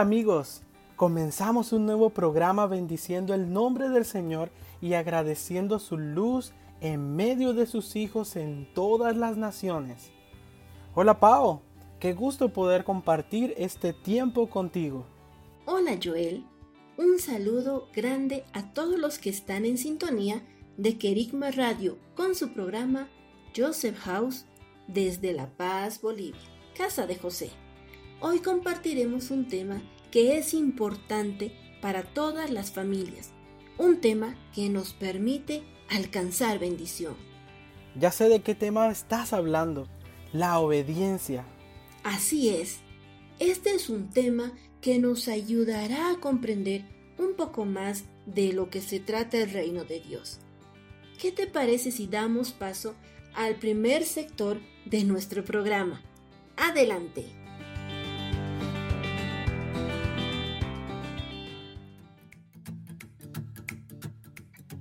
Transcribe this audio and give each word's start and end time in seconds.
Hola 0.00 0.06
amigos, 0.06 0.62
comenzamos 0.96 1.74
un 1.74 1.84
nuevo 1.84 2.08
programa 2.08 2.66
bendiciendo 2.66 3.34
el 3.34 3.52
nombre 3.52 3.90
del 3.90 4.06
Señor 4.06 4.50
y 4.80 4.94
agradeciendo 4.94 5.78
su 5.78 5.98
luz 5.98 6.54
en 6.80 7.16
medio 7.16 7.52
de 7.52 7.66
sus 7.66 7.96
hijos 7.96 8.34
en 8.36 8.66
todas 8.72 9.14
las 9.14 9.36
naciones. 9.36 10.10
Hola 10.94 11.20
Pao, 11.20 11.60
qué 11.98 12.14
gusto 12.14 12.48
poder 12.48 12.84
compartir 12.84 13.52
este 13.58 13.92
tiempo 13.92 14.48
contigo. 14.48 15.04
Hola 15.66 15.98
Joel, 16.02 16.46
un 16.96 17.18
saludo 17.18 17.88
grande 17.92 18.44
a 18.54 18.72
todos 18.72 18.98
los 18.98 19.18
que 19.18 19.28
están 19.28 19.66
en 19.66 19.76
sintonía 19.76 20.42
de 20.78 20.96
Querigma 20.96 21.50
Radio 21.50 21.98
con 22.16 22.34
su 22.34 22.54
programa 22.54 23.10
Joseph 23.54 23.98
House 23.98 24.46
desde 24.88 25.34
La 25.34 25.50
Paz, 25.58 26.00
Bolivia, 26.00 26.40
Casa 26.74 27.06
de 27.06 27.16
José. 27.16 27.50
Hoy 28.22 28.40
compartiremos 28.40 29.30
un 29.30 29.48
tema 29.48 29.80
que 30.10 30.36
es 30.36 30.52
importante 30.52 31.52
para 31.80 32.02
todas 32.02 32.50
las 32.50 32.70
familias, 32.70 33.30
un 33.78 34.02
tema 34.02 34.36
que 34.54 34.68
nos 34.68 34.92
permite 34.92 35.62
alcanzar 35.88 36.58
bendición. 36.58 37.16
Ya 37.98 38.12
sé 38.12 38.28
de 38.28 38.42
qué 38.42 38.54
tema 38.54 38.90
estás 38.90 39.32
hablando, 39.32 39.88
la 40.34 40.58
obediencia. 40.58 41.46
Así 42.04 42.50
es, 42.50 42.80
este 43.38 43.70
es 43.70 43.88
un 43.88 44.10
tema 44.10 44.52
que 44.82 44.98
nos 44.98 45.26
ayudará 45.26 46.10
a 46.10 46.20
comprender 46.20 46.84
un 47.16 47.32
poco 47.36 47.64
más 47.64 48.04
de 48.26 48.52
lo 48.52 48.68
que 48.68 48.82
se 48.82 49.00
trata 49.00 49.38
el 49.38 49.50
reino 49.50 49.84
de 49.84 50.00
Dios. 50.00 50.40
¿Qué 51.18 51.32
te 51.32 51.46
parece 51.46 51.90
si 51.90 52.06
damos 52.06 52.52
paso 52.52 52.94
al 53.34 53.56
primer 53.56 54.04
sector 54.04 54.60
de 54.84 55.04
nuestro 55.04 55.42
programa? 55.42 56.02
Adelante. 56.58 57.39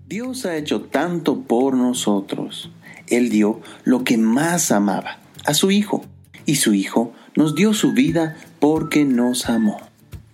Dios 0.09 0.47
ha 0.47 0.57
hecho 0.57 0.81
tanto 0.81 1.41
por 1.41 1.75
nosotros. 1.75 2.71
Él 3.09 3.29
dio 3.29 3.61
lo 3.83 4.03
que 4.03 4.17
más 4.17 4.71
amaba, 4.71 5.19
a 5.45 5.53
su 5.53 5.69
Hijo, 5.69 6.03
y 6.47 6.55
su 6.55 6.73
Hijo 6.73 7.13
nos 7.35 7.53
dio 7.53 7.75
su 7.75 7.93
vida 7.93 8.35
porque 8.59 9.05
nos 9.05 9.47
amó. 9.49 9.79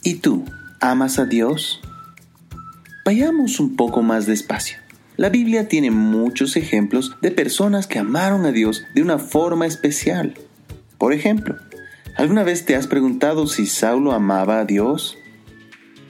¿Y 0.02 0.16
tú, 0.16 0.46
amas 0.80 1.20
a 1.20 1.26
Dios? 1.26 1.82
Vayamos 3.04 3.60
un 3.60 3.76
poco 3.76 4.02
más 4.02 4.26
despacio. 4.26 4.78
La 5.18 5.28
Biblia 5.28 5.68
tiene 5.68 5.92
muchos 5.92 6.56
ejemplos 6.56 7.18
de 7.22 7.32
personas 7.32 7.86
que 7.86 8.00
amaron 8.00 8.46
a 8.46 8.54
Dios 8.54 8.86
de 8.94 9.02
una 9.02 9.20
forma 9.20 9.66
especial. 9.66 10.36
Por 10.98 11.12
ejemplo, 11.12 11.58
¿alguna 12.16 12.44
vez 12.44 12.64
te 12.64 12.78
has 12.78 12.88
preguntado 12.88 13.46
si 13.46 13.66
Saulo 13.66 14.14
amaba 14.14 14.62
a 14.62 14.66
Dios? 14.66 15.18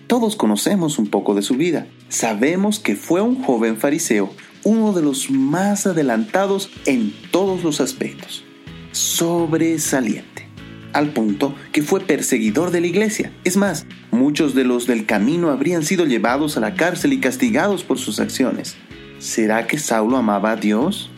Todos 0.05 0.35
conocemos 0.35 0.99
un 0.99 1.07
poco 1.07 1.33
de 1.33 1.41
su 1.41 1.55
vida. 1.55 1.87
Sabemos 2.15 2.79
que 2.79 2.95
fue 2.95 3.19
un 3.19 3.43
joven 3.43 3.75
fariseo, 3.75 4.33
uno 4.63 4.93
de 4.93 5.01
los 5.01 5.29
más 5.29 5.85
adelantados 5.85 6.69
en 6.85 7.13
todos 7.29 7.61
los 7.61 7.81
aspectos. 7.81 8.45
Sobresaliente. 8.93 10.47
Al 10.93 11.09
punto 11.09 11.53
que 11.73 11.81
fue 11.81 11.99
perseguidor 11.99 12.71
de 12.71 12.79
la 12.79 12.87
iglesia. 12.87 13.33
Es 13.43 13.57
más, 13.57 13.85
muchos 14.11 14.55
de 14.55 14.63
los 14.63 14.87
del 14.87 15.05
camino 15.05 15.49
habrían 15.49 15.83
sido 15.83 16.05
llevados 16.05 16.55
a 16.55 16.61
la 16.61 16.75
cárcel 16.75 17.11
y 17.11 17.19
castigados 17.19 17.83
por 17.83 17.99
sus 17.99 18.21
acciones. 18.21 18.77
¿Será 19.19 19.67
que 19.67 19.77
Saulo 19.77 20.15
amaba 20.15 20.51
a 20.51 20.55
Dios? 20.55 21.11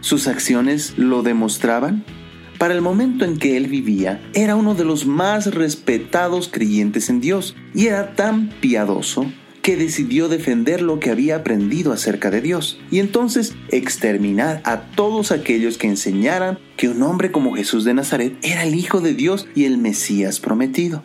¿Sus 0.00 0.28
acciones 0.28 0.94
lo 0.96 1.22
demostraban? 1.22 2.06
Para 2.56 2.72
el 2.72 2.80
momento 2.80 3.26
en 3.26 3.36
que 3.36 3.58
él 3.58 3.66
vivía, 3.66 4.22
era 4.32 4.56
uno 4.56 4.74
de 4.74 4.86
los 4.86 5.04
más 5.04 5.54
respetados 5.54 6.48
creyentes 6.50 7.10
en 7.10 7.20
Dios 7.20 7.54
y 7.74 7.88
era 7.88 8.14
tan 8.14 8.48
piadoso 8.62 9.26
que 9.62 9.76
decidió 9.76 10.28
defender 10.28 10.82
lo 10.82 10.98
que 10.98 11.10
había 11.10 11.36
aprendido 11.36 11.92
acerca 11.92 12.30
de 12.30 12.40
Dios 12.40 12.80
y 12.90 12.98
entonces 12.98 13.54
exterminar 13.68 14.60
a 14.64 14.90
todos 14.90 15.30
aquellos 15.30 15.78
que 15.78 15.86
enseñaran 15.86 16.58
que 16.76 16.88
un 16.88 17.02
hombre 17.02 17.30
como 17.30 17.54
Jesús 17.54 17.84
de 17.84 17.94
Nazaret 17.94 18.36
era 18.42 18.64
el 18.64 18.74
Hijo 18.74 19.00
de 19.00 19.14
Dios 19.14 19.46
y 19.54 19.64
el 19.64 19.78
Mesías 19.78 20.40
prometido. 20.40 21.04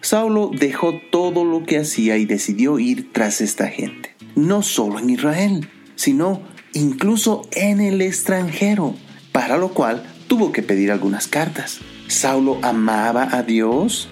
Saulo 0.00 0.50
dejó 0.52 1.00
todo 1.10 1.44
lo 1.44 1.64
que 1.64 1.78
hacía 1.78 2.16
y 2.18 2.24
decidió 2.24 2.78
ir 2.78 3.12
tras 3.12 3.40
esta 3.40 3.66
gente, 3.66 4.14
no 4.36 4.62
solo 4.62 5.00
en 5.00 5.10
Israel, 5.10 5.68
sino 5.96 6.42
incluso 6.72 7.48
en 7.52 7.80
el 7.80 8.00
extranjero, 8.00 8.94
para 9.32 9.56
lo 9.56 9.74
cual 9.74 10.04
tuvo 10.28 10.52
que 10.52 10.62
pedir 10.62 10.92
algunas 10.92 11.26
cartas. 11.26 11.80
¿Saulo 12.06 12.58
amaba 12.62 13.28
a 13.36 13.42
Dios? 13.42 14.08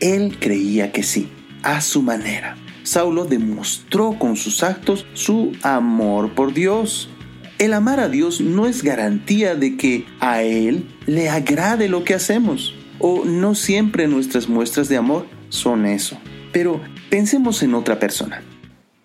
Él 0.00 0.38
creía 0.40 0.92
que 0.92 1.02
sí, 1.02 1.28
a 1.62 1.80
su 1.80 2.02
manera. 2.02 2.56
Saulo 2.82 3.24
demostró 3.24 4.18
con 4.18 4.36
sus 4.36 4.62
actos 4.62 5.06
su 5.14 5.52
amor 5.62 6.34
por 6.34 6.52
Dios. 6.52 7.10
El 7.58 7.74
amar 7.74 8.00
a 8.00 8.08
Dios 8.08 8.40
no 8.40 8.66
es 8.66 8.82
garantía 8.82 9.54
de 9.54 9.76
que 9.76 10.06
a 10.20 10.42
Él 10.42 10.88
le 11.06 11.28
agrade 11.28 11.88
lo 11.88 12.04
que 12.04 12.14
hacemos, 12.14 12.74
o 12.98 13.24
no 13.24 13.54
siempre 13.54 14.08
nuestras 14.08 14.48
muestras 14.48 14.88
de 14.88 14.96
amor 14.96 15.26
son 15.50 15.86
eso. 15.86 16.18
Pero 16.52 16.80
pensemos 17.10 17.62
en 17.62 17.74
otra 17.74 17.98
persona. 17.98 18.42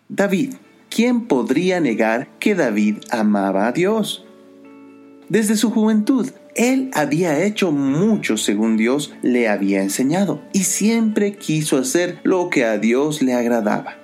David. 0.07 0.55
¿Quién 0.95 1.27
podría 1.27 1.81
negar 1.81 2.29
que 2.39 2.55
David 2.55 2.99
amaba 3.11 3.67
a 3.67 3.73
Dios? 3.73 4.25
Desde 5.27 5.57
su 5.57 5.69
juventud, 5.69 6.29
él 6.55 6.89
había 6.93 7.43
hecho 7.43 7.71
mucho 7.71 8.37
según 8.37 8.77
Dios 8.77 9.13
le 9.21 9.49
había 9.49 9.83
enseñado 9.83 10.41
y 10.53 10.63
siempre 10.63 11.33
quiso 11.33 11.77
hacer 11.77 12.19
lo 12.23 12.49
que 12.49 12.63
a 12.63 12.77
Dios 12.77 13.21
le 13.21 13.33
agradaba. 13.33 13.97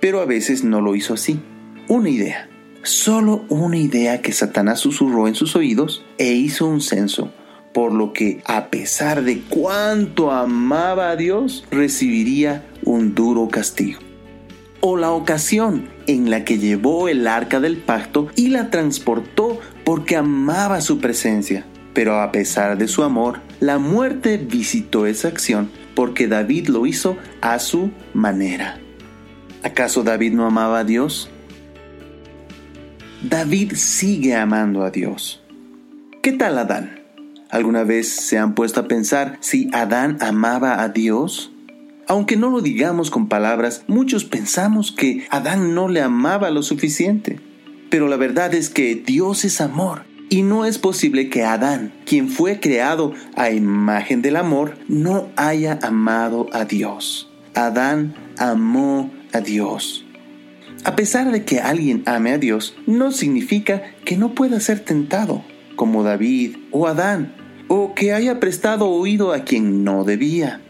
Pero 0.00 0.20
a 0.20 0.24
veces 0.24 0.64
no 0.64 0.80
lo 0.80 0.94
hizo 0.94 1.12
así. 1.12 1.40
Una 1.86 2.08
idea, 2.08 2.48
solo 2.82 3.44
una 3.50 3.76
idea 3.76 4.22
que 4.22 4.32
Satanás 4.32 4.80
susurró 4.80 5.28
en 5.28 5.34
sus 5.34 5.56
oídos 5.56 6.04
e 6.16 6.32
hizo 6.32 6.66
un 6.66 6.80
censo, 6.80 7.32
por 7.74 7.92
lo 7.92 8.14
que 8.14 8.40
a 8.46 8.68
pesar 8.68 9.22
de 9.22 9.42
cuánto 9.42 10.32
amaba 10.32 11.10
a 11.10 11.16
Dios, 11.16 11.66
recibiría 11.70 12.64
un 12.84 13.14
duro 13.14 13.48
castigo. 13.48 14.00
O 14.80 14.96
la 14.96 15.10
ocasión 15.10 15.88
en 16.06 16.30
la 16.30 16.44
que 16.44 16.58
llevó 16.58 17.08
el 17.08 17.26
arca 17.26 17.60
del 17.60 17.76
pacto 17.76 18.28
y 18.36 18.48
la 18.48 18.70
transportó 18.70 19.57
porque 19.88 20.16
amaba 20.16 20.82
su 20.82 20.98
presencia. 20.98 21.64
Pero 21.94 22.20
a 22.20 22.30
pesar 22.30 22.76
de 22.76 22.88
su 22.88 23.02
amor, 23.04 23.40
la 23.58 23.78
muerte 23.78 24.36
visitó 24.36 25.06
esa 25.06 25.28
acción 25.28 25.70
porque 25.94 26.28
David 26.28 26.68
lo 26.68 26.84
hizo 26.84 27.16
a 27.40 27.58
su 27.58 27.90
manera. 28.12 28.78
¿Acaso 29.62 30.02
David 30.02 30.34
no 30.34 30.44
amaba 30.44 30.80
a 30.80 30.84
Dios? 30.84 31.30
David 33.22 33.76
sigue 33.76 34.36
amando 34.36 34.82
a 34.82 34.90
Dios. 34.90 35.42
¿Qué 36.20 36.32
tal 36.32 36.58
Adán? 36.58 37.00
¿Alguna 37.48 37.82
vez 37.82 38.10
se 38.10 38.36
han 38.36 38.54
puesto 38.54 38.80
a 38.80 38.88
pensar 38.88 39.38
si 39.40 39.70
Adán 39.72 40.18
amaba 40.20 40.82
a 40.82 40.90
Dios? 40.90 41.50
Aunque 42.06 42.36
no 42.36 42.50
lo 42.50 42.60
digamos 42.60 43.10
con 43.10 43.26
palabras, 43.28 43.84
muchos 43.86 44.26
pensamos 44.26 44.92
que 44.92 45.26
Adán 45.30 45.74
no 45.74 45.88
le 45.88 46.02
amaba 46.02 46.50
lo 46.50 46.62
suficiente. 46.62 47.47
Pero 47.90 48.08
la 48.08 48.16
verdad 48.16 48.54
es 48.54 48.68
que 48.68 48.94
Dios 48.94 49.44
es 49.44 49.60
amor 49.60 50.02
y 50.28 50.42
no 50.42 50.66
es 50.66 50.78
posible 50.78 51.30
que 51.30 51.44
Adán, 51.44 51.92
quien 52.04 52.28
fue 52.28 52.60
creado 52.60 53.14
a 53.34 53.50
imagen 53.50 54.20
del 54.20 54.36
amor, 54.36 54.76
no 54.88 55.28
haya 55.36 55.78
amado 55.82 56.46
a 56.52 56.66
Dios. 56.66 57.30
Adán 57.54 58.14
amó 58.36 59.10
a 59.32 59.40
Dios. 59.40 60.04
A 60.84 60.96
pesar 60.96 61.32
de 61.32 61.44
que 61.44 61.60
alguien 61.60 62.02
ame 62.06 62.32
a 62.32 62.38
Dios, 62.38 62.76
no 62.86 63.10
significa 63.10 63.82
que 64.04 64.16
no 64.16 64.34
pueda 64.34 64.60
ser 64.60 64.80
tentado, 64.80 65.42
como 65.76 66.02
David 66.02 66.56
o 66.70 66.86
Adán, 66.86 67.34
o 67.68 67.94
que 67.94 68.12
haya 68.12 68.38
prestado 68.38 68.88
oído 68.88 69.32
a 69.32 69.44
quien 69.44 69.82
no 69.82 70.04
debía. 70.04 70.60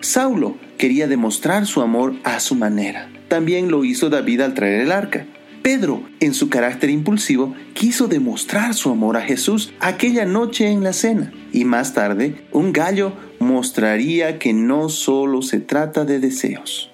Saulo 0.00 0.56
quería 0.78 1.08
demostrar 1.08 1.66
su 1.66 1.82
amor 1.82 2.14
a 2.22 2.40
su 2.40 2.54
manera. 2.54 3.10
También 3.28 3.70
lo 3.70 3.84
hizo 3.84 4.10
David 4.10 4.40
al 4.40 4.54
traer 4.54 4.80
el 4.80 4.92
arca 4.92 5.26
Pedro, 5.62 6.02
en 6.20 6.32
su 6.32 6.48
carácter 6.48 6.88
impulsivo, 6.88 7.54
quiso 7.74 8.08
demostrar 8.08 8.74
su 8.74 8.90
amor 8.90 9.16
a 9.16 9.22
Jesús 9.22 9.72
aquella 9.80 10.24
noche 10.24 10.68
en 10.68 10.82
la 10.82 10.92
cena. 10.92 11.32
Y 11.52 11.64
más 11.64 11.92
tarde, 11.92 12.46
un 12.52 12.72
gallo 12.72 13.12
mostraría 13.40 14.38
que 14.38 14.52
no 14.52 14.88
solo 14.88 15.42
se 15.42 15.60
trata 15.60 16.04
de 16.04 16.18
deseos. 16.18 16.90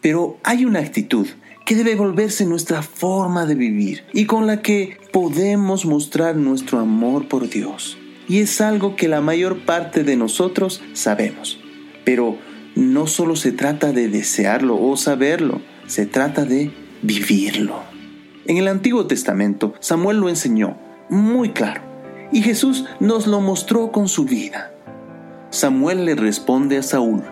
Pero 0.00 0.38
hay 0.42 0.64
una 0.64 0.80
actitud 0.80 1.26
que 1.64 1.74
debe 1.74 1.94
volverse 1.94 2.46
nuestra 2.46 2.82
forma 2.82 3.46
de 3.46 3.54
vivir 3.54 4.04
y 4.12 4.26
con 4.26 4.46
la 4.46 4.62
que 4.62 4.98
podemos 5.12 5.84
mostrar 5.84 6.36
nuestro 6.36 6.78
amor 6.78 7.28
por 7.28 7.48
Dios. 7.48 7.98
Y 8.28 8.40
es 8.40 8.60
algo 8.60 8.96
que 8.96 9.08
la 9.08 9.20
mayor 9.20 9.64
parte 9.64 10.02
de 10.02 10.16
nosotros 10.16 10.82
sabemos. 10.92 11.60
Pero 12.04 12.38
no 12.74 13.06
solo 13.06 13.36
se 13.36 13.52
trata 13.52 13.92
de 13.92 14.08
desearlo 14.08 14.80
o 14.80 14.96
saberlo, 14.96 15.60
se 15.86 16.06
trata 16.06 16.44
de 16.44 16.70
vivirlo. 17.02 17.80
En 18.46 18.58
el 18.58 18.68
Antiguo 18.68 19.06
Testamento, 19.06 19.74
Samuel 19.80 20.18
lo 20.18 20.28
enseñó 20.28 20.76
muy 21.08 21.50
claro 21.50 21.82
y 22.32 22.42
Jesús 22.42 22.84
nos 23.00 23.26
lo 23.26 23.40
mostró 23.40 23.92
con 23.92 24.08
su 24.08 24.24
vida. 24.24 24.72
Samuel 25.50 26.04
le 26.04 26.14
responde 26.14 26.78
a 26.78 26.82
Saúl, 26.82 27.22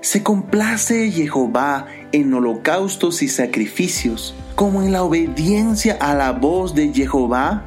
¿se 0.00 0.22
complace 0.22 1.10
Jehová 1.10 1.86
en 2.12 2.32
holocaustos 2.32 3.22
y 3.22 3.28
sacrificios 3.28 4.34
como 4.54 4.82
en 4.82 4.92
la 4.92 5.02
obediencia 5.02 5.96
a 6.00 6.14
la 6.14 6.32
voz 6.32 6.74
de 6.74 6.92
Jehová? 6.92 7.64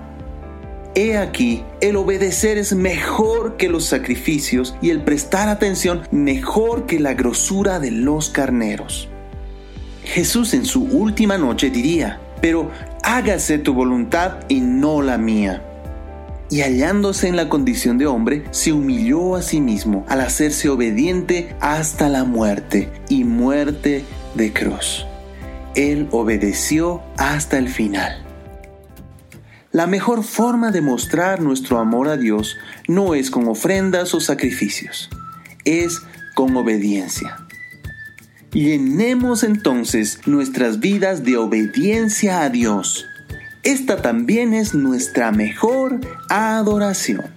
He 0.95 1.17
aquí, 1.17 1.63
el 1.81 1.95
obedecer 1.95 2.59
es 2.59 2.73
mejor 2.73 3.57
que 3.57 3.69
los 3.69 3.85
sacrificios 3.85 4.75
y 4.81 4.91
el 4.91 5.03
prestar 5.03 5.49
atención 5.49 6.03
mejor 6.11 6.85
que 6.85 6.99
la 6.99 7.15
grosura 7.15 7.79
de 7.79 7.89
los 7.89 8.29
carneros. 8.29 9.09
Jesús 10.05 10.53
en 10.53 10.65
su 10.65 10.83
última 10.83 11.37
noche 11.37 11.69
diría, 11.69 12.19
pero 12.41 12.71
hágase 13.03 13.57
tu 13.57 13.73
voluntad 13.73 14.39
y 14.49 14.59
no 14.59 15.01
la 15.01 15.17
mía 15.17 15.63
y 16.53 16.61
hallándose 16.61 17.27
en 17.27 17.35
la 17.35 17.49
condición 17.49 17.97
de 17.97 18.05
hombre, 18.05 18.43
se 18.51 18.73
humilló 18.73 19.35
a 19.35 19.41
sí 19.41 19.59
mismo 19.59 20.05
al 20.07 20.21
hacerse 20.21 20.69
obediente 20.69 21.55
hasta 21.59 22.09
la 22.09 22.25
muerte 22.25 22.91
y 23.09 23.23
muerte 23.23 24.05
de 24.35 24.53
cruz. 24.53 25.07
Él 25.73 26.07
obedeció 26.11 27.01
hasta 27.17 27.57
el 27.57 27.69
final. 27.69 28.23
La 29.71 29.87
mejor 29.87 30.23
forma 30.23 30.69
de 30.69 30.81
mostrar 30.81 31.41
nuestro 31.41 31.79
amor 31.79 32.07
a 32.07 32.17
Dios 32.17 32.55
no 32.87 33.15
es 33.15 33.31
con 33.31 33.47
ofrendas 33.47 34.13
o 34.13 34.19
sacrificios, 34.19 35.09
es 35.65 36.03
con 36.35 36.55
obediencia. 36.55 37.42
Llenemos 38.53 39.43
entonces 39.43 40.19
nuestras 40.25 40.79
vidas 40.79 41.23
de 41.23 41.37
obediencia 41.37 42.43
a 42.43 42.49
Dios 42.49 43.05
esta 43.63 44.01
también 44.01 44.53
es 44.53 44.75
nuestra 44.75 45.31
mejor 45.31 46.01
adoración. 46.27 47.33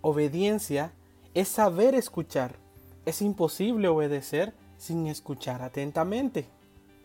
Obediencia 0.00 0.94
es 1.34 1.48
saber 1.48 1.94
escuchar. 1.94 2.58
Es 3.04 3.20
imposible 3.20 3.88
obedecer 3.88 4.54
sin 4.78 5.06
escuchar 5.08 5.60
atentamente. 5.60 6.46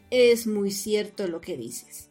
Es 0.09 0.47
muy 0.47 0.71
cierto 0.71 1.27
lo 1.27 1.41
que 1.41 1.57
dices. 1.57 2.09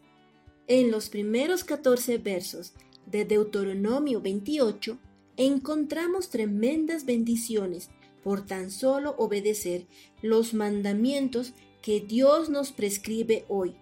En 0.67 0.91
los 0.91 1.09
primeros 1.09 1.63
14 1.63 2.19
versos 2.19 2.73
de 3.07 3.25
Deuteronomio 3.25 4.21
28 4.21 4.97
encontramos 5.37 6.29
tremendas 6.29 7.05
bendiciones 7.05 7.89
por 8.23 8.45
tan 8.45 8.71
solo 8.71 9.15
obedecer 9.17 9.87
los 10.21 10.53
mandamientos 10.53 11.53
que 11.81 12.01
Dios 12.01 12.49
nos 12.49 12.71
prescribe 12.71 13.45
hoy. 13.47 13.75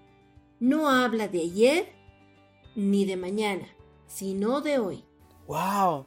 No 0.60 0.90
habla 0.90 1.28
de 1.28 1.42
ayer 1.42 1.88
ni 2.76 3.06
de 3.06 3.18
mañana, 3.18 3.68
sino 4.06 4.62
de 4.62 4.80
hoy. 4.80 5.04
¡Wow! 5.48 6.06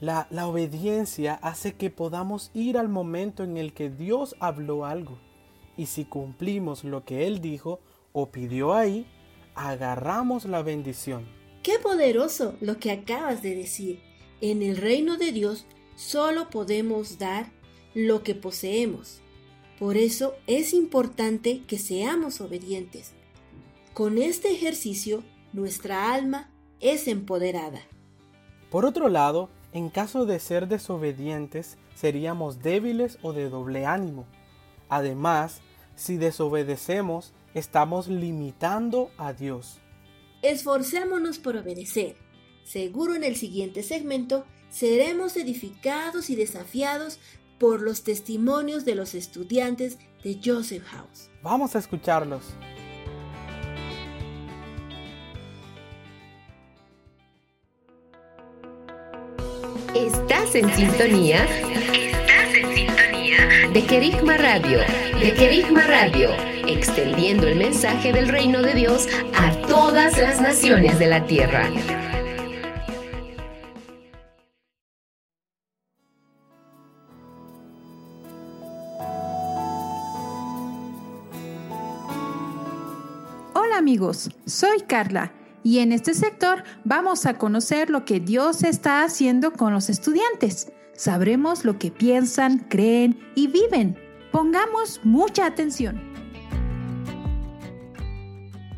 La, 0.00 0.26
la, 0.30 0.48
obediencia 0.48 1.34
hace 1.34 1.74
que 1.74 1.88
podamos 1.88 2.50
ir 2.54 2.76
al 2.76 2.88
momento 2.88 3.44
en 3.44 3.56
el 3.56 3.72
que 3.72 3.88
Dios 3.88 4.34
habló 4.40 4.84
algo. 4.84 5.16
Y 5.76 5.86
si 5.86 6.04
cumplimos 6.04 6.82
lo 6.82 7.04
que 7.04 7.26
Él 7.26 7.40
dijo 7.40 7.80
o 8.12 8.30
pidió 8.30 8.74
ahí, 8.74 9.06
agarramos 9.54 10.44
la 10.44 10.62
bendición. 10.62 11.24
¡Qué 11.62 11.78
poderoso 11.78 12.56
lo 12.60 12.78
que 12.78 12.90
acabas 12.90 13.40
de 13.42 13.54
decir! 13.54 14.00
En 14.40 14.62
el 14.62 14.76
reino 14.76 15.16
de 15.16 15.30
Dios 15.30 15.64
solo 15.94 16.50
podemos 16.50 17.18
dar 17.18 17.46
lo 17.94 18.24
que 18.24 18.34
poseemos. 18.34 19.20
Por 19.78 19.96
eso 19.96 20.34
es 20.48 20.72
importante 20.72 21.62
que 21.66 21.78
seamos 21.78 22.40
obedientes. 22.40 23.12
Con 23.94 24.18
este 24.18 24.50
ejercicio, 24.50 25.22
nuestra 25.52 26.12
alma 26.12 26.50
es 26.80 27.06
empoderada. 27.06 27.82
Por 28.70 28.84
otro 28.84 29.08
lado, 29.08 29.48
en 29.72 29.88
caso 29.88 30.26
de 30.26 30.40
ser 30.40 30.66
desobedientes, 30.66 31.78
seríamos 31.94 32.62
débiles 32.62 33.18
o 33.22 33.32
de 33.32 33.48
doble 33.48 33.86
ánimo. 33.86 34.26
Además, 34.88 35.60
si 35.94 36.16
desobedecemos, 36.16 37.32
estamos 37.54 38.08
limitando 38.08 39.10
a 39.16 39.32
Dios. 39.32 39.81
Esforcémonos 40.42 41.38
por 41.38 41.56
obedecer. 41.56 42.16
Seguro 42.64 43.14
en 43.14 43.24
el 43.24 43.36
siguiente 43.36 43.82
segmento 43.82 44.44
seremos 44.70 45.36
edificados 45.36 46.30
y 46.30 46.36
desafiados 46.36 47.18
por 47.58 47.80
los 47.80 48.02
testimonios 48.02 48.84
de 48.84 48.96
los 48.96 49.14
estudiantes 49.14 49.98
de 50.24 50.40
Joseph 50.44 50.84
House. 50.84 51.30
Vamos 51.42 51.76
a 51.76 51.78
escucharlos. 51.78 52.42
Estás 59.94 60.54
en 60.54 60.72
sintonía. 60.74 61.44
Estás 61.44 62.54
en 62.54 62.74
sintonía 62.74 63.70
de 63.72 63.86
Kerigma 63.86 64.36
Radio. 64.38 64.80
De 65.20 65.34
Kerigma 65.34 65.82
Radio, 65.82 66.30
extendiendo 66.66 67.46
el 67.46 67.56
mensaje 67.56 68.12
del 68.12 68.28
reino 68.28 68.60
de 68.62 68.74
Dios 68.74 69.06
a 69.34 69.61
todas 69.72 70.18
las 70.18 70.38
naciones 70.38 70.98
de 70.98 71.06
la 71.06 71.24
tierra. 71.24 71.66
amigos, 83.74 84.30
soy 84.46 84.82
Carla 84.86 85.32
y 85.64 85.78
en 85.78 85.90
este 85.90 86.14
sector 86.14 86.62
vamos 86.84 87.26
a 87.26 87.38
conocer 87.38 87.90
lo 87.90 88.04
que 88.04 88.20
Dios 88.20 88.62
está 88.62 89.02
haciendo 89.02 89.54
con 89.54 89.72
los 89.72 89.88
estudiantes. 89.90 90.70
Sabremos 90.94 91.64
lo 91.64 91.78
que 91.78 91.90
piensan, 91.90 92.58
creen 92.68 93.18
y 93.34 93.48
viven. 93.48 93.98
Pongamos 94.30 95.00
mucha 95.02 95.46
atención. 95.46 96.11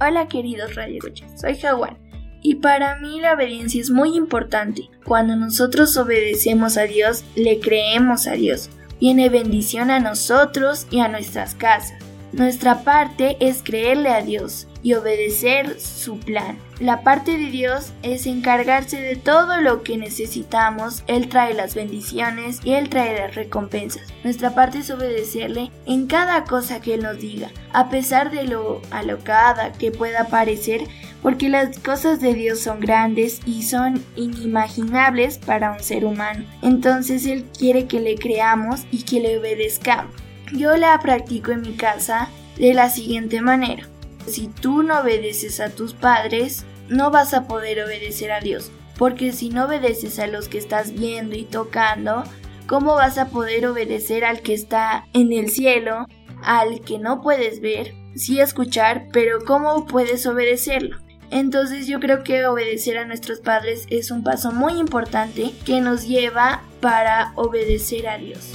Hola 0.01 0.27
queridos 0.27 0.75
radioescuchas, 0.75 1.41
soy 1.41 1.57
Jaguar 1.57 1.97
y 2.43 2.57
para 2.57 2.99
mí 2.99 3.21
la 3.21 3.35
obediencia 3.35 3.81
es 3.81 3.91
muy 3.91 4.17
importante. 4.17 4.91
Cuando 5.05 5.37
nosotros 5.37 5.97
obedecemos 5.97 6.77
a 6.77 6.83
Dios, 6.83 7.25
le 7.37 7.61
creemos 7.61 8.27
a 8.27 8.33
Dios. 8.33 8.71
Viene 9.01 9.29
bendición 9.29 9.93
a 9.93 10.01
nosotros 10.01 10.87
y 10.91 10.99
a 10.99 11.09
nuestras 11.09 11.55
casas. 11.55 11.97
Nuestra 12.33 12.83
parte 12.83 13.37
es 13.39 13.63
creerle 13.63 14.11
a 14.11 14.21
Dios 14.21 14.67
y 14.83 14.95
obedecer 14.95 15.81
su 15.81 16.19
plan. 16.19 16.59
La 16.81 17.03
parte 17.03 17.39
de 17.39 17.51
Dios 17.51 17.93
es 18.03 18.27
encargarse 18.27 19.01
de 19.01 19.15
todo 19.15 19.61
lo 19.61 19.85
que 19.85 19.97
necesitamos. 19.97 21.05
Él 21.07 21.29
trae 21.29 21.55
las 21.55 21.77
bendiciones 21.77 22.61
y 22.65 22.73
Él 22.73 22.89
trae 22.89 23.17
las 23.17 23.37
recompensas. 23.37 24.03
Nuestra 24.25 24.57
parte 24.57 24.79
es 24.79 24.91
obedecerle 24.91 25.71
en 25.87 26.09
cada 26.09 26.43
cosa 26.45 26.81
que 26.81 26.95
Él 26.95 27.05
nos 27.05 27.19
diga, 27.19 27.51
a 27.73 27.91
pesar 27.91 28.33
de 28.33 28.45
lo 28.45 28.83
alocada 28.91 29.73
que 29.73 29.93
pueda 29.93 30.27
parecer, 30.27 30.83
porque 31.23 31.49
las 31.49 31.79
cosas 31.79 32.21
de 32.21 32.35
Dios 32.35 32.59
son 32.59 32.81
grandes 32.81 33.41
y 33.47 33.63
son 33.63 34.05
inimaginables 34.17 35.39
para 35.39 35.73
un 35.73 35.81
ser 35.81 36.05
humano. 36.05 36.45
Entonces 36.61 37.25
Él 37.27 37.45
quiere 37.57 37.87
que 37.87 38.01
le 38.01 38.17
creamos 38.17 38.85
y 38.91 39.05
que 39.05 39.21
le 39.21 39.39
obedezcamos. 39.39 40.13
Yo 40.53 40.77
la 40.77 40.99
practico 40.99 41.53
en 41.53 41.63
mi 41.63 41.75
casa 41.75 42.29
de 42.59 42.75
la 42.75 42.91
siguiente 42.91 43.41
manera. 43.41 43.89
Si 44.27 44.49
tú 44.49 44.83
no 44.83 45.01
obedeces 45.01 45.61
a 45.61 45.71
tus 45.71 45.95
padres, 45.95 46.65
no 46.89 47.11
vas 47.11 47.35
a 47.35 47.47
poder 47.47 47.83
obedecer 47.83 48.33
a 48.33 48.41
Dios. 48.41 48.71
Porque 48.99 49.33
si 49.33 49.51
no 49.51 49.65
obedeces 49.65 50.19
a 50.19 50.27
los 50.27 50.49
que 50.49 50.59
estás 50.59 50.93
viendo 50.93 51.37
y 51.37 51.45
tocando, 51.45 52.25
¿cómo 52.67 52.95
vas 52.95 53.19
a 53.19 53.29
poder 53.29 53.67
obedecer 53.67 54.25
al 54.25 54.41
que 54.41 54.55
está 54.55 55.07
en 55.13 55.33
el 55.33 55.51
cielo, 55.51 56.07
al 56.43 56.81
que 56.81 56.99
no 56.99 57.21
puedes 57.21 57.61
ver, 57.61 57.95
sí 58.15 58.41
escuchar, 58.41 59.09
pero 59.13 59.45
cómo 59.45 59.87
puedes 59.87 60.27
obedecerlo? 60.27 60.99
Entonces 61.31 61.87
yo 61.89 61.99
creo 61.99 62.23
que 62.23 62.47
obedecer 62.47 62.97
a 62.99 63.07
nuestros 63.07 63.41
padres 63.41 63.87
es 63.91 64.11
un 64.11 64.23
paso 64.23 64.53
muy 64.53 64.75
importante 64.75 65.53
que 65.65 65.81
nos 65.81 66.07
lleva 66.07 66.63
para 66.81 67.33
obedecer 67.35 68.07
a 68.07 68.19
Dios. 68.19 68.55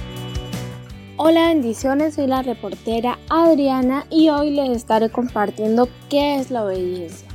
Hola 1.22 1.50
bendiciones, 1.50 2.16
soy 2.16 2.28
la 2.28 2.44
reportera 2.44 3.20
Adriana 3.28 4.06
y 4.10 4.30
hoy 4.30 4.52
les 4.52 4.70
estaré 4.70 5.10
compartiendo 5.10 5.90
qué 6.10 6.38
es 6.38 6.50
la 6.50 6.64
obediencia. 6.64 7.28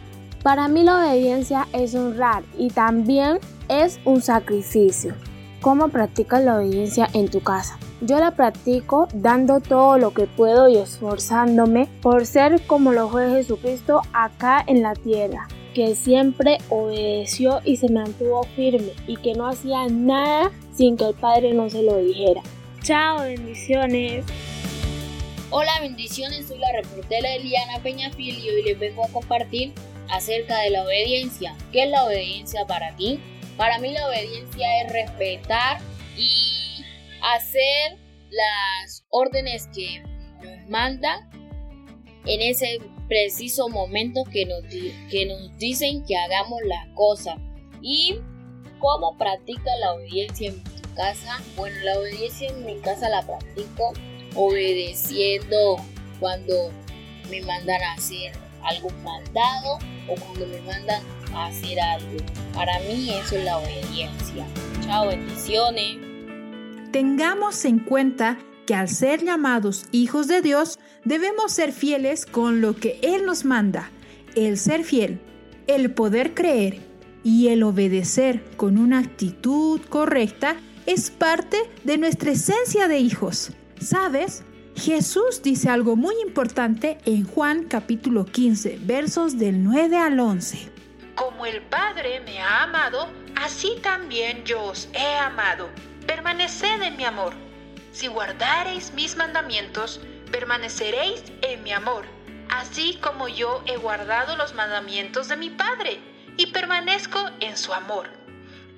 Para 0.43 0.69
mí 0.69 0.83
la 0.83 1.01
obediencia 1.01 1.69
es 1.75 1.95
honrar 1.95 2.45
y 2.57 2.69
también 2.69 3.41
es 3.69 4.01
un 4.07 4.23
sacrificio. 4.23 5.15
¿Cómo 5.61 5.89
practicas 5.89 6.43
la 6.43 6.57
obediencia 6.57 7.11
en 7.13 7.29
tu 7.29 7.43
casa? 7.43 7.79
Yo 8.01 8.19
la 8.21 8.31
practico 8.31 9.07
dando 9.13 9.61
todo 9.61 9.99
lo 9.99 10.15
que 10.15 10.27
puedo 10.29 10.67
y 10.71 10.79
esforzándome 10.79 11.87
por 12.01 12.25
ser 12.25 12.63
como 12.67 12.91
lo 12.91 13.11
fue 13.11 13.29
Jesucristo 13.33 14.01
acá 14.15 14.65
en 14.67 14.81
la 14.81 14.95
tierra, 14.95 15.47
que 15.75 15.95
siempre 15.95 16.57
obedeció 16.71 17.61
y 17.67 17.77
se 17.77 17.91
mantuvo 17.91 18.45
firme 18.57 18.93
y 19.07 19.19
que 19.19 19.35
no 19.35 19.47
hacía 19.47 19.89
nada 19.89 20.51
sin 20.73 20.97
que 20.97 21.05
el 21.05 21.15
Padre 21.15 21.53
no 21.53 21.69
se 21.69 21.83
lo 21.83 21.99
dijera. 21.99 22.41
Chao, 22.85 23.23
bendiciones. 23.23 24.27
Hola, 25.49 25.73
bendiciones, 25.81 26.49
soy 26.49 26.59
la 26.59 26.71
reportera 26.71 27.35
Eliana 27.35 27.83
Peñafil 27.83 28.39
y 28.39 28.51
hoy 28.51 28.63
les 28.63 28.79
vengo 28.79 29.07
a 29.07 29.09
compartir 29.09 29.73
acerca 30.11 30.61
de 30.61 30.69
la 30.69 30.85
obediencia. 30.85 31.57
¿Qué 31.73 31.85
es 31.85 31.89
la 31.89 32.05
obediencia 32.05 32.67
para 32.67 32.95
ti? 32.95 33.21
Para 33.57 33.79
mí 33.79 33.91
la 33.91 34.07
obediencia 34.07 34.83
es 34.83 34.93
respetar 34.93 35.81
y 36.19 36.85
hacer 37.23 37.97
las 38.29 39.07
órdenes 39.09 39.67
que 39.75 40.03
nos 40.43 40.69
mandan 40.69 41.31
en 42.27 42.43
ese 42.43 42.81
preciso 43.09 43.71
momento 43.71 44.25
que 44.31 44.45
nos, 44.45 44.63
que 45.11 45.25
nos 45.25 45.57
dicen 45.57 46.05
que 46.05 46.19
hagamos 46.19 46.61
las 46.67 46.87
cosas. 46.95 47.37
¿Y 47.81 48.19
cómo 48.79 49.17
practica 49.17 49.75
la 49.81 49.95
obediencia 49.95 50.51
en 50.51 50.63
casa? 50.95 51.41
Bueno, 51.57 51.77
la 51.85 51.99
obediencia 51.99 52.49
en 52.49 52.65
mi 52.65 52.79
casa 52.81 53.09
la 53.09 53.23
practico 53.23 53.93
obedeciendo 54.35 55.77
cuando 56.21 56.73
me 57.31 57.41
mandan 57.43 57.83
a 57.83 57.93
hacer 57.95 58.33
algún 58.63 58.95
mandado 59.03 59.79
o 60.09 60.15
cuando 60.15 60.47
me 60.47 60.61
mandan 60.63 61.03
a 61.35 61.47
hacer 61.47 61.79
algo. 61.81 62.17
Para 62.55 62.79
mí 62.81 63.11
eso 63.11 63.37
es 63.37 63.45
la 63.45 63.59
obediencia. 63.59 64.47
Chao, 64.83 65.09
bendiciones. 65.09 65.99
Tengamos 66.93 67.65
en 67.65 67.81
cuenta 67.81 68.39
que 68.67 68.75
al 68.75 68.89
ser 68.89 69.25
llamados 69.25 69.87
hijos 69.93 70.27
de 70.29 70.41
Dios, 70.41 70.79
debemos 71.05 71.53
ser 71.53 71.73
fieles 71.73 72.25
con 72.25 72.61
lo 72.61 72.77
que 72.77 72.99
Él 73.03 73.27
nos 73.27 73.45
manda. 73.45 73.91
El 74.35 74.59
ser 74.59 74.85
fiel, 74.85 75.21
el 75.67 75.93
poder 75.93 76.35
creer 76.35 76.81
y 77.23 77.49
el 77.49 77.63
obedecer 77.63 78.43
con 78.57 78.79
una 78.79 79.01
actitud 79.01 79.81
correcta 79.89 80.57
es 80.87 81.11
parte 81.11 81.59
de 81.85 81.99
nuestra 81.99 82.33
esencia 82.33 82.89
de 82.89 82.99
hijos. 82.99 83.53
¿Sabes? 83.81 84.45
Jesús 84.77 85.43
dice 85.43 85.71
algo 85.71 85.97
muy 85.97 86.15
importante 86.21 86.99
en 87.05 87.25
Juan 87.25 87.65
capítulo 87.65 88.25
15, 88.25 88.79
versos 88.83 89.39
del 89.39 89.63
9 89.63 89.97
al 89.97 90.19
11. 90.19 90.73
Como 91.15 91.47
el 91.47 91.63
Padre 91.63 92.21
me 92.21 92.41
ha 92.41 92.65
amado, 92.65 93.09
así 93.37 93.77
también 93.83 94.45
yo 94.45 94.63
os 94.65 94.89
he 94.93 95.17
amado. 95.17 95.69
Permaneced 96.07 96.83
en 96.83 96.97
mi 96.97 97.05
amor. 97.05 97.35
Si 97.93 98.09
guardareis 98.09 98.93
mis 98.95 99.17
mandamientos, 99.17 100.01
permaneceréis 100.33 101.23
en 101.43 101.63
mi 101.63 101.73
amor, 101.73 102.05
así 102.51 102.99
como 103.01 103.29
yo 103.29 103.63
he 103.67 103.77
guardado 103.77 104.37
los 104.37 104.55
mandamientos 104.55 105.29
de 105.29 105.37
mi 105.37 105.51
Padre 105.51 106.01
y 106.37 106.47
permanezco 106.47 107.21
en 107.39 107.57
su 107.57 107.73
amor. 107.73 108.24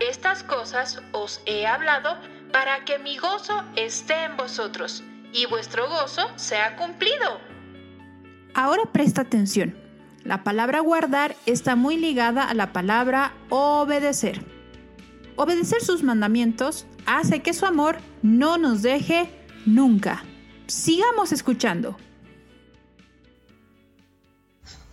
Estas 0.01 0.43
cosas 0.43 1.03
os 1.13 1.41
he 1.47 1.67
hablado 1.67 2.19
para 2.53 2.85
que 2.85 2.99
mi 2.99 3.17
gozo 3.17 3.65
esté 3.77 4.25
en 4.25 4.37
vosotros 4.37 5.03
y 5.33 5.47
vuestro 5.47 5.89
gozo 5.89 6.29
sea 6.37 6.77
cumplido. 6.77 7.41
Ahora 8.53 8.83
presta 8.93 9.23
atención. 9.23 9.75
La 10.23 10.45
palabra 10.45 10.81
guardar 10.81 11.35
está 11.47 11.77
muy 11.77 11.97
ligada 11.97 12.45
a 12.45 12.53
la 12.53 12.75
palabra 12.75 13.33
obedecer. 13.49 14.45
Obedecer 15.37 15.81
sus 15.83 16.03
mandamientos 16.03 16.87
hace 17.07 17.41
que 17.41 17.55
su 17.55 17.65
amor 17.65 17.97
no 18.23 18.59
nos 18.59 18.83
deje 18.83 19.31
nunca. 19.65 20.25
Sigamos 20.67 21.33
escuchando. 21.33 21.97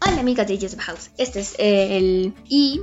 Hola 0.06 0.20
amigos 0.20 0.48
de 0.48 0.60
Joseph 0.60 0.82
House, 0.82 1.12
este 1.18 1.40
es 1.40 1.56
el... 1.60 2.34
Y 2.46 2.82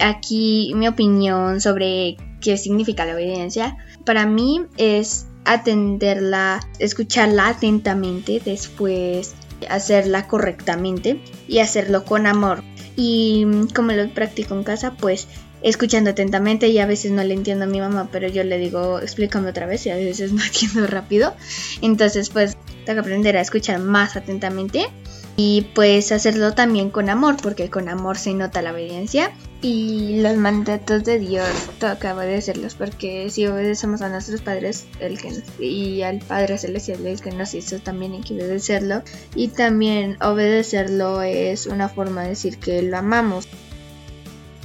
aquí 0.00 0.72
mi 0.74 0.88
opinión 0.88 1.60
sobre 1.60 2.16
qué 2.40 2.56
significa 2.56 3.04
la 3.04 3.14
obediencia. 3.14 3.76
Para 4.04 4.26
mí 4.26 4.62
es 4.76 5.26
atenderla, 5.44 6.60
escucharla 6.78 7.48
atentamente, 7.48 8.40
después 8.44 9.34
hacerla 9.70 10.28
correctamente 10.28 11.20
y 11.48 11.58
hacerlo 11.58 12.04
con 12.04 12.26
amor. 12.26 12.62
Y 12.96 13.46
como 13.74 13.92
lo 13.92 14.08
practico 14.10 14.54
en 14.54 14.64
casa, 14.64 14.92
pues 14.92 15.28
escuchando 15.62 16.10
atentamente 16.10 16.68
y 16.68 16.78
a 16.78 16.86
veces 16.86 17.12
no 17.12 17.24
le 17.24 17.34
entiendo 17.34 17.64
a 17.64 17.68
mi 17.68 17.80
mamá, 17.80 18.08
pero 18.12 18.28
yo 18.28 18.44
le 18.44 18.58
digo, 18.58 19.00
explícame 19.00 19.50
otra 19.50 19.66
vez 19.66 19.86
y 19.86 19.90
a 19.90 19.96
veces 19.96 20.32
no 20.32 20.42
entiendo 20.42 20.86
rápido. 20.86 21.34
Entonces, 21.82 22.30
pues 22.30 22.56
tengo 22.84 22.96
que 22.96 23.00
aprender 23.00 23.36
a 23.36 23.40
escuchar 23.40 23.80
más 23.80 24.16
atentamente 24.16 24.88
y 25.36 25.62
pues 25.74 26.12
hacerlo 26.12 26.52
también 26.52 26.90
con 26.90 27.10
amor, 27.10 27.36
porque 27.42 27.68
con 27.68 27.88
amor 27.88 28.16
se 28.16 28.32
nota 28.32 28.62
la 28.62 28.72
obediencia 28.72 29.32
y 29.60 30.20
los 30.20 30.36
mandatos 30.36 31.04
de 31.04 31.18
Dios 31.18 31.48
toca 31.78 32.14
obedecerlos, 32.14 32.74
porque 32.74 33.28
si 33.28 33.46
obedecemos 33.46 34.00
a 34.00 34.08
nuestros 34.08 34.40
padres 34.40 34.86
el 34.98 35.18
que 35.18 35.42
y 35.62 36.02
al 36.02 36.20
Padre 36.20 36.56
Celestial 36.56 37.06
el 37.06 37.20
que 37.20 37.32
nos 37.32 37.52
hizo 37.54 37.78
también 37.78 38.14
hay 38.14 38.20
que 38.22 38.34
obedecerlo 38.34 39.02
y 39.34 39.48
también 39.48 40.16
obedecerlo 40.22 41.22
es 41.22 41.66
una 41.66 41.88
forma 41.88 42.22
de 42.22 42.30
decir 42.30 42.58
que 42.58 42.82
lo 42.82 42.96
amamos. 42.96 43.46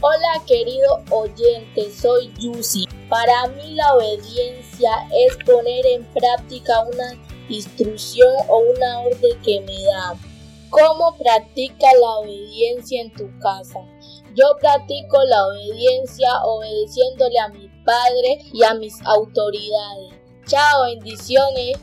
Hola 0.04 0.44
querido 0.48 1.04
oyente, 1.12 1.92
soy 1.94 2.32
Yusi. 2.40 2.88
Para 3.08 3.50
mí 3.50 3.76
la 3.76 3.94
obediencia 3.94 4.92
es 5.28 5.36
poner 5.46 5.86
en 5.86 6.04
práctica 6.06 6.74
una 6.92 7.14
instrucción 7.50 8.30
o 8.48 8.60
una 8.60 9.00
orden 9.02 9.42
que 9.44 9.62
me 9.62 9.84
da 9.84 10.31
¿Cómo 10.72 11.18
practica 11.18 11.88
la 12.00 12.10
obediencia 12.20 13.02
en 13.02 13.12
tu 13.12 13.30
casa? 13.40 13.82
Yo 14.36 14.46
practico 14.62 15.22
la 15.26 15.46
obediencia 15.48 16.30
obedeciéndole 16.46 17.40
a 17.40 17.50
mi 17.50 17.70
padre 17.84 18.40
y 18.54 18.64
a 18.64 18.74
mis 18.76 18.96
autoridades. 19.04 20.14
Chao, 20.48 20.86
bendiciones. 20.86 21.78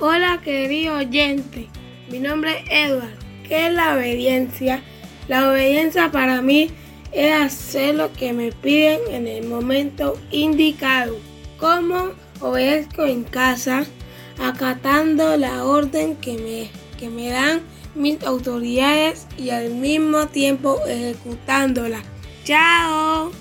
Hola 0.00 0.40
querido 0.42 0.96
oyente, 0.96 1.68
mi 2.08 2.18
nombre 2.18 2.64
es 2.70 2.88
Edward. 2.88 3.18
¿Qué 3.46 3.66
es 3.66 3.74
la 3.74 3.92
obediencia? 3.92 4.82
La 5.28 5.50
obediencia 5.50 6.10
para 6.10 6.40
mí 6.40 6.70
es 7.12 7.34
hacer 7.34 7.94
lo 7.94 8.10
que 8.14 8.32
me 8.32 8.52
piden 8.52 9.00
en 9.10 9.26
el 9.26 9.46
momento 9.46 10.14
indicado. 10.30 11.14
¿Cómo 11.58 12.12
obedezco 12.40 13.04
en 13.04 13.22
casa? 13.24 13.84
Acatando 14.42 15.36
la 15.36 15.66
orden 15.66 16.16
que 16.16 16.38
me 16.38 16.79
que 17.00 17.08
me 17.08 17.30
dan 17.30 17.62
mis 17.94 18.22
autoridades 18.22 19.26
y 19.38 19.50
al 19.50 19.70
mismo 19.70 20.26
tiempo 20.26 20.78
ejecutándola. 20.86 22.02
¡Chao! 22.44 23.32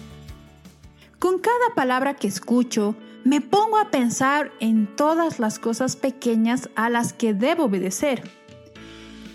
Con 1.20 1.40
cada 1.40 1.76
palabra 1.76 2.16
que 2.16 2.28
escucho, 2.28 2.96
me 3.26 3.42
pongo 3.42 3.78
a 3.78 3.92
pensar 3.92 4.52
en 4.62 4.96
todas 4.96 5.40
las 5.40 5.60
cosas 5.60 5.98
pequeñas 5.98 6.70
a 6.76 6.90
las 6.90 7.12
que 7.12 7.34
debo 7.34 7.66
obedecer. 7.66 8.24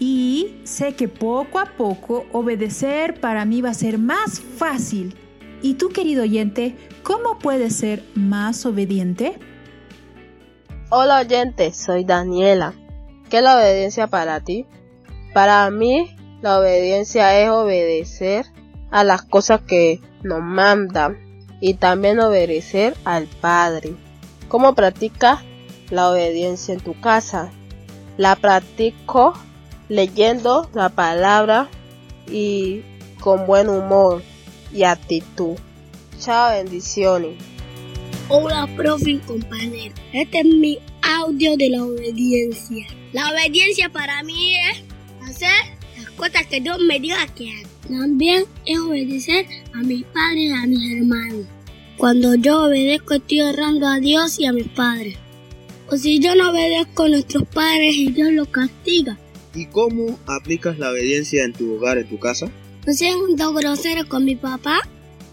Y 0.00 0.56
sé 0.64 0.94
que 0.94 1.06
poco 1.06 1.58
a 1.58 1.66
poco 1.66 2.24
obedecer 2.32 3.20
para 3.20 3.44
mí 3.44 3.60
va 3.60 3.70
a 3.70 3.74
ser 3.74 3.98
más 3.98 4.40
fácil. 4.40 5.14
¿Y 5.60 5.74
tú, 5.74 5.90
querido 5.90 6.22
oyente, 6.22 6.76
cómo 7.02 7.38
puedes 7.38 7.76
ser 7.76 8.02
más 8.14 8.64
obediente? 8.64 9.38
Hola 10.90 11.20
oyente, 11.20 11.72
soy 11.72 12.04
Daniela. 12.04 12.74
¿Qué 13.34 13.38
es 13.38 13.44
la 13.44 13.56
obediencia 13.56 14.06
para 14.06 14.38
ti? 14.38 14.64
Para 15.32 15.68
mí, 15.68 16.14
la 16.40 16.60
obediencia 16.60 17.36
es 17.42 17.50
obedecer 17.50 18.46
a 18.92 19.02
las 19.02 19.22
cosas 19.22 19.60
que 19.62 20.00
nos 20.22 20.40
mandan 20.40 21.18
y 21.60 21.74
también 21.74 22.20
obedecer 22.20 22.94
al 23.04 23.26
Padre. 23.26 23.96
¿Cómo 24.46 24.76
practicas 24.76 25.40
la 25.90 26.10
obediencia 26.10 26.74
en 26.74 26.80
tu 26.80 27.00
casa? 27.00 27.50
La 28.18 28.36
practico 28.36 29.32
leyendo 29.88 30.70
la 30.72 30.90
palabra 30.90 31.68
y 32.30 32.82
con 33.18 33.48
buen 33.48 33.68
humor 33.68 34.22
y 34.72 34.84
actitud. 34.84 35.56
Chao, 36.20 36.52
bendiciones. 36.52 37.34
Hola, 38.28 38.68
profe 38.76 39.10
y 39.10 39.18
compañero. 39.18 39.96
Este 40.12 40.38
es 40.38 40.46
mi 40.46 40.78
audio 41.02 41.56
de 41.56 41.70
la 41.70 41.82
obediencia. 41.82 42.86
La 43.14 43.30
obediencia 43.30 43.90
para 43.90 44.24
mí 44.24 44.56
es 44.56 44.82
hacer 45.22 45.54
las 45.96 46.10
cosas 46.10 46.48
que 46.48 46.60
Dios 46.60 46.78
me 46.80 46.98
diga 46.98 47.24
que 47.28 47.52
haga. 47.52 47.68
También 47.88 48.44
es 48.66 48.78
obedecer 48.80 49.46
a 49.72 49.84
mis 49.84 50.02
padres 50.06 50.50
y 50.50 50.52
a 50.52 50.66
mis 50.66 50.96
hermanos. 50.96 51.46
Cuando 51.96 52.34
yo 52.34 52.64
obedezco 52.64 53.14
estoy 53.14 53.42
honrando 53.42 53.86
a 53.86 54.00
Dios 54.00 54.40
y 54.40 54.46
a 54.46 54.52
mis 54.52 54.66
padres. 54.66 55.16
O 55.88 55.96
si 55.96 56.18
yo 56.18 56.34
no 56.34 56.50
obedezco 56.50 57.04
a 57.04 57.08
nuestros 57.08 57.46
padres 57.46 57.94
y 57.94 58.10
Dios 58.10 58.32
los 58.32 58.48
castiga. 58.48 59.16
¿Y 59.54 59.66
cómo 59.66 60.18
aplicas 60.26 60.80
la 60.80 60.90
obediencia 60.90 61.44
en 61.44 61.52
tu 61.52 61.74
hogar, 61.74 61.98
en 61.98 62.08
tu 62.08 62.18
casa? 62.18 62.50
No 62.84 62.92
siendo 62.92 63.52
grosero 63.52 64.08
con 64.08 64.24
mi 64.24 64.34
papá 64.34 64.80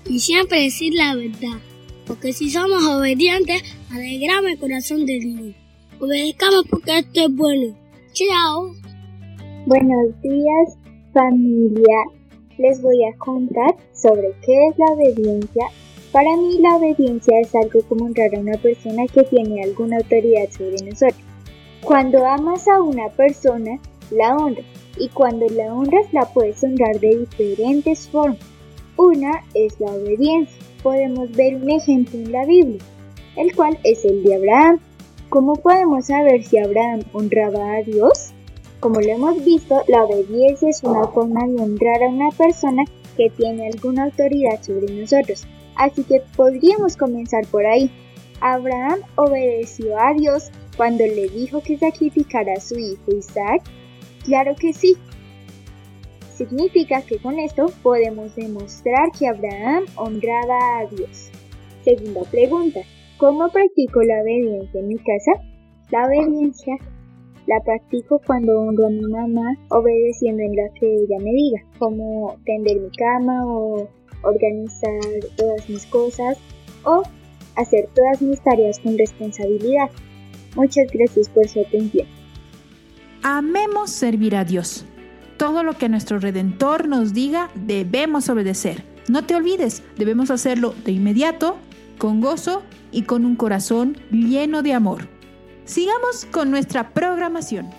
y 0.08 0.20
siempre 0.20 0.62
decir 0.62 0.94
la 0.94 1.16
verdad. 1.16 1.58
Porque 2.06 2.32
si 2.32 2.52
somos 2.52 2.84
obedientes, 2.84 3.64
alegramos 3.90 4.52
el 4.52 4.60
corazón 4.60 5.08
de 5.08 5.20
Dios. 5.20 5.56
Obedezcamos 6.02 6.66
porque 6.68 6.98
esto 6.98 7.20
es 7.28 7.36
bueno. 7.36 7.76
Chao. 8.14 8.72
Buenos 9.68 10.20
días, 10.24 10.76
familia. 11.14 12.06
Les 12.58 12.82
voy 12.82 13.06
a 13.06 13.16
contar 13.20 13.76
sobre 13.94 14.34
qué 14.44 14.68
es 14.68 14.80
la 14.80 14.94
obediencia. 14.94 15.68
Para 16.12 16.36
mí 16.38 16.58
la 16.58 16.78
obediencia 16.78 17.40
es 17.40 17.54
algo 17.54 17.84
como 17.88 18.06
honrar 18.06 18.34
a 18.34 18.40
una 18.40 18.58
persona 18.58 19.06
que 19.14 19.26
tiene 19.26 19.64
alguna 19.64 19.98
autoridad 19.98 20.50
sobre 20.50 20.84
nosotros. 20.84 21.22
Cuando 21.84 22.26
amas 22.26 22.68
a 22.68 22.82
una 22.82 23.08
persona, 23.10 23.80
la 24.10 24.36
honras. 24.38 24.66
Y 24.98 25.08
cuando 25.10 25.48
la 25.50 25.72
honras, 25.72 26.12
la 26.14 26.26
puedes 26.34 26.64
honrar 26.64 27.00
de 27.00 27.20
diferentes 27.20 28.08
formas. 28.08 28.40
Una 28.98 29.44
es 29.54 29.80
la 29.80 29.92
obediencia. 29.92 30.66
Podemos 30.82 31.32
ver 31.34 31.58
un 31.58 31.70
ejemplo 31.70 32.18
en 32.18 32.32
la 32.32 32.44
Biblia, 32.44 32.82
el 33.38 33.56
cual 33.56 33.78
es 33.84 34.04
el 34.04 34.24
de 34.24 34.34
Abraham. 34.34 34.80
¿Cómo 35.32 35.56
podemos 35.56 36.08
saber 36.08 36.44
si 36.44 36.58
Abraham 36.58 37.04
honraba 37.14 37.76
a 37.76 37.84
Dios? 37.84 38.34
Como 38.82 39.00
lo 39.00 39.08
hemos 39.08 39.46
visto, 39.46 39.82
la 39.88 40.04
obediencia 40.04 40.68
es 40.68 40.84
una 40.84 41.08
forma 41.08 41.48
de 41.48 41.56
honrar 41.56 42.04
a 42.04 42.10
una 42.10 42.32
persona 42.32 42.84
que 43.16 43.30
tiene 43.30 43.68
alguna 43.68 44.04
autoridad 44.04 44.62
sobre 44.62 44.94
nosotros. 44.94 45.48
Así 45.78 46.04
que 46.04 46.22
podríamos 46.36 46.98
comenzar 46.98 47.48
por 47.48 47.66
ahí. 47.66 47.90
Abraham 48.42 49.00
obedeció 49.16 49.98
a 49.98 50.14
Dios 50.16 50.52
cuando 50.76 51.06
le 51.06 51.30
dijo 51.30 51.62
que 51.62 51.78
sacrificara 51.78 52.52
a 52.58 52.60
su 52.60 52.78
hijo 52.78 53.16
Isaac. 53.18 53.64
Claro 54.26 54.54
que 54.60 54.74
sí. 54.74 54.98
Significa 56.36 57.04
que 57.04 57.20
con 57.20 57.40
esto 57.40 57.72
podemos 57.82 58.36
demostrar 58.36 59.10
que 59.18 59.30
Abraham 59.30 59.86
honraba 59.96 60.80
a 60.80 60.88
Dios. 60.88 61.30
Segunda 61.86 62.24
pregunta. 62.24 62.82
¿Cómo 63.22 63.50
practico 63.50 64.02
la 64.02 64.20
obediencia 64.24 64.80
en 64.80 64.88
mi 64.88 64.98
casa? 64.98 65.34
La 65.92 66.08
obediencia 66.08 66.74
la 67.46 67.62
practico 67.64 68.20
cuando 68.26 68.60
honro 68.60 68.88
a 68.88 68.90
mi 68.90 69.02
mamá 69.02 69.56
obedeciendo 69.70 70.42
en 70.42 70.56
lo 70.56 70.74
que 70.80 70.88
ella 70.88 71.20
me 71.20 71.32
diga, 71.32 71.60
como 71.78 72.36
tender 72.48 72.80
mi 72.80 72.90
cama 72.98 73.46
o 73.46 73.88
organizar 74.24 75.00
todas 75.38 75.70
mis 75.70 75.86
cosas 75.86 76.40
o 76.84 77.04
hacer 77.58 77.88
todas 77.94 78.24
mis 78.24 78.42
tareas 78.42 78.80
con 78.80 78.98
responsabilidad. 78.98 79.92
Muchas 80.56 80.88
gracias 80.92 81.30
por 81.30 81.48
su 81.48 81.60
atención. 81.60 82.08
Amemos 83.22 83.92
servir 83.92 84.36
a 84.36 84.46
Dios. 84.46 84.84
Todo 85.38 85.62
lo 85.62 85.74
que 85.74 85.90
nuestro 85.90 86.18
Redentor 86.18 86.88
nos 86.88 87.14
diga 87.14 87.52
debemos 87.54 88.30
obedecer. 88.30 88.84
No 89.08 89.28
te 89.28 89.36
olvides, 89.36 89.84
debemos 89.96 90.32
hacerlo 90.32 90.74
de 90.86 90.94
inmediato, 90.94 91.58
con 92.00 92.20
gozo 92.20 92.64
y 92.92 93.04
con 93.04 93.26
un 93.26 93.36
corazón 93.36 93.98
lleno 94.12 94.62
de 94.62 94.74
amor. 94.74 95.08
Sigamos 95.66 96.26
con 96.32 96.52
nuestra 96.52 96.94
programación. 96.94 97.70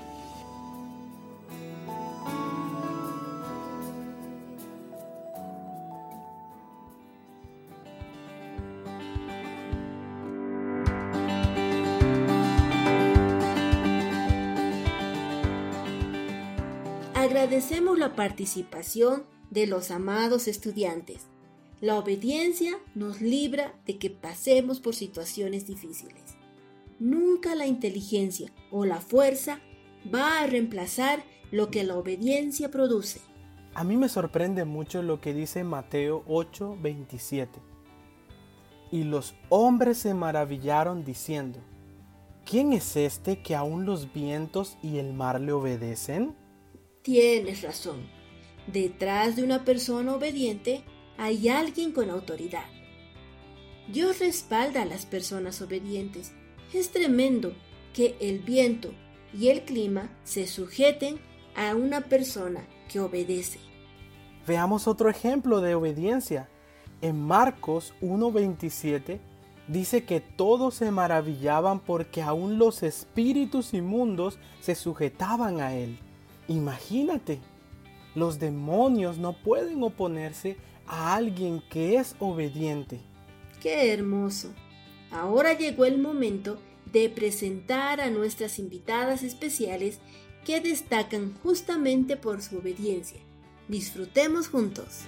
Agradecemos 17.14 17.98
la 17.98 18.14
participación 18.14 19.24
de 19.50 19.66
los 19.66 19.90
amados 19.90 20.48
estudiantes. 20.48 21.31
La 21.82 21.98
obediencia 21.98 22.78
nos 22.94 23.20
libra 23.20 23.74
de 23.86 23.98
que 23.98 24.08
pasemos 24.08 24.78
por 24.78 24.94
situaciones 24.94 25.66
difíciles. 25.66 26.36
Nunca 27.00 27.56
la 27.56 27.66
inteligencia 27.66 28.52
o 28.70 28.84
la 28.84 29.00
fuerza 29.00 29.58
va 30.14 30.38
a 30.38 30.46
reemplazar 30.46 31.24
lo 31.50 31.72
que 31.72 31.82
la 31.82 31.96
obediencia 31.96 32.70
produce. 32.70 33.20
A 33.74 33.82
mí 33.82 33.96
me 33.96 34.08
sorprende 34.08 34.64
mucho 34.64 35.02
lo 35.02 35.20
que 35.20 35.34
dice 35.34 35.64
Mateo 35.64 36.22
8:27. 36.28 37.48
Y 38.92 39.02
los 39.02 39.34
hombres 39.48 39.98
se 39.98 40.14
maravillaron 40.14 41.02
diciendo, 41.04 41.58
¿quién 42.44 42.72
es 42.72 42.94
este 42.94 43.42
que 43.42 43.56
aún 43.56 43.86
los 43.86 44.12
vientos 44.12 44.78
y 44.84 44.98
el 44.98 45.14
mar 45.14 45.40
le 45.40 45.50
obedecen? 45.50 46.36
Tienes 47.02 47.62
razón. 47.62 48.06
Detrás 48.72 49.34
de 49.34 49.42
una 49.42 49.64
persona 49.64 50.14
obediente 50.14 50.84
hay 51.18 51.48
alguien 51.48 51.92
con 51.92 52.10
autoridad. 52.10 52.66
Dios 53.88 54.20
respalda 54.20 54.82
a 54.82 54.86
las 54.86 55.06
personas 55.06 55.60
obedientes. 55.60 56.32
Es 56.72 56.90
tremendo 56.90 57.52
que 57.92 58.16
el 58.20 58.38
viento 58.38 58.92
y 59.38 59.48
el 59.48 59.62
clima 59.62 60.10
se 60.24 60.46
sujeten 60.46 61.18
a 61.56 61.74
una 61.74 62.02
persona 62.02 62.66
que 62.90 63.00
obedece. 63.00 63.58
Veamos 64.46 64.88
otro 64.88 65.08
ejemplo 65.08 65.60
de 65.60 65.74
obediencia. 65.74 66.48
En 67.00 67.20
Marcos 67.20 67.94
1:27 68.00 69.20
dice 69.68 70.04
que 70.04 70.20
todos 70.20 70.74
se 70.74 70.90
maravillaban 70.90 71.80
porque 71.80 72.22
aún 72.22 72.58
los 72.58 72.82
espíritus 72.82 73.74
inmundos 73.74 74.38
se 74.60 74.74
sujetaban 74.74 75.60
a 75.60 75.74
él. 75.74 75.98
Imagínate, 76.48 77.40
los 78.14 78.38
demonios 78.38 79.18
no 79.18 79.32
pueden 79.32 79.82
oponerse 79.82 80.56
a 80.86 81.14
alguien 81.14 81.62
que 81.70 81.96
es 81.96 82.16
obediente. 82.18 83.00
¡Qué 83.60 83.92
hermoso! 83.92 84.52
Ahora 85.10 85.52
llegó 85.52 85.84
el 85.84 85.98
momento 85.98 86.58
de 86.92 87.08
presentar 87.08 88.00
a 88.00 88.10
nuestras 88.10 88.58
invitadas 88.58 89.22
especiales 89.22 89.98
que 90.44 90.60
destacan 90.60 91.34
justamente 91.42 92.16
por 92.16 92.42
su 92.42 92.58
obediencia. 92.58 93.20
Disfrutemos 93.68 94.48
juntos. 94.48 95.06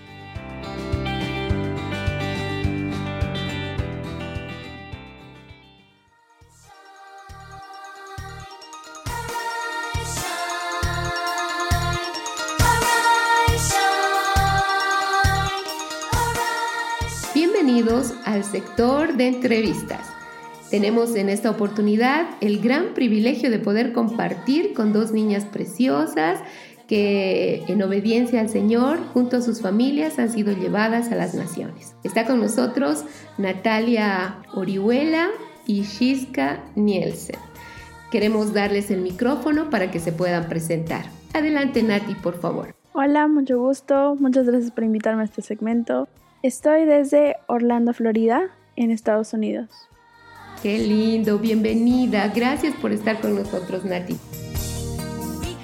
Bienvenidos 17.85 18.17
al 18.25 18.45
sector 18.45 19.15
de 19.15 19.29
entrevistas. 19.29 20.09
Tenemos 20.71 21.15
en 21.17 21.29
esta 21.29 21.51
oportunidad 21.51 22.25
el 22.41 22.63
gran 22.63 22.95
privilegio 22.95 23.51
de 23.51 23.59
poder 23.59 23.93
compartir 23.93 24.73
con 24.73 24.95
dos 24.95 25.13
niñas 25.13 25.45
preciosas 25.45 26.41
que 26.89 27.63
en 27.69 27.83
obediencia 27.83 28.41
al 28.41 28.49
Señor, 28.49 29.01
junto 29.13 29.37
a 29.37 29.43
sus 29.43 29.61
familias, 29.61 30.19
han 30.19 30.31
sido 30.31 30.57
llevadas 30.57 31.13
a 31.13 31.17
las 31.17 31.35
naciones. 31.35 31.95
Está 32.05 32.25
con 32.25 32.41
nosotros 32.41 33.05
Natalia 33.37 34.39
Orihuela 34.55 35.29
y 35.67 35.83
Shiska 35.83 36.65
Nielsen. 36.77 37.37
Queremos 38.11 38.55
darles 38.55 38.91
el 38.91 39.03
micrófono 39.03 39.69
para 39.69 39.91
que 39.91 40.01
se 40.01 40.13
puedan 40.13 40.49
presentar. 40.49 41.05
Adelante 41.35 41.83
Nati, 41.83 42.15
por 42.15 42.41
favor. 42.41 42.75
Hola, 42.95 43.29
mucho 43.29 43.59
gusto. 43.59 44.17
Muchas 44.19 44.47
gracias 44.47 44.71
por 44.71 44.85
invitarme 44.85 45.21
a 45.21 45.25
este 45.27 45.43
segmento. 45.43 46.09
Estoy 46.45 46.85
desde 46.85 47.39
Orlando, 47.47 47.95
Florida, 47.95 48.51
en 48.77 48.91
Estados 48.91 49.33
Unidos. 49.33 49.71
Qué 50.63 50.77
lindo, 50.77 51.39
bienvenida. 51.39 52.31
Gracias 52.35 52.75
por 52.83 52.93
estar 52.93 53.19
con 53.23 53.35
nosotros, 53.35 53.87
Nati. 53.87 54.19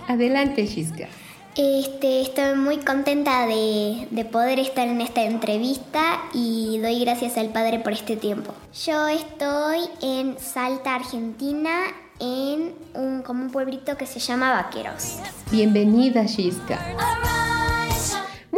Adelante, 0.08 0.64
Shiska. 0.64 1.06
Este, 1.54 2.22
estoy 2.22 2.54
muy 2.54 2.78
contenta 2.78 3.46
de, 3.46 4.08
de, 4.10 4.24
poder 4.24 4.58
estar 4.58 4.88
en 4.88 5.02
esta 5.02 5.22
entrevista 5.22 6.22
y 6.32 6.78
doy 6.78 6.98
gracias 7.00 7.36
al 7.36 7.50
Padre 7.50 7.80
por 7.80 7.92
este 7.92 8.16
tiempo. 8.16 8.54
Yo 8.86 9.06
estoy 9.08 9.80
en 10.00 10.38
Salta, 10.38 10.94
Argentina, 10.94 11.88
en 12.20 12.72
un, 12.94 13.20
como 13.20 13.44
un 13.44 13.50
pueblito 13.50 13.98
que 13.98 14.06
se 14.06 14.18
llama 14.18 14.50
Vaqueros. 14.52 15.18
Bienvenida, 15.50 16.24
Shiska. 16.24 16.78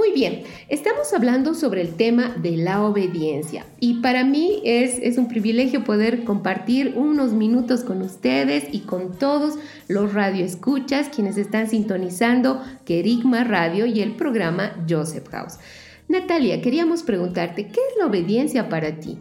Muy 0.02 0.10
bien, 0.10 0.42
estamos 0.68 1.12
hablando 1.12 1.54
sobre 1.54 1.80
el 1.80 1.94
tema 1.94 2.30
de 2.30 2.56
la 2.56 2.82
obediencia 2.82 3.66
y 3.78 4.00
para 4.00 4.24
mí 4.24 4.60
es, 4.64 5.16
un 5.16 5.28
privilegio 5.28 5.84
poder 5.84 6.24
compartir 6.24 6.94
unos 6.96 7.34
minutos 7.34 7.84
con 7.84 8.02
ustedes 8.02 8.64
y 8.72 8.80
con 8.80 9.16
todos 9.16 9.60
los 9.86 10.12
radioescuchas 10.12 11.08
quienes 11.08 11.36
están 11.36 11.68
sintonizando 11.68 12.60
Kerigma 12.84 13.44
Radio 13.44 13.86
y 13.86 14.00
el 14.00 14.16
programa 14.16 14.72
Joseph 14.90 15.28
House. 15.28 15.60
Natalia, 16.08 16.60
queríamos 16.60 17.04
preguntarte, 17.04 17.68
¿qué 17.68 17.78
es 17.88 17.96
la 17.96 18.06
obediencia 18.06 18.68
para 18.68 18.98
ti? 18.98 19.20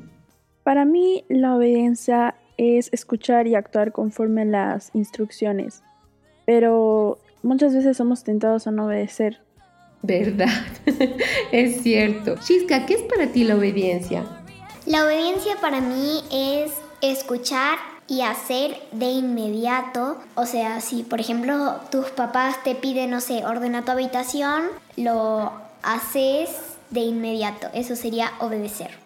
Para 0.64 0.84
mí, 0.84 1.26
la 1.30 1.58
obediencia 1.58 2.34
es 2.58 2.90
escuchar 2.92 3.46
y 3.46 3.54
actuar 3.54 3.92
conforme 3.92 4.42
a 4.42 4.46
las 4.46 4.90
instrucciones, 4.96 5.84
pero 6.48 7.20
muchas 7.44 7.76
veces 7.76 7.98
somos 7.98 8.24
tentados 8.24 8.66
a 8.66 8.72
no 8.72 8.88
obedecer. 8.88 9.42
¿Verdad? 10.04 10.66
es 11.52 11.82
cierto. 11.84 12.36
Chisca, 12.44 12.86
¿qué 12.86 12.96
es 12.96 13.04
para 13.04 13.28
ti 13.28 13.44
la 13.44 13.56
obediencia? 13.56 14.26
La 14.86 15.06
obediencia 15.06 15.56
para 15.62 15.80
mí 15.80 16.24
es 16.32 16.72
escuchar 17.02 17.78
y 18.08 18.22
hacer 18.22 18.78
de 18.92 19.06
inmediato. 19.06 20.18
O 20.36 20.46
sea, 20.46 20.82
si 20.82 21.04
por 21.04 21.20
ejemplo 21.20 21.76
tus 21.92 22.08
papás 22.08 22.64
te 22.64 22.76
piden, 22.76 23.12
no 23.12 23.22
sé, 23.22 23.46
ordena 23.46 23.86
tu 23.86 23.92
habitación, 23.92 24.64
lo 24.98 25.52
haces 25.84 26.50
de 26.90 27.02
inmediato. 27.02 27.68
Eso 27.74 27.96
sería 27.96 28.32
obedecer. 28.40 29.01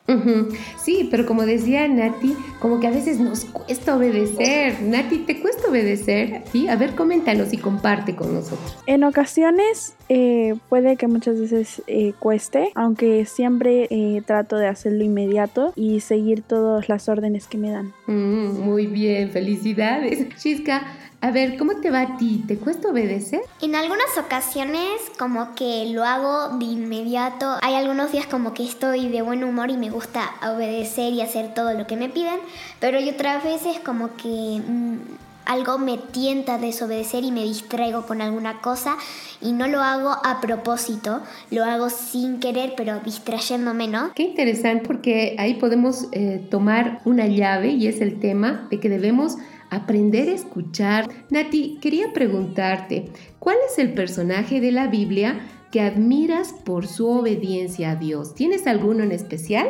Sí, 0.83 1.07
pero 1.09 1.25
como 1.25 1.45
decía 1.45 1.87
Nati, 1.87 2.35
como 2.59 2.79
que 2.79 2.87
a 2.87 2.91
veces 2.91 3.19
nos 3.19 3.45
cuesta 3.45 3.95
obedecer. 3.95 4.81
Nati, 4.81 5.19
¿te 5.19 5.39
cuesta 5.41 5.67
obedecer? 5.67 6.43
Sí, 6.51 6.67
a 6.67 6.75
ver, 6.75 6.93
coméntanos 6.95 7.53
y 7.53 7.57
comparte 7.57 8.15
con 8.15 8.33
nosotros. 8.33 8.77
En 8.85 9.03
ocasiones 9.03 9.95
eh, 10.09 10.55
puede 10.69 10.95
que 10.95 11.07
muchas 11.07 11.39
veces 11.39 11.81
eh, 11.87 12.13
cueste, 12.19 12.69
aunque 12.75 13.25
siempre 13.25 13.87
eh, 13.89 14.21
trato 14.25 14.57
de 14.57 14.67
hacerlo 14.67 15.03
inmediato 15.03 15.73
y 15.75 16.01
seguir 16.01 16.43
todas 16.43 16.87
las 16.87 17.09
órdenes 17.09 17.47
que 17.47 17.57
me 17.57 17.71
dan. 17.71 17.93
Mm, 18.05 18.59
muy 18.59 18.85
bien, 18.85 19.31
felicidades. 19.31 20.27
Chisca, 20.37 20.83
a 21.25 21.31
ver, 21.31 21.57
¿cómo 21.57 21.77
te 21.77 21.89
va 21.89 22.01
a 22.01 22.17
ti? 22.17 22.43
¿Te 22.47 22.55
cuesta 22.59 22.89
obedecer? 22.89 23.41
En 23.59 23.73
algunas 23.73 24.15
ocasiones 24.15 25.01
como 25.17 25.55
que 25.55 25.87
lo 25.91 26.03
hago 26.03 26.55
de 26.59 26.65
inmediato. 26.65 27.57
Hay 27.63 27.73
algunos 27.73 28.11
días 28.11 28.27
como 28.27 28.53
que 28.53 28.63
estoy 28.63 29.09
de 29.09 29.23
buen 29.23 29.43
humor 29.43 29.71
y 29.71 29.77
me 29.77 29.89
gusta 29.89 30.35
obedecer 30.43 31.13
y 31.13 31.21
hacer 31.21 31.55
todo 31.55 31.73
lo 31.73 31.87
que 31.87 31.95
me 31.95 32.09
piden, 32.09 32.39
pero 32.79 32.99
hay 32.99 33.09
otras 33.09 33.43
veces 33.43 33.79
como 33.79 34.15
que 34.17 34.61
mm, 34.67 34.97
algo 35.45 35.79
me 35.79 35.97
tienta 35.97 36.55
a 36.55 36.57
desobedecer 36.59 37.23
y 37.23 37.31
me 37.31 37.41
distraigo 37.41 38.05
con 38.05 38.21
alguna 38.21 38.61
cosa 38.61 38.95
y 39.41 39.51
no 39.51 39.67
lo 39.67 39.81
hago 39.81 40.09
a 40.09 40.39
propósito, 40.41 41.21
lo 41.49 41.63
hago 41.63 41.89
sin 41.89 42.39
querer 42.39 42.73
pero 42.77 42.99
distrayéndome, 42.99 43.87
¿no? 43.87 44.11
Qué 44.13 44.21
interesante 44.21 44.85
porque 44.85 45.35
ahí 45.39 45.55
podemos 45.55 46.07
eh, 46.11 46.45
tomar 46.51 47.01
una 47.03 47.25
llave 47.25 47.69
y 47.69 47.87
es 47.87 47.99
el 47.99 48.19
tema 48.19 48.67
de 48.69 48.79
que 48.79 48.89
debemos 48.89 49.37
aprender 49.69 50.29
a 50.29 50.33
escuchar. 50.33 51.09
Nati, 51.29 51.77
quería 51.81 52.13
preguntarte, 52.13 53.11
¿cuál 53.39 53.57
es 53.69 53.79
el 53.79 53.93
personaje 53.93 54.61
de 54.61 54.71
la 54.71 54.87
Biblia 54.87 55.39
que 55.71 55.81
admiras 55.81 56.53
por 56.53 56.87
su 56.87 57.07
obediencia 57.09 57.91
a 57.91 57.95
Dios? 57.95 58.35
¿Tienes 58.35 58.67
alguno 58.67 59.03
en 59.03 59.11
especial? 59.11 59.67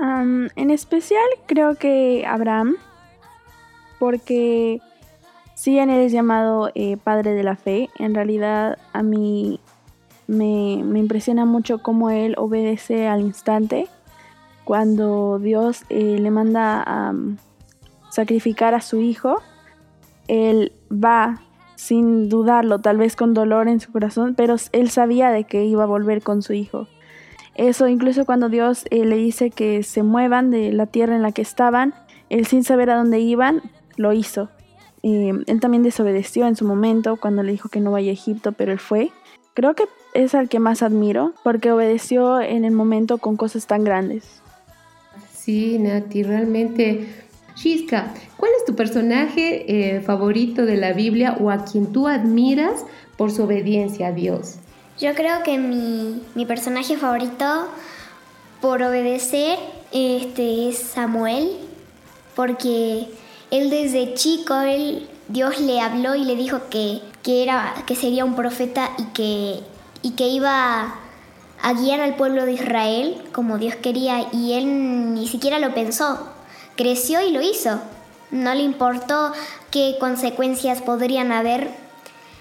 en 0.00 0.70
especial 0.70 1.26
creo 1.46 1.74
que 1.74 2.24
Abraham, 2.24 2.76
porque 3.98 4.80
si 5.54 5.72
bien 5.72 5.90
él 5.90 6.02
es 6.02 6.12
llamado 6.12 6.70
eh, 6.76 6.96
padre 6.96 7.32
de 7.32 7.42
la 7.42 7.56
fe, 7.56 7.90
en 7.98 8.14
realidad 8.14 8.78
a 8.92 9.02
mí 9.02 9.58
me, 10.28 10.74
impresiona 10.74 11.46
mucho 11.46 11.78
cómo 11.78 12.10
él 12.10 12.34
obedece 12.38 13.08
al 13.08 13.22
instante 13.22 13.88
cuando 14.64 15.40
Dios 15.40 15.84
eh, 15.88 16.18
le 16.20 16.30
manda 16.30 16.82
a 16.86 17.12
sacrificar 18.18 18.74
a 18.74 18.80
su 18.80 19.00
hijo, 19.00 19.40
él 20.26 20.72
va 20.90 21.40
sin 21.76 22.28
dudarlo, 22.28 22.80
tal 22.80 22.96
vez 22.96 23.14
con 23.14 23.32
dolor 23.32 23.68
en 23.68 23.78
su 23.78 23.92
corazón, 23.92 24.34
pero 24.34 24.56
él 24.72 24.90
sabía 24.90 25.30
de 25.30 25.44
que 25.44 25.64
iba 25.64 25.84
a 25.84 25.86
volver 25.86 26.20
con 26.20 26.42
su 26.42 26.52
hijo. 26.52 26.88
Eso 27.54 27.86
incluso 27.86 28.24
cuando 28.24 28.48
Dios 28.48 28.86
eh, 28.90 29.04
le 29.04 29.14
dice 29.14 29.50
que 29.50 29.84
se 29.84 30.02
muevan 30.02 30.50
de 30.50 30.72
la 30.72 30.86
tierra 30.86 31.14
en 31.14 31.22
la 31.22 31.30
que 31.30 31.42
estaban, 31.42 31.94
él 32.28 32.44
sin 32.46 32.64
saber 32.64 32.90
a 32.90 32.96
dónde 32.96 33.20
iban, 33.20 33.62
lo 33.96 34.12
hizo. 34.12 34.48
Él 35.04 35.60
también 35.60 35.84
desobedeció 35.84 36.48
en 36.48 36.56
su 36.56 36.64
momento 36.64 37.18
cuando 37.20 37.44
le 37.44 37.52
dijo 37.52 37.68
que 37.68 37.78
no 37.78 37.92
vaya 37.92 38.10
a 38.10 38.14
Egipto, 38.14 38.50
pero 38.50 38.72
él 38.72 38.80
fue. 38.80 39.12
Creo 39.54 39.74
que 39.74 39.84
es 40.12 40.34
al 40.34 40.48
que 40.48 40.58
más 40.58 40.82
admiro 40.82 41.34
porque 41.44 41.70
obedeció 41.70 42.40
en 42.40 42.64
el 42.64 42.72
momento 42.72 43.18
con 43.18 43.36
cosas 43.36 43.68
tan 43.68 43.84
grandes. 43.84 44.42
Sí, 45.32 45.78
Nati, 45.78 46.24
realmente 46.24 47.27
Shiska, 47.58 48.14
¿cuál 48.36 48.52
es 48.56 48.64
tu 48.66 48.76
personaje 48.76 49.96
eh, 49.96 50.00
favorito 50.00 50.64
de 50.64 50.76
la 50.76 50.92
Biblia 50.92 51.36
o 51.40 51.50
a 51.50 51.64
quien 51.64 51.92
tú 51.92 52.06
admiras 52.06 52.84
por 53.16 53.32
su 53.32 53.42
obediencia 53.42 54.08
a 54.08 54.12
Dios? 54.12 54.58
Yo 55.00 55.12
creo 55.14 55.42
que 55.42 55.58
mi, 55.58 56.46
personaje 56.46 56.96
favorito 56.96 57.68
por 58.60 58.80
obedecer 58.84 59.58
este, 59.90 60.68
es 60.68 60.78
Samuel, 60.78 61.50
porque 62.36 63.08
él 63.50 63.70
desde 63.70 64.14
chico, 64.14 64.54
él, 64.60 65.08
Dios 65.26 65.60
le 65.60 65.80
habló 65.80 66.14
y 66.14 66.24
le 66.24 66.36
dijo 66.36 66.60
que, 66.70 67.00
era, 67.24 67.74
que 67.86 67.96
sería 67.96 68.24
un 68.24 68.36
profeta 68.36 68.90
y 68.98 69.04
que, 69.06 69.60
y 70.02 70.12
que 70.12 70.28
iba 70.28 70.94
a 71.60 71.72
guiar 71.72 72.02
al 72.02 72.14
pueblo 72.14 72.44
de 72.44 72.52
Israel 72.52 73.20
como 73.32 73.58
Dios 73.58 73.74
quería 73.74 74.28
y 74.32 74.52
él 74.52 75.12
ni 75.14 75.26
siquiera 75.26 75.58
lo 75.58 75.74
pensó 75.74 76.37
creció 76.78 77.20
y 77.26 77.32
lo 77.32 77.42
hizo. 77.42 77.80
No 78.30 78.54
le 78.54 78.62
importó 78.62 79.32
qué 79.70 79.96
consecuencias 79.98 80.80
podrían 80.80 81.32
haber. 81.32 81.68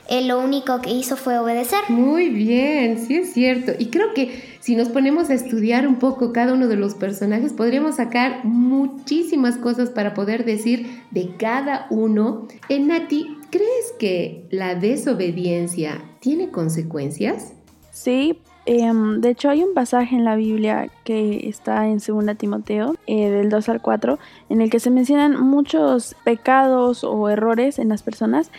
Él 0.10 0.30
lo 0.30 0.40
único 0.40 0.80
que 0.80 0.92
hizo 0.92 1.18
fue 1.18 1.38
obedecer. 1.38 1.80
Muy 1.90 2.30
bien, 2.30 2.98
sí 3.06 3.16
es 3.16 3.34
cierto. 3.34 3.74
Y 3.78 3.88
creo 3.88 4.14
que 4.14 4.42
si 4.62 4.76
nos 4.76 4.88
ponemos 4.90 5.30
a 5.30 5.34
estudiar 5.34 5.86
un 5.88 5.98
poco 5.98 6.32
cada 6.32 6.54
uno 6.54 6.68
de 6.68 6.78
los 6.78 6.94
personajes, 6.94 7.52
podríamos 7.52 7.96
sacar 7.96 8.46
muchísimas 8.46 9.58
cosas 9.58 9.90
para 9.90 10.14
poder 10.14 10.46
decir 10.46 11.02
de 11.12 11.36
cada 11.38 11.88
uno. 11.90 12.48
En 12.70 12.84
eh, 12.84 13.00
Nati, 13.00 13.38
¿crees 13.50 13.94
que 14.00 14.46
la 14.50 14.76
desobediencia 14.76 16.02
tiene 16.22 16.52
consecuencias? 16.52 17.54
Sí, 17.92 18.40
Em, 18.70 19.22
de 19.22 19.30
hecho, 19.30 19.50
hay 19.50 19.64
un 19.64 19.74
pasaje 19.74 20.14
en 20.14 20.26
la 20.26 20.36
Biblia 20.36 20.90
que 21.06 21.48
está 21.48 21.88
en 21.88 22.00
2 22.00 22.36
Timoteo, 22.38 22.98
eh, 23.08 23.30
del 23.30 23.50
2 23.50 23.70
al 23.70 23.82
4, 23.82 24.20
en 24.50 24.60
el 24.60 24.70
que 24.70 24.82
se 24.82 24.92
mencionan 24.92 25.42
muchos 25.42 26.18
pecados 26.26 27.06
o 27.06 27.30
errores 27.30 27.80
en 27.80 27.88
las 27.88 28.04
personas 28.04 28.52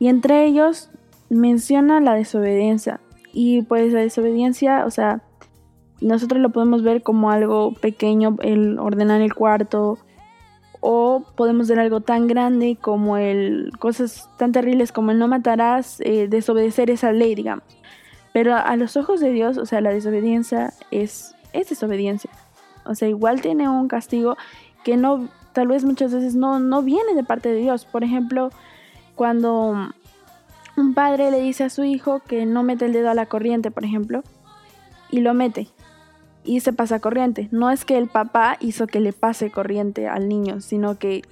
y 0.00 0.08
entre 0.08 0.46
ellos 0.46 0.90
menciona 1.30 2.00
la 2.00 2.14
desobediencia. 2.14 2.98
Y 3.32 3.62
pues 3.62 3.92
la 3.92 4.00
desobediencia, 4.00 4.84
o 4.84 4.90
sea, 4.90 5.22
nosotros 6.00 6.40
lo 6.40 6.50
podemos 6.50 6.82
ver 6.82 7.04
como 7.04 7.30
algo 7.30 7.72
pequeño, 7.72 8.38
el 8.42 8.80
ordenar 8.80 9.20
el 9.20 9.32
cuarto, 9.32 9.96
o 10.80 11.24
podemos 11.36 11.68
ver 11.68 11.78
algo 11.78 12.00
tan 12.00 12.26
grande 12.26 12.76
como 12.80 13.16
el 13.16 13.70
cosas 13.78 14.28
tan 14.38 14.50
terribles 14.50 14.90
como 14.90 15.12
el 15.12 15.20
no 15.20 15.28
matarás, 15.28 16.00
eh, 16.00 16.26
desobedecer 16.26 16.90
esa 16.90 17.12
ley, 17.12 17.36
digamos. 17.36 17.62
Pero 18.32 18.56
a 18.56 18.76
los 18.76 18.96
ojos 18.96 19.20
de 19.20 19.30
Dios, 19.30 19.58
o 19.58 19.66
sea, 19.66 19.80
la 19.80 19.90
desobediencia 19.90 20.72
es, 20.90 21.34
es 21.52 21.68
desobediencia. 21.68 22.30
O 22.84 22.94
sea, 22.94 23.08
igual 23.08 23.40
tiene 23.40 23.68
un 23.68 23.88
castigo 23.88 24.36
que 24.84 24.96
no, 24.96 25.28
tal 25.52 25.68
vez 25.68 25.84
muchas 25.84 26.12
veces 26.12 26.34
no, 26.34 26.58
no 26.58 26.82
viene 26.82 27.14
de 27.14 27.24
parte 27.24 27.50
de 27.50 27.56
Dios. 27.56 27.84
Por 27.84 28.04
ejemplo, 28.04 28.50
cuando 29.14 29.90
un 30.76 30.94
padre 30.94 31.30
le 31.30 31.40
dice 31.40 31.64
a 31.64 31.70
su 31.70 31.84
hijo 31.84 32.20
que 32.20 32.46
no 32.46 32.62
mete 32.62 32.86
el 32.86 32.92
dedo 32.92 33.10
a 33.10 33.14
la 33.14 33.26
corriente, 33.26 33.70
por 33.70 33.84
ejemplo, 33.84 34.22
y 35.10 35.20
lo 35.20 35.34
mete 35.34 35.68
y 36.44 36.60
se 36.60 36.72
pasa 36.72 37.00
corriente. 37.00 37.48
No 37.50 37.70
es 37.70 37.84
que 37.84 37.98
el 37.98 38.08
papá 38.08 38.56
hizo 38.60 38.86
que 38.86 39.00
le 39.00 39.12
pase 39.12 39.50
corriente 39.50 40.08
al 40.08 40.28
niño, 40.28 40.60
sino 40.60 40.98
que 40.98 41.22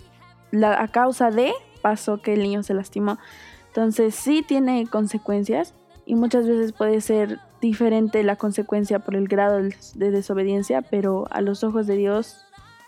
la, 0.51 0.81
a 0.81 0.89
causa 0.89 1.31
de 1.31 1.53
pasó 1.83 2.21
que 2.21 2.35
el 2.35 2.43
niño 2.43 2.63
se 2.63 2.75
lastimó. 2.75 3.19
Entonces 3.69 4.15
sí 4.15 4.45
tiene 4.47 4.87
consecuencias, 4.87 5.75
y 6.11 6.17
muchas 6.17 6.45
veces 6.45 6.73
puede 6.73 7.01
ser 7.01 7.39
diferente 7.61 8.25
la 8.25 8.35
consecuencia 8.35 8.99
por 8.99 9.15
el 9.15 9.29
grado 9.29 9.61
de 9.95 10.11
desobediencia, 10.11 10.83
pero 10.83 11.29
a 11.31 11.41
los 11.41 11.63
ojos 11.63 11.87
de 11.87 11.95
Dios 11.95 12.39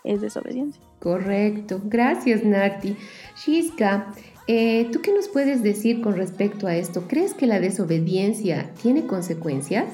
es 0.03 0.19
desobediencia. 0.19 0.83
Correcto, 0.99 1.79
gracias 1.85 2.43
Nati. 2.43 2.97
Shiska, 3.37 4.13
eh, 4.47 4.89
¿tú 4.91 4.99
qué 4.99 5.13
nos 5.13 5.29
puedes 5.29 5.63
decir 5.63 6.01
con 6.01 6.17
respecto 6.17 6.67
a 6.67 6.75
esto? 6.75 7.05
¿Crees 7.07 7.33
que 7.33 7.47
la 7.47 7.61
desobediencia 7.61 8.71
tiene 8.81 9.07
consecuencias? 9.07 9.85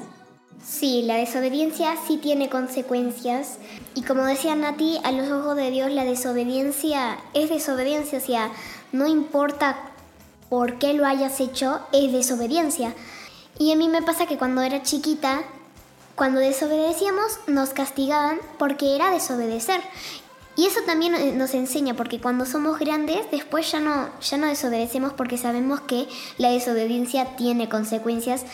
Sí, 0.60 1.02
la 1.06 1.14
desobediencia 1.14 1.94
sí 2.08 2.18
tiene 2.20 2.48
consecuencias. 2.48 3.58
Y 3.94 4.02
como 4.02 4.24
decía 4.24 4.56
Nati, 4.56 4.98
a 5.04 5.12
los 5.12 5.30
ojos 5.30 5.54
de 5.54 5.70
Dios 5.70 5.92
la 5.92 6.04
desobediencia 6.04 7.18
es 7.34 7.48
desobediencia. 7.48 8.18
O 8.18 8.22
sea, 8.22 8.50
no 8.90 9.06
importa 9.06 9.76
por 10.48 10.80
qué 10.80 10.94
lo 10.94 11.06
hayas 11.06 11.38
hecho, 11.38 11.78
es 11.92 12.12
desobediencia. 12.12 12.92
Y 13.60 13.72
a 13.72 13.76
mí 13.76 13.90
me 13.90 14.00
pasa 14.00 14.24
que 14.24 14.38
cuando 14.38 14.62
era 14.62 14.82
chiquita, 14.82 15.42
cuando 16.14 16.40
desobedecíamos, 16.40 17.40
nos 17.46 17.74
castigaban 17.74 18.38
porque 18.58 18.96
era 18.96 19.10
desobedecer. 19.10 19.82
Y 20.56 20.64
eso 20.64 20.80
también 20.86 21.14
eh, 21.14 21.32
nos 21.32 21.52
enseña, 21.52 21.92
porque 21.92 22.22
cuando 22.22 22.46
somos 22.46 22.78
grandes, 22.78 23.30
después 23.30 23.70
ya 23.70 23.78
no, 23.78 24.08
ya 24.22 24.38
no 24.38 24.46
desobedecemos 24.46 25.12
porque 25.12 25.36
sabemos 25.36 25.82
que 25.82 26.08
la 26.38 26.48
desobediencia 26.50 27.36
tiene 27.36 27.68
consecuencias. 27.68 28.46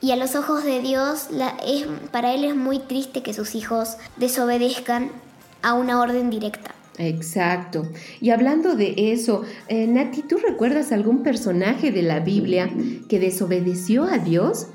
Y 0.00 0.12
a 0.12 0.16
los 0.16 0.34
ojos 0.34 0.64
de 0.64 0.80
Dios, 0.80 1.26
la, 1.30 1.50
es, 1.66 1.86
para 2.10 2.32
Él 2.32 2.44
es 2.44 2.56
muy 2.56 2.78
triste 2.78 3.22
que 3.22 3.34
sus 3.34 3.54
hijos 3.54 3.98
desobedezcan 4.16 5.12
a 5.60 5.74
una 5.74 6.00
orden 6.00 6.30
directa. 6.30 6.74
Exacto. 6.98 7.86
Y 8.20 8.30
hablando 8.30 8.76
de 8.76 8.94
eso, 8.96 9.42
eh, 9.68 9.86
Nati, 9.86 10.22
¿tú 10.22 10.36
recuerdas 10.36 10.92
algún 10.92 11.22
personaje 11.22 11.90
de 11.90 12.02
la 12.02 12.20
Biblia 12.20 12.70
que 13.08 13.18
desobedeció 13.18 14.04
a 14.04 14.18
Dios? 14.18 14.68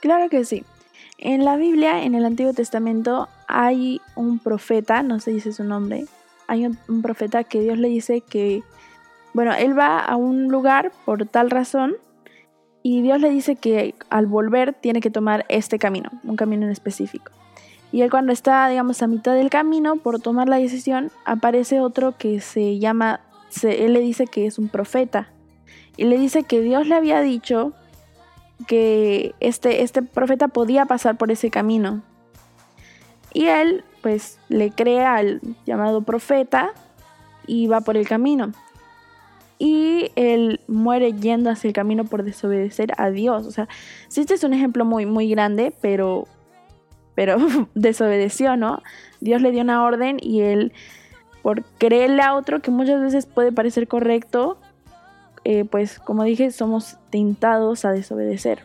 Claro 0.00 0.28
que 0.28 0.44
sí. 0.44 0.64
En 1.18 1.44
la 1.44 1.56
Biblia, 1.56 2.02
en 2.02 2.14
el 2.14 2.24
Antiguo 2.24 2.54
Testamento, 2.54 3.28
hay 3.46 4.00
un 4.16 4.38
profeta, 4.38 5.02
no 5.02 5.20
se 5.20 5.30
dice 5.30 5.52
su 5.52 5.64
nombre, 5.64 6.06
hay 6.48 6.66
un, 6.66 7.02
profeta 7.02 7.44
que 7.44 7.60
Dios 7.60 7.78
le 7.78 7.88
dice 7.88 8.22
que, 8.22 8.62
bueno, 9.34 9.52
él 9.52 9.78
va 9.78 10.00
a 10.00 10.16
un 10.16 10.48
lugar 10.48 10.92
por 11.04 11.26
tal 11.26 11.50
razón 11.50 11.94
y 12.82 13.02
Dios 13.02 13.20
le 13.20 13.30
dice 13.30 13.54
que 13.54 13.94
al 14.08 14.26
volver 14.26 14.72
tiene 14.72 15.00
que 15.00 15.10
tomar 15.10 15.44
este 15.48 15.78
camino, 15.78 16.10
un 16.24 16.36
camino 16.36 16.64
en 16.64 16.72
específico. 16.72 17.30
Y 17.92 18.02
él 18.02 18.10
cuando 18.10 18.32
está, 18.32 18.68
digamos, 18.68 19.02
a 19.02 19.06
mitad 19.06 19.34
del 19.34 19.50
camino 19.50 19.96
por 19.96 20.20
tomar 20.20 20.48
la 20.48 20.56
decisión, 20.56 21.10
aparece 21.24 21.80
otro 21.80 22.16
que 22.16 22.40
se 22.40 22.78
llama, 22.78 23.20
él 23.62 23.92
le 23.92 24.00
dice 24.00 24.26
que 24.26 24.46
es 24.46 24.58
un 24.58 24.68
profeta. 24.68 25.28
Y 25.96 26.04
le 26.04 26.18
dice 26.18 26.44
que 26.44 26.60
Dios 26.60 26.86
le 26.86 26.94
había 26.94 27.20
dicho 27.20 27.72
que 28.66 29.34
este, 29.40 29.82
este 29.82 30.02
profeta 30.02 30.48
podía 30.48 30.86
pasar 30.86 31.16
por 31.16 31.30
ese 31.30 31.50
camino. 31.50 32.02
Y 33.32 33.46
él 33.46 33.84
pues 34.02 34.38
le 34.48 34.70
crea 34.70 35.16
al 35.16 35.40
llamado 35.66 36.02
profeta 36.02 36.72
y 37.46 37.66
va 37.66 37.80
por 37.80 37.96
el 37.96 38.08
camino. 38.08 38.52
Y 39.58 40.10
él 40.16 40.60
muere 40.68 41.12
yendo 41.12 41.50
hacia 41.50 41.68
el 41.68 41.74
camino 41.74 42.04
por 42.04 42.22
desobedecer 42.22 42.92
a 42.96 43.10
Dios. 43.10 43.46
O 43.46 43.50
sea, 43.50 43.68
este 44.08 44.34
es 44.34 44.42
un 44.42 44.54
ejemplo 44.54 44.84
muy, 44.84 45.04
muy 45.04 45.28
grande, 45.28 45.74
pero, 45.82 46.26
pero 47.20 47.36
desobedeció, 47.74 48.56
¿no? 48.56 48.82
Dios 49.20 49.42
le 49.42 49.50
dio 49.52 49.60
una 49.60 49.84
orden 49.84 50.16
y 50.22 50.40
él, 50.40 50.72
por 51.42 51.64
creerle 51.76 52.22
a 52.22 52.32
otro 52.32 52.62
que 52.62 52.70
muchas 52.70 52.98
veces 52.98 53.26
puede 53.26 53.52
parecer 53.52 53.88
correcto, 53.88 54.58
eh, 55.44 55.66
pues 55.66 55.98
como 55.98 56.24
dije, 56.24 56.50
somos 56.50 56.96
tentados 57.10 57.84
a 57.84 57.92
desobedecer. 57.92 58.60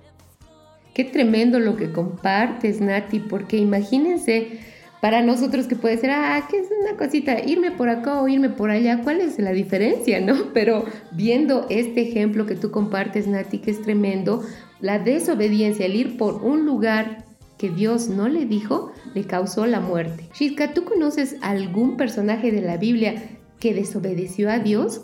Qué 0.94 1.04
tremendo 1.04 1.60
lo 1.60 1.76
que 1.76 1.92
compartes, 1.92 2.80
Nati, 2.80 3.20
porque 3.20 3.58
imagínense 3.58 4.60
para 5.02 5.22
nosotros 5.22 5.68
que 5.68 5.76
puede 5.76 5.98
ser, 5.98 6.12
ah, 6.12 6.48
que 6.50 6.58
es 6.58 6.68
una 6.82 6.96
cosita, 6.96 7.38
irme 7.46 7.72
por 7.72 7.90
acá 7.90 8.22
o 8.22 8.30
irme 8.30 8.48
por 8.48 8.70
allá, 8.70 9.02
¿cuál 9.04 9.20
es 9.20 9.38
la 9.38 9.52
diferencia, 9.52 10.22
no? 10.26 10.54
Pero 10.54 10.86
viendo 11.12 11.66
este 11.70 12.04
ejemplo 12.04 12.46
que 12.46 12.56
tú 12.56 12.72
compartes, 12.72 13.28
Nati, 13.28 13.58
que 13.58 13.72
es 13.72 13.82
tremendo, 13.82 14.46
la 14.80 14.98
desobediencia, 14.98 15.88
el 15.88 15.98
ir 15.98 16.16
por 16.16 16.36
un 16.36 16.66
lugar 16.66 17.25
que 17.58 17.70
Dios 17.70 18.08
no 18.08 18.28
le 18.28 18.46
dijo, 18.46 18.92
le 19.14 19.26
causó 19.26 19.66
la 19.66 19.80
muerte. 19.80 20.30
Shiska, 20.34 20.74
¿tú 20.74 20.84
conoces 20.84 21.38
algún 21.42 21.98
personaje 21.98 22.52
de 22.52 22.62
la 22.62 22.78
Biblia 22.78 23.38
que 23.60 23.74
desobedeció 23.74 24.52
a 24.52 24.60
Dios? 24.60 25.02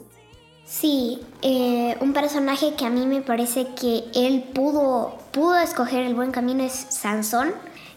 Sí, 0.66 1.20
eh, 1.42 1.98
un 2.02 2.14
personaje 2.14 2.76
que 2.78 2.86
a 2.86 2.90
mí 2.90 3.06
me 3.06 3.22
parece 3.22 3.68
que 3.80 4.04
él 4.16 4.44
pudo, 4.54 5.18
pudo 5.32 5.58
escoger 5.58 6.06
el 6.06 6.16
buen 6.16 6.32
camino 6.32 6.64
es 6.64 6.72
Sansón, 6.90 7.52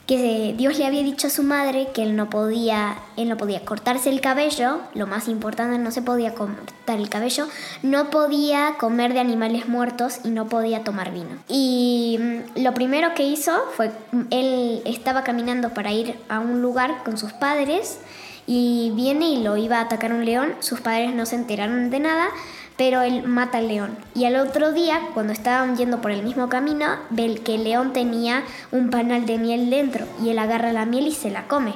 que 0.07 0.55
Dios 0.57 0.79
le 0.79 0.87
había 0.87 1.03
dicho 1.03 1.29
a 1.29 1.31
su 1.31 1.43
madre 1.43 1.88
que 1.95 2.03
él 2.03 2.14
no 2.14 2.29
podía, 2.29 2.99
él 3.17 3.29
no 3.29 3.37
podía 3.37 3.64
cortarse 3.64 4.11
el 4.11 4.21
cabello, 4.21 4.81
lo 4.95 5.07
más 5.07 5.29
importante 5.29 5.79
no 5.79 5.90
se 5.90 6.03
podía 6.03 6.35
cortar 6.35 6.99
el 6.99 7.09
cabello, 7.09 7.49
no 7.83 8.11
podía 8.11 8.75
comer 8.79 9.14
de 9.14 9.21
animales 9.21 9.67
muertos 9.67 10.21
y 10.23 10.29
no 10.29 10.47
podía 10.47 10.85
tomar 10.85 11.12
vino. 11.12 11.38
Y 11.49 12.19
mm, 12.21 12.62
lo 12.62 12.75
primero 12.75 13.14
que 13.14 13.23
hizo 13.23 13.53
fue, 13.77 13.93
él 14.31 14.83
estaba 14.85 15.25
caminando 15.25 15.71
para 15.71 15.93
ir 15.93 16.17
a 16.29 16.38
un 16.40 16.61
lugar 16.61 17.03
con 17.03 17.17
sus 17.17 17.33
padres 17.33 17.99
y 18.47 18.93
viene 18.95 19.31
y 19.31 19.43
lo 19.43 19.57
iba 19.57 19.79
a 19.79 19.83
atacar 19.83 20.12
un 20.12 20.27
león, 20.27 20.55
sus 20.61 20.81
padres 20.81 21.14
no 21.14 21.25
se 21.25 21.37
enteraron 21.37 21.88
de 21.88 22.01
nada, 22.01 22.29
pero 22.77 23.03
él 23.03 23.23
mata 23.27 23.59
al 23.59 23.69
león. 23.69 23.97
Y 24.15 24.25
al 24.25 24.37
otro 24.37 24.73
día, 24.73 25.01
cuando 25.15 25.33
estaban 25.33 25.77
yendo 25.77 26.01
por 26.01 26.11
el 26.11 26.23
mismo 26.23 26.49
camino, 26.49 26.87
ve 27.11 27.41
que 27.45 27.55
el 27.55 27.65
león 27.65 27.93
tenía 27.93 28.43
un 28.73 28.91
panal 28.91 29.27
de 29.27 29.39
miel 29.39 29.71
dentro 29.71 30.07
y 30.23 30.31
él 30.31 30.39
agarra 30.39 30.73
la 30.73 30.87
miel 30.87 31.07
y 31.07 31.13
se 31.13 31.31
la 31.31 31.47
come. 31.47 31.75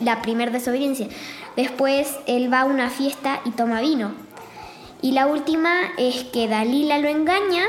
La 0.00 0.22
primera 0.22 0.50
desobediencia. 0.50 1.08
Después 1.56 2.14
él 2.26 2.52
va 2.52 2.60
a 2.60 2.64
una 2.66 2.90
fiesta 2.90 3.40
y 3.44 3.50
toma 3.50 3.80
vino. 3.80 4.12
Y 5.00 5.12
la 5.12 5.26
última 5.26 5.74
es 5.96 6.24
que 6.24 6.48
Dalila 6.48 6.98
lo 6.98 7.08
engaña 7.08 7.64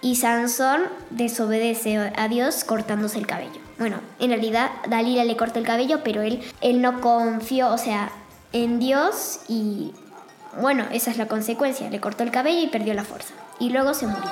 y 0.00 0.16
Sansón 0.16 0.82
desobedece 1.10 2.12
a 2.16 2.28
Dios 2.28 2.64
cortándose 2.64 3.18
el 3.18 3.26
cabello. 3.26 3.60
Bueno, 3.78 3.98
en 4.18 4.30
realidad 4.30 4.70
Dalila 4.88 5.24
le 5.24 5.36
corta 5.36 5.58
el 5.58 5.66
cabello, 5.66 6.00
pero 6.04 6.22
él, 6.22 6.40
él 6.60 6.80
no 6.82 7.00
confió, 7.00 7.72
o 7.72 7.78
sea, 7.78 8.10
en 8.52 8.78
Dios 8.78 9.40
y 9.48 9.92
bueno, 10.60 10.84
esa 10.92 11.10
es 11.10 11.18
la 11.18 11.28
consecuencia. 11.28 11.90
Le 11.90 12.00
cortó 12.00 12.22
el 12.22 12.30
cabello 12.30 12.62
y 12.62 12.68
perdió 12.68 12.94
la 12.94 13.04
fuerza. 13.04 13.34
Y 13.58 13.70
luego 13.70 13.94
se 13.94 14.06
murió. 14.06 14.30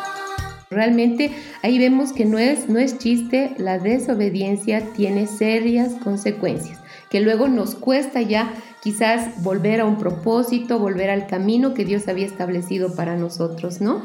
Realmente 0.69 1.31
ahí 1.63 1.79
vemos 1.79 2.13
que 2.13 2.25
no 2.25 2.39
es, 2.39 2.69
no 2.69 2.81
es 2.81 2.99
chiste, 2.99 3.55
la 3.57 3.79
desobediencia 3.79 4.93
tiene 4.95 5.29
serias 5.29 5.95
consecuencias, 6.03 6.81
que 7.09 7.21
luego 7.21 7.47
nos 7.47 7.77
cuesta 7.77 8.21
ya 8.21 8.53
quizás 8.83 9.43
volver 9.45 9.81
a 9.81 9.85
un 9.85 9.97
propósito, 9.97 10.81
volver 10.81 11.11
al 11.11 11.29
camino 11.29 11.73
que 11.73 11.85
Dios 11.85 12.09
había 12.09 12.27
establecido 12.27 12.97
para 12.97 13.17
nosotros, 13.17 13.81
¿no? 13.81 14.03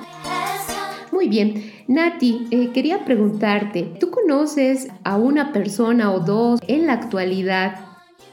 Muy 1.11 1.27
bien, 1.27 1.71
Nati, 1.87 2.47
eh, 2.51 2.69
quería 2.73 3.05
preguntarte, 3.05 3.83
¿tú 3.99 4.11
conoces 4.11 4.87
a 5.03 5.17
una 5.17 5.53
persona 5.53 6.11
o 6.13 6.19
dos 6.19 6.59
en 6.67 6.85
la 6.85 6.93
actualidad 6.93 7.79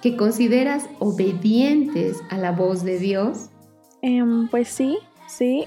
que 0.02 0.16
consideras 0.16 0.84
obedientes 0.98 2.18
a 2.28 2.36
la 2.36 2.52
voz 2.52 2.84
de 2.84 2.98
Dios? 2.98 3.48
Em, 4.02 4.48
pues 4.48 4.68
sí, 4.68 4.98
sí. 5.26 5.66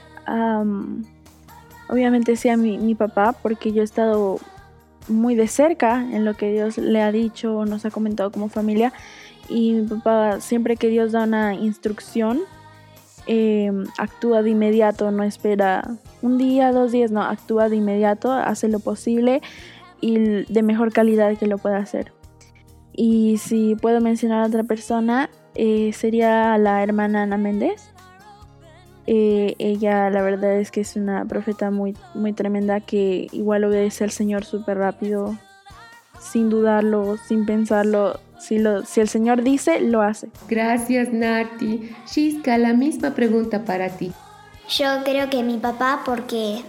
obviamente 1.89 2.35
sí 2.35 2.49
a 2.49 2.57
mi, 2.57 2.77
mi, 2.77 2.95
papá, 2.95 3.33
porque 3.33 3.73
yo 3.73 3.81
he 3.81 3.85
estado 3.85 4.39
muy 5.07 5.35
de 5.35 5.47
cerca 5.47 6.01
en 6.01 6.25
lo 6.25 6.35
que 6.35 6.51
Dios 6.51 6.77
le 6.77 7.01
ha 7.01 7.11
dicho, 7.11 7.65
nos 7.65 7.85
ha 7.85 7.91
comentado 7.91 8.31
como 8.31 8.49
familia. 8.49 8.93
Y 9.49 9.73
mi 9.73 9.87
papá, 9.87 10.39
siempre 10.39 10.77
que 10.77 10.87
Dios 10.87 11.11
da 11.11 11.23
una 11.23 11.53
instrucción, 11.55 12.39
em, 13.27 13.85
actúa 13.97 14.41
de 14.41 14.51
inmediato, 14.51 15.11
no 15.11 15.23
espera 15.23 15.97
un 16.21 16.37
día, 16.37 16.71
dos 16.71 16.91
días, 16.91 17.11
no, 17.11 17.21
actúa 17.21 17.69
de 17.69 17.75
inmediato, 17.75 18.31
hace 18.31 18.67
lo 18.67 18.79
posible 18.79 19.41
y 19.99 20.17
de 20.51 20.63
mejor 20.63 20.93
calidad 20.93 21.37
que 21.37 21.47
lo 21.47 21.57
pueda 21.57 21.77
hacer. 21.77 22.13
Y 22.93 23.37
si 23.37 23.75
puedo 23.75 24.01
mencionar 24.01 24.43
a 24.43 24.47
otra 24.47 24.63
persona, 24.63 25.29
eh, 25.55 25.91
sería 25.93 26.57
la 26.57 26.83
hermana 26.83 27.23
Ana 27.23 27.37
Méndez. 27.37 27.90
Eh, 29.07 29.55
ella 29.57 30.09
la 30.09 30.21
verdad 30.21 30.57
es 30.57 30.71
que 30.71 30.81
es 30.81 30.95
una 30.95 31.25
profeta 31.25 31.71
muy, 31.71 31.97
muy 32.13 32.33
tremenda 32.33 32.79
que 32.79 33.27
igual 33.31 33.63
obedece 33.63 34.03
al 34.03 34.11
Señor 34.11 34.45
súper 34.45 34.77
rápido, 34.77 35.37
sin 36.19 36.49
dudarlo, 36.49 37.17
sin 37.17 37.45
pensarlo. 37.45 38.19
Si, 38.39 38.57
lo, 38.57 38.83
si 38.85 39.01
el 39.01 39.07
Señor 39.07 39.43
dice, 39.43 39.81
lo 39.81 40.01
hace. 40.01 40.29
Gracias 40.47 41.13
Nati. 41.13 41.95
Shiska, 42.07 42.57
la 42.57 42.73
misma 42.73 43.11
pregunta 43.11 43.65
para 43.65 43.89
ti. 43.89 44.11
Yo 44.67 45.03
creo 45.03 45.29
que 45.29 45.43
mi 45.43 45.57
papá, 45.57 46.01
porque 46.05 46.61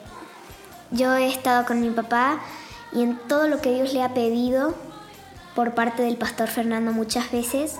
yo 0.90 1.14
he 1.14 1.29
estado 1.29 1.64
con 1.64 1.81
mi 1.81 1.88
papá 1.90 2.40
y 2.92 3.03
en 3.03 3.18
todo 3.27 3.49
lo 3.49 3.61
que 3.61 3.73
Dios 3.73 3.95
le 3.95 4.03
ha 4.03 4.12
pedido 4.12 4.75
por 5.55 5.75
parte 5.75 6.03
del 6.03 6.16
pastor 6.16 6.49
Fernando 6.49 6.92
muchas 6.92 7.31
veces, 7.31 7.79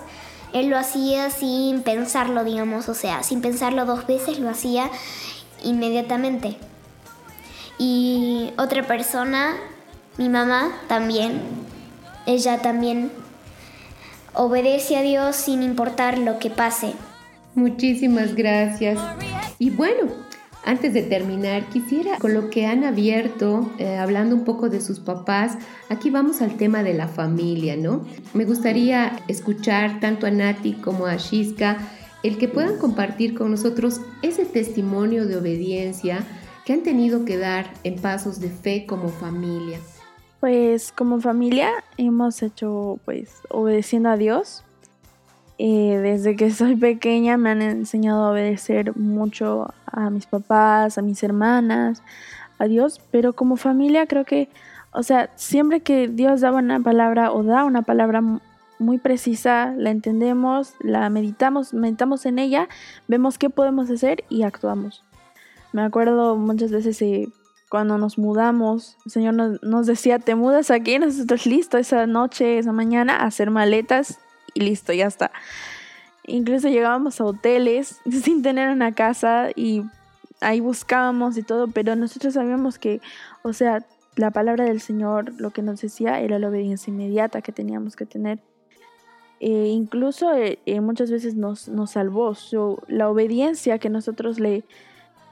él 0.53 0.69
lo 0.69 0.77
hacía 0.77 1.29
sin 1.29 1.81
pensarlo, 1.81 2.43
digamos, 2.43 2.87
o 2.89 2.93
sea, 2.93 3.23
sin 3.23 3.41
pensarlo 3.41 3.85
dos 3.85 4.07
veces, 4.07 4.39
lo 4.39 4.49
hacía 4.49 4.89
inmediatamente. 5.63 6.57
Y 7.77 8.51
otra 8.57 8.83
persona, 8.83 9.55
mi 10.17 10.29
mamá 10.29 10.71
también, 10.87 11.41
ella 12.25 12.59
también 12.59 13.11
obedece 14.33 14.97
a 14.97 15.01
Dios 15.01 15.35
sin 15.35 15.63
importar 15.63 16.17
lo 16.17 16.39
que 16.39 16.49
pase. 16.49 16.93
Muchísimas 17.55 18.35
gracias. 18.35 18.99
Y 19.59 19.69
bueno, 19.71 20.11
antes 20.65 20.93
de 20.93 21.03
terminar, 21.03 21.69
quisiera, 21.69 22.17
con 22.19 22.33
lo 22.33 22.49
que 22.49 22.65
han 22.65 22.83
abierto, 22.83 23.71
eh, 23.77 23.97
hablando 23.97 24.35
un 24.35 24.45
poco 24.45 24.69
de 24.69 24.81
sus 24.81 24.99
papás, 24.99 25.57
aquí 25.89 26.09
vamos 26.09 26.41
al 26.41 26.55
tema 26.55 26.83
de 26.83 26.93
la 26.93 27.07
familia, 27.07 27.75
¿no? 27.75 28.05
Me 28.33 28.45
gustaría 28.45 29.19
escuchar 29.27 29.99
tanto 29.99 30.25
a 30.25 30.31
Nati 30.31 30.73
como 30.73 31.05
a 31.05 31.17
Shiska 31.17 31.77
el 32.23 32.37
que 32.37 32.47
puedan 32.47 32.77
compartir 32.77 33.35
con 33.35 33.51
nosotros 33.51 33.99
ese 34.21 34.45
testimonio 34.45 35.25
de 35.27 35.35
obediencia 35.35 36.23
que 36.65 36.73
han 36.73 36.83
tenido 36.83 37.25
que 37.25 37.37
dar 37.37 37.71
en 37.83 37.95
pasos 37.95 38.39
de 38.39 38.49
fe 38.49 38.85
como 38.87 39.09
familia? 39.09 39.79
Pues 40.39 40.91
como 40.91 41.19
familia 41.19 41.69
hemos 41.97 42.41
hecho 42.41 42.99
pues 43.05 43.41
obedeciendo 43.49 44.09
a 44.09 44.17
Dios. 44.17 44.63
Eh, 45.57 45.99
desde 46.01 46.35
que 46.35 46.51
soy 46.51 46.75
pequeña 46.75 47.37
me 47.37 47.51
han 47.51 47.61
enseñado 47.61 48.25
a 48.25 48.31
obedecer 48.31 48.97
mucho 48.97 49.73
a 49.85 50.09
mis 50.09 50.25
papás, 50.25 50.97
a 50.97 51.01
mis 51.01 51.21
hermanas, 51.23 52.01
a 52.57 52.65
Dios, 52.65 52.99
pero 53.11 53.33
como 53.33 53.55
familia 53.55 54.07
creo 54.07 54.25
que, 54.25 54.49
o 54.91 55.03
sea, 55.03 55.29
siempre 55.35 55.81
que 55.81 56.07
Dios 56.07 56.41
daba 56.41 56.57
una 56.59 56.79
palabra 56.79 57.31
o 57.31 57.43
da 57.43 57.65
una 57.65 57.83
palabra 57.83 58.21
muy 58.79 58.97
precisa, 58.97 59.73
la 59.77 59.91
entendemos, 59.91 60.73
la 60.79 61.09
meditamos, 61.09 61.73
meditamos 61.73 62.25
en 62.25 62.39
ella, 62.39 62.67
vemos 63.07 63.37
qué 63.37 63.49
podemos 63.49 63.89
hacer 63.89 64.23
y 64.29 64.43
actuamos. 64.43 65.03
Me 65.71 65.83
acuerdo 65.83 66.35
muchas 66.35 66.71
veces 66.71 67.01
eh, 67.01 67.29
cuando 67.69 67.97
nos 67.97 68.17
mudamos, 68.17 68.97
el 69.05 69.11
Señor 69.11 69.59
nos, 69.63 69.87
decía, 69.87 70.19
te 70.19 70.35
mudas 70.35 70.69
aquí, 70.71 70.99
nosotros 70.99 71.45
listo 71.45 71.77
esa 71.77 72.05
noche, 72.07 72.59
esa 72.59 72.71
mañana, 72.71 73.15
a 73.17 73.25
hacer 73.25 73.49
maletas 73.49 74.19
y 74.53 74.61
listo, 74.61 74.93
ya 74.93 75.07
está. 75.07 75.31
Incluso 76.25 76.69
llegábamos 76.69 77.19
a 77.19 77.25
hoteles 77.25 77.99
sin 78.23 78.41
tener 78.41 78.69
una 78.69 78.93
casa 78.93 79.49
y 79.55 79.83
ahí 80.41 80.59
buscábamos 80.59 81.37
y 81.37 81.43
todo, 81.43 81.67
pero 81.67 81.95
nosotros 81.95 82.33
sabíamos 82.33 82.79
que, 82.79 83.01
o 83.41 83.53
sea, 83.53 83.85
la 84.15 84.31
palabra 84.31 84.65
del 84.65 84.79
Señor 84.79 85.33
lo 85.39 85.51
que 85.51 85.61
nos 85.61 85.81
decía 85.81 86.19
era 86.19 86.37
la 86.39 86.49
obediencia 86.49 86.91
inmediata 86.91 87.41
que 87.41 87.51
teníamos 87.51 87.95
que 87.95 88.05
tener. 88.05 88.39
E 89.39 89.67
incluso 89.67 90.33
eh, 90.33 90.59
eh, 90.65 90.79
muchas 90.79 91.11
veces 91.11 91.35
nos, 91.35 91.67
nos 91.67 91.91
salvó. 91.91 92.33
la 92.87 93.09
obediencia 93.09 93.79
que 93.79 93.89
nosotros 93.89 94.39
le, 94.39 94.63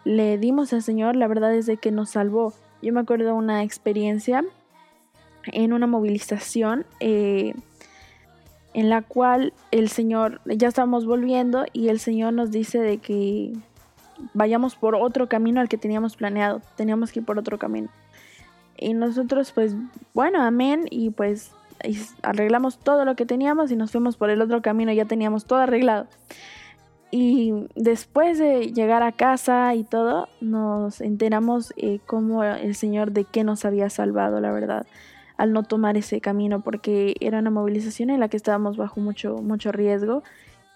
le 0.04 0.38
dimos 0.38 0.74
al 0.74 0.82
Señor, 0.82 1.16
la 1.16 1.28
verdad 1.28 1.54
es 1.56 1.66
de 1.66 1.78
que 1.78 1.92
nos 1.92 2.10
salvó. 2.12 2.54
Yo 2.82 2.92
me 2.92 3.00
acuerdo 3.00 3.36
una 3.36 3.64
experiencia 3.64 4.44
en 5.46 5.74
una 5.74 5.88
movilización 5.88 6.86
eh, 7.00 7.54
en 8.74 8.90
la 8.90 9.02
cual 9.02 9.54
el 9.72 9.90
Señor, 9.90 10.42
ya 10.46 10.68
estábamos 10.68 11.06
volviendo 11.06 11.66
y 11.74 11.90
el 11.90 12.00
Señor 12.00 12.34
nos 12.34 12.52
dice 12.52 12.80
de 12.80 12.98
que 13.00 13.54
vayamos 14.34 14.76
por 14.76 14.96
otro 14.96 15.28
camino 15.28 15.62
al 15.62 15.70
que 15.70 15.78
teníamos 15.78 16.16
planeado, 16.16 16.62
teníamos 16.76 17.12
que 17.12 17.20
ir 17.20 17.26
por 17.26 17.38
otro 17.38 17.58
camino. 17.58 17.90
Y 18.78 18.94
nosotros 18.94 19.52
pues, 19.52 19.76
bueno, 20.14 20.42
amén, 20.42 20.86
y 20.90 21.12
pues 21.12 21.52
arreglamos 22.22 22.78
todo 22.78 23.06
lo 23.06 23.16
que 23.16 23.26
teníamos 23.26 23.72
y 23.72 23.76
nos 23.76 23.92
fuimos 23.92 24.18
por 24.18 24.30
el 24.30 24.42
otro 24.42 24.62
camino, 24.62 24.92
ya 24.92 25.06
teníamos 25.06 25.46
todo 25.46 25.60
arreglado. 25.60 26.08
Y 27.14 27.68
después 27.76 28.40
de 28.40 28.72
llegar 28.72 29.04
a 29.04 29.12
casa 29.12 29.76
y 29.76 29.84
todo, 29.84 30.30
nos 30.40 31.02
enteramos 31.02 31.74
eh, 31.76 32.00
cómo 32.06 32.44
el 32.44 32.74
Señor 32.76 33.12
de 33.12 33.26
qué 33.26 33.44
nos 33.44 33.66
había 33.66 33.90
salvado, 33.90 34.40
la 34.40 34.52
verdad, 34.52 34.86
al 35.42 35.54
no 35.54 35.64
tomar 35.64 35.98
ese 35.98 36.22
camino, 36.22 36.62
porque 36.62 37.16
era 37.20 37.40
una 37.40 37.50
movilización 37.50 38.12
en 38.12 38.20
la 38.20 38.30
que 38.30 38.38
estábamos 38.38 38.78
bajo 38.78 39.00
mucho, 39.00 39.38
mucho 39.38 39.72
riesgo. 39.72 40.22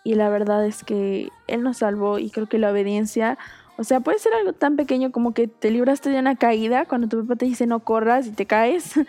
Y 0.03 0.15
la 0.15 0.27
verdad 0.29 0.65
es 0.65 0.83
que 0.83 1.29
Él 1.45 1.61
nos 1.61 1.77
salvó 1.77 2.17
y 2.17 2.31
creo 2.31 2.47
que 2.47 2.57
la 2.57 2.71
obediencia, 2.71 3.37
o 3.77 3.83
sea, 3.83 3.99
puede 3.99 4.17
ser 4.17 4.33
algo 4.33 4.53
tan 4.53 4.75
pequeño 4.75 5.11
como 5.11 5.35
que 5.35 5.47
te 5.47 5.69
libraste 5.69 6.09
de 6.09 6.17
una 6.17 6.35
caída 6.35 6.85
cuando 6.85 7.07
tu 7.07 7.21
papá 7.21 7.35
te 7.35 7.45
dice 7.45 7.67
no 7.67 7.81
corras 7.81 8.25
y 8.25 8.31
te 8.31 8.47
caes. 8.47 8.93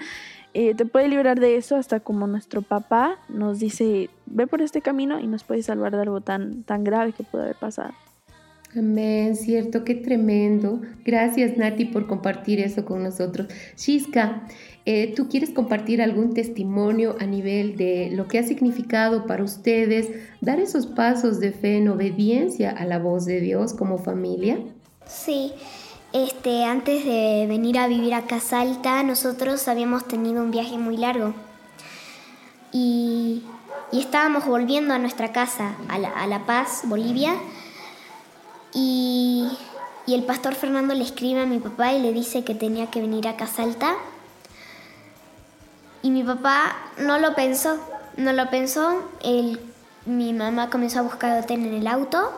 Eh, 0.59 0.75
te 0.75 0.87
puede 0.87 1.07
librar 1.09 1.39
de 1.39 1.57
eso 1.57 1.77
hasta 1.77 2.01
como 2.01 2.27
nuestro 2.27 2.63
papá 2.63 3.19
nos 3.29 3.59
dice, 3.59 4.09
ve 4.25 4.47
por 4.47 4.63
este 4.63 4.81
camino 4.81 5.21
y 5.21 5.27
nos 5.27 5.45
puede 5.45 5.63
salvar 5.63 5.95
de 5.95 6.01
algo 6.01 6.23
tan, 6.23 6.63
tan 6.63 6.83
grave 6.83 7.13
que 7.13 7.25
puede 7.25 7.45
haber 7.45 7.57
pasado. 7.57 7.93
Amén, 8.77 9.37
cierto, 9.37 9.85
qué 9.85 9.95
tremendo. 9.95 10.83
Gracias 11.05 11.57
Nati 11.57 11.87
por 11.87 12.07
compartir 12.07 12.61
eso 12.61 12.85
con 12.85 13.03
nosotros. 13.03 13.49
Shiska, 13.77 14.43
eh, 14.85 15.15
¿tú 15.17 15.29
quieres 15.29 15.51
compartir 15.51 16.03
algún 16.03 16.35
testimonio 16.35 17.17
a 17.19 17.27
nivel 17.27 17.77
de 17.77 18.11
lo 18.13 18.29
que 18.29 18.39
ha 18.39 18.43
significado 18.43 19.27
para 19.27 19.43
ustedes 19.43 20.11
dar 20.41 20.61
esos 20.61 20.87
pasos 20.87 21.41
de 21.41 21.53
fe 21.53 21.79
en 21.79 21.89
obediencia 21.89 22.71
a 22.71 22.85
la 22.85 22.99
voz 22.99 23.25
de 23.25 23.41
Dios 23.41 23.73
como 23.73 23.99
familia? 23.99 24.59
Sí, 25.07 25.53
este, 26.13 26.65
antes 26.65 27.05
de 27.05 27.47
venir 27.49 27.79
a 27.79 27.89
vivir 27.89 28.15
a 28.15 28.41
Salta, 28.41 29.03
nosotros 29.03 29.69
habíamos 29.69 30.07
tenido 30.07 30.43
un 30.43 30.51
viaje 30.51 30.79
muy 30.79 30.97
largo. 30.97 31.35
Y, 32.73 33.43
estábamos 33.93 34.47
volviendo 34.47 34.93
a 34.95 34.99
nuestra 34.99 35.33
casa, 35.33 35.77
a 35.89 35.99
La, 35.99 36.47
Paz, 36.47 36.83
Bolivia. 36.85 37.35
Y, 38.73 39.49
el 40.07 40.23
pastor 40.23 40.55
Fernando 40.55 40.95
le 40.95 41.03
escribe 41.03 41.41
a 41.41 41.47
mi 41.47 41.59
papá 41.59 41.93
y 41.93 42.01
le 42.01 42.13
dice 42.13 42.45
que 42.45 42.55
tenía 42.55 42.91
que 42.91 43.01
venir 43.01 43.27
a 43.29 43.37
Casalta. 43.37 43.95
Y 46.03 46.11
mi 46.11 46.23
papá 46.23 46.77
no 46.99 47.19
lo 47.19 47.35
pensó, 47.35 47.79
no 48.17 48.33
lo 48.33 48.49
pensó. 48.51 49.03
mi 50.05 50.33
mamá 50.33 50.71
comenzó 50.71 51.01
a 51.01 51.03
buscar 51.03 51.43
hotel 51.43 51.67
en 51.67 51.75
el 51.75 51.87
auto 51.87 52.33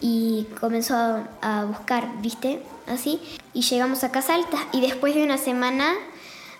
y 0.00 0.46
comenzó 0.60 0.94
a 1.42 1.64
buscar, 1.64 2.20
¿viste? 2.20 2.62
así, 2.86 3.20
y 3.52 3.62
llegamos 3.62 4.04
a 4.04 4.10
Casa 4.10 4.34
Alta. 4.34 4.58
Y 4.72 4.80
después 4.80 5.14
de 5.14 5.24
una 5.24 5.38
semana, 5.38 5.92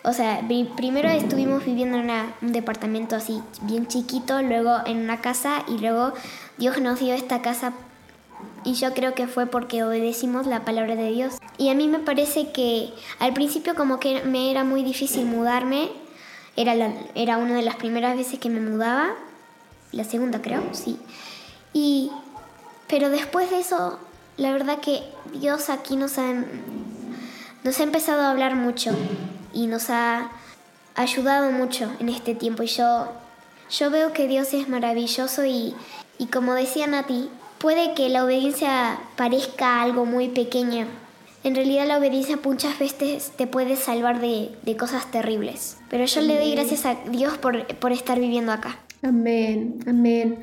o 0.03 0.13
sea, 0.13 0.41
primero 0.77 1.09
estuvimos 1.09 1.65
viviendo 1.65 1.99
en 1.99 2.11
un 2.43 2.53
departamento 2.53 3.17
así, 3.17 3.43
bien 3.63 3.87
chiquito, 3.87 4.43
luego 4.43 4.79
en 4.87 4.99
una 4.99 5.21
casa, 5.21 5.65
y 5.69 5.79
luego 5.79 6.13
Dios 6.59 6.81
nos 6.81 7.01
dio 7.01 7.15
esta 7.15 7.43
casa. 7.43 7.73
Y 8.65 8.75
yo 8.75 8.95
creo 8.95 9.15
que 9.15 9.27
fue 9.27 9.47
porque 9.47 9.85
obedecimos 9.85 10.47
la 10.47 10.65
palabra 10.65 10.97
de 10.97 11.11
Dios. 11.13 11.35
Y 11.59 11.69
a 11.69 11.75
mí 11.75 11.87
me 11.89 11.99
parece 11.99 12.51
que 12.51 12.93
al 13.19 13.35
principio 13.35 13.75
como 13.75 14.01
que 14.01 14.23
me 14.25 14.51
era 14.51 14.65
muy 14.65 14.83
difícil 14.83 15.27
mudarme. 15.27 15.91
Era, 16.57 16.75
era 17.15 17.37
una 17.37 17.55
de 17.55 17.63
las 17.63 17.77
primeras 17.77 18.17
veces 18.17 18.39
que 18.39 18.49
me 18.49 18.61
mudaba. 18.61 19.11
La 19.93 20.05
segunda 20.05 20.41
creo, 20.41 20.63
sí. 20.73 20.99
Y, 21.73 22.11
pero 22.89 23.11
después 23.11 23.51
de 23.51 23.61
eso 23.61 23.99
la 24.37 24.53
verdad 24.53 24.81
que 24.81 25.03
Dios 25.33 25.71
aquí 25.71 25.97
nos 25.97 26.19
ha, 26.19 26.33
nos 27.63 27.81
ha 27.81 27.83
empezado 27.83 28.23
a 28.23 28.31
hablar 28.31 28.57
mucho 28.57 28.91
y 29.53 29.67
nos 29.67 29.91
ha 29.91 30.31
ayudado 30.95 31.53
mucho 31.53 31.91
en 32.01 32.09
este 32.09 32.35
tiempo. 32.35 32.63
Y 32.63 32.67
yo, 32.67 33.09
yo 33.71 33.91
veo 33.91 34.13
que 34.13 34.27
Dios 34.27 34.53
es 34.55 34.69
maravilloso 34.69 35.45
y, 35.45 35.75
y 36.19 36.27
como 36.27 36.55
decía 36.55 36.87
Nati, 36.87 37.31
puede 37.65 37.95
que 37.95 38.11
la 38.11 38.27
obediencia 38.27 38.99
parezca 39.17 39.81
algo 39.81 40.05
muy 40.05 40.29
pequeño. 40.29 40.85
En 41.45 41.55
realidad 41.55 41.87
la 41.89 41.97
obediencia 41.97 42.39
muchas 42.45 42.79
veces 42.79 43.33
te 43.39 43.47
puede 43.47 43.77
salvar 43.77 44.21
de, 44.21 44.51
de 44.65 44.77
cosas 44.77 45.11
terribles. 45.11 45.79
Pero 45.89 46.05
yo 46.05 46.21
le 46.21 46.37
doy 46.39 46.51
gracias 46.53 46.85
a 46.85 46.95
Dios 47.11 47.39
por, 47.39 47.67
por 47.77 47.91
estar 47.93 48.21
viviendo 48.21 48.53
acá. 48.53 48.81
Amén, 49.01 49.79
amén. 49.87 50.41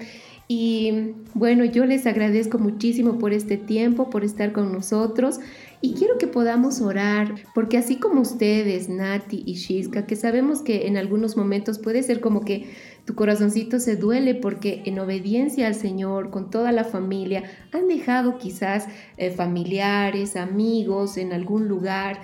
Y 0.47 1.13
bueno, 1.36 1.63
yo 1.63 1.86
les 1.86 2.07
agradezco 2.07 2.57
muchísimo 2.57 3.19
por 3.19 3.34
este 3.34 3.55
tiempo, 3.55 4.10
por 4.10 4.25
estar 4.25 4.51
con 4.51 4.73
nosotros. 4.73 5.39
Y 5.79 5.93
quiero 5.93 6.17
que 6.17 6.25
podamos 6.25 6.81
orar, 6.81 7.36
porque 7.53 7.77
así 7.77 7.97
como 7.97 8.21
ustedes, 8.21 8.89
Nati 8.89 9.43
y 9.45 9.53
Shiska, 9.53 10.07
que 10.07 10.15
sabemos 10.15 10.63
que 10.63 10.88
en 10.88 10.97
algunos 10.97 11.38
momentos 11.38 11.77
puede 11.77 12.01
ser 12.01 12.19
como 12.19 12.41
que 12.41 12.67
tu 13.05 13.15
corazoncito 13.15 13.79
se 13.79 13.95
duele 13.95 14.35
porque 14.35 14.83
en 14.85 14.99
obediencia 14.99 15.67
al 15.67 15.75
Señor, 15.75 16.29
con 16.29 16.49
toda 16.49 16.71
la 16.71 16.83
familia, 16.83 17.43
han 17.71 17.87
dejado 17.87 18.37
quizás 18.37 18.87
eh, 19.17 19.31
familiares, 19.31 20.35
amigos 20.35 21.17
en 21.17 21.33
algún 21.33 21.67
lugar, 21.67 22.21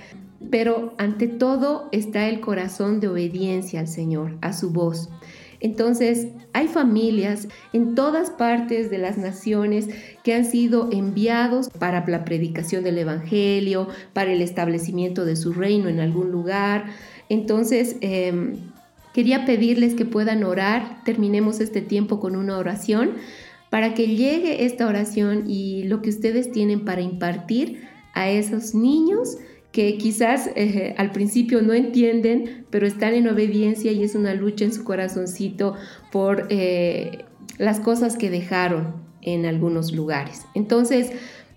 pero 0.51 0.93
ante 0.97 1.27
todo 1.27 1.89
está 1.91 2.29
el 2.29 2.41
corazón 2.41 2.99
de 2.99 3.07
obediencia 3.07 3.79
al 3.79 3.87
Señor, 3.87 4.37
a 4.41 4.53
su 4.53 4.69
voz. 4.71 5.09
Entonces, 5.59 6.27
hay 6.53 6.67
familias 6.67 7.47
en 7.73 7.95
todas 7.95 8.29
partes 8.29 8.91
de 8.91 8.99
las 8.99 9.17
naciones 9.17 9.87
que 10.23 10.35
han 10.35 10.45
sido 10.45 10.89
enviados 10.91 11.69
para 11.69 12.05
la 12.07 12.25
predicación 12.25 12.83
del 12.83 12.99
Evangelio, 12.99 13.87
para 14.13 14.31
el 14.31 14.43
establecimiento 14.43 15.25
de 15.25 15.35
su 15.35 15.53
reino 15.53 15.89
en 15.89 15.99
algún 15.99 16.31
lugar. 16.31 16.85
Entonces, 17.29 17.97
em, 18.01 18.57
quería 19.17 19.45
pedirles 19.45 19.95
que 19.95 20.05
puedan 20.05 20.43
orar. 20.43 21.03
Terminemos 21.03 21.59
este 21.59 21.81
tiempo 21.81 22.19
con 22.19 22.35
una 22.35 22.55
oración 22.55 23.13
para 23.71 23.95
que 23.95 24.15
llegue 24.15 24.63
esta 24.63 24.85
oración 24.85 25.49
y 25.49 25.85
lo 25.85 26.03
que 26.03 26.11
ustedes 26.11 26.51
tienen 26.51 26.85
para 26.85 27.01
impartir 27.01 27.81
a 28.13 28.29
esos 28.29 28.75
niños 28.75 29.39
que 29.71 29.97
quizás 29.97 30.51
eh, 30.55 30.93
al 30.99 31.13
principio 31.13 31.63
no 31.63 31.73
entienden, 31.73 32.67
pero 32.69 32.85
están 32.85 33.15
en 33.15 33.27
obediencia 33.27 33.91
y 33.91 34.03
es 34.03 34.13
una 34.13 34.35
lucha 34.35 34.65
en 34.65 34.71
su 34.71 34.83
corazoncito 34.83 35.73
por 36.11 36.45
eh, 36.51 37.25
las 37.57 37.79
cosas 37.79 38.17
que 38.17 38.29
dejaron 38.29 38.97
en 39.23 39.47
algunos 39.47 39.93
lugares. 39.93 40.43
Entonces, 40.53 41.11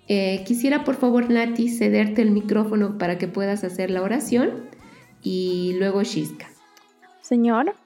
eh, 0.09 0.45
quisiera 0.47 0.83
por 0.83 0.95
favor, 0.95 1.29
Nati, 1.31 1.69
cederte 1.69 2.23
el 2.23 2.31
micrófono 2.31 2.97
para 2.97 3.19
que 3.19 3.29
puedas 3.29 3.65
hacer 3.65 3.91
la 3.91 4.01
oración 4.01 4.49
y 5.23 5.75
luego 5.79 6.03
Shiska. 6.03 6.50
Señor, 7.31 7.77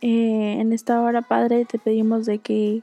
en 0.00 0.72
esta 0.72 1.02
hora, 1.02 1.20
Padre, 1.20 1.66
te 1.66 1.78
pedimos 1.78 2.24
de 2.24 2.38
que 2.38 2.82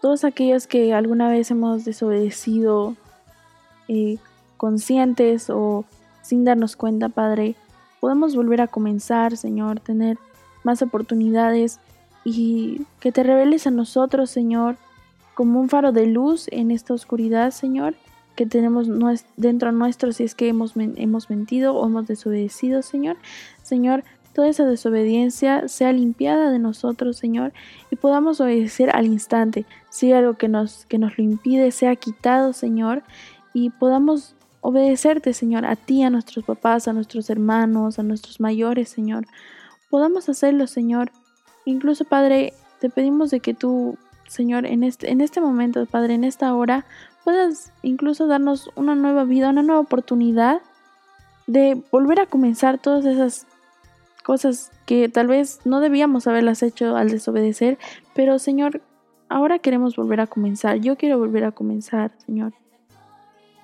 todos 0.00 0.22
aquellos 0.22 0.68
que 0.68 0.94
alguna 0.94 1.28
vez 1.28 1.50
hemos 1.50 1.84
desobedecido, 1.84 2.94
conscientes 4.56 5.50
o 5.50 5.84
sin 6.22 6.44
darnos 6.44 6.76
cuenta, 6.76 7.08
Padre, 7.08 7.56
podemos 7.98 8.36
volver 8.36 8.60
a 8.60 8.68
comenzar, 8.68 9.36
Señor, 9.36 9.80
tener 9.80 10.16
más 10.62 10.80
oportunidades 10.80 11.80
y 12.22 12.86
que 13.00 13.10
te 13.10 13.24
reveles 13.24 13.66
a 13.66 13.72
nosotros, 13.72 14.30
Señor, 14.30 14.76
como 15.34 15.58
un 15.58 15.68
faro 15.68 15.90
de 15.90 16.06
luz 16.06 16.46
en 16.52 16.70
esta 16.70 16.94
oscuridad, 16.94 17.50
Señor, 17.50 17.96
que 18.36 18.46
tenemos 18.46 18.86
dentro 19.36 19.72
nuestro 19.72 20.12
si 20.12 20.22
es 20.22 20.36
que 20.36 20.46
hemos, 20.46 20.74
hemos 20.76 21.30
mentido 21.30 21.74
o 21.74 21.84
hemos 21.84 22.06
desobedecido, 22.06 22.80
Señor. 22.82 23.16
Señor, 23.62 24.04
toda 24.32 24.48
esa 24.48 24.64
desobediencia 24.64 25.68
sea 25.68 25.92
limpiada 25.92 26.50
de 26.50 26.58
nosotros, 26.58 27.16
Señor, 27.16 27.52
y 27.90 27.96
podamos 27.96 28.40
obedecer 28.40 28.94
al 28.94 29.06
instante. 29.06 29.66
Si 29.90 30.12
algo 30.12 30.34
que 30.34 30.48
nos, 30.48 30.86
que 30.86 30.98
nos 30.98 31.18
lo 31.18 31.24
impide 31.24 31.70
sea 31.70 31.96
quitado, 31.96 32.52
Señor, 32.52 33.02
y 33.52 33.70
podamos 33.70 34.34
obedecerte, 34.60 35.32
Señor, 35.32 35.64
a 35.64 35.76
ti, 35.76 36.02
a 36.02 36.10
nuestros 36.10 36.44
papás, 36.44 36.86
a 36.86 36.92
nuestros 36.92 37.30
hermanos, 37.30 37.98
a 37.98 38.02
nuestros 38.02 38.40
mayores, 38.40 38.88
Señor. 38.88 39.26
Podamos 39.88 40.28
hacerlo, 40.28 40.66
Señor. 40.66 41.10
Incluso, 41.64 42.04
Padre, 42.04 42.52
te 42.78 42.90
pedimos 42.90 43.30
de 43.30 43.40
que 43.40 43.54
tú, 43.54 43.96
Señor, 44.28 44.66
en 44.66 44.82
este, 44.84 45.10
en 45.10 45.20
este 45.20 45.40
momento, 45.40 45.84
Padre, 45.86 46.14
en 46.14 46.24
esta 46.24 46.54
hora, 46.54 46.84
puedas 47.24 47.72
incluso 47.82 48.26
darnos 48.26 48.70
una 48.76 48.94
nueva 48.94 49.24
vida, 49.24 49.50
una 49.50 49.62
nueva 49.62 49.80
oportunidad 49.80 50.60
de 51.46 51.82
volver 51.90 52.20
a 52.20 52.26
comenzar 52.26 52.78
todas 52.78 53.04
esas 53.04 53.46
cosas 54.22 54.70
que 54.86 55.08
tal 55.08 55.26
vez 55.26 55.60
no 55.64 55.80
debíamos 55.80 56.26
haberlas 56.26 56.62
hecho 56.62 56.96
al 56.96 57.10
desobedecer, 57.10 57.78
pero 58.14 58.38
Señor, 58.38 58.82
ahora 59.28 59.58
queremos 59.58 59.96
volver 59.96 60.20
a 60.20 60.26
comenzar. 60.26 60.78
Yo 60.80 60.96
quiero 60.96 61.18
volver 61.18 61.44
a 61.44 61.52
comenzar, 61.52 62.12
Señor. 62.26 62.52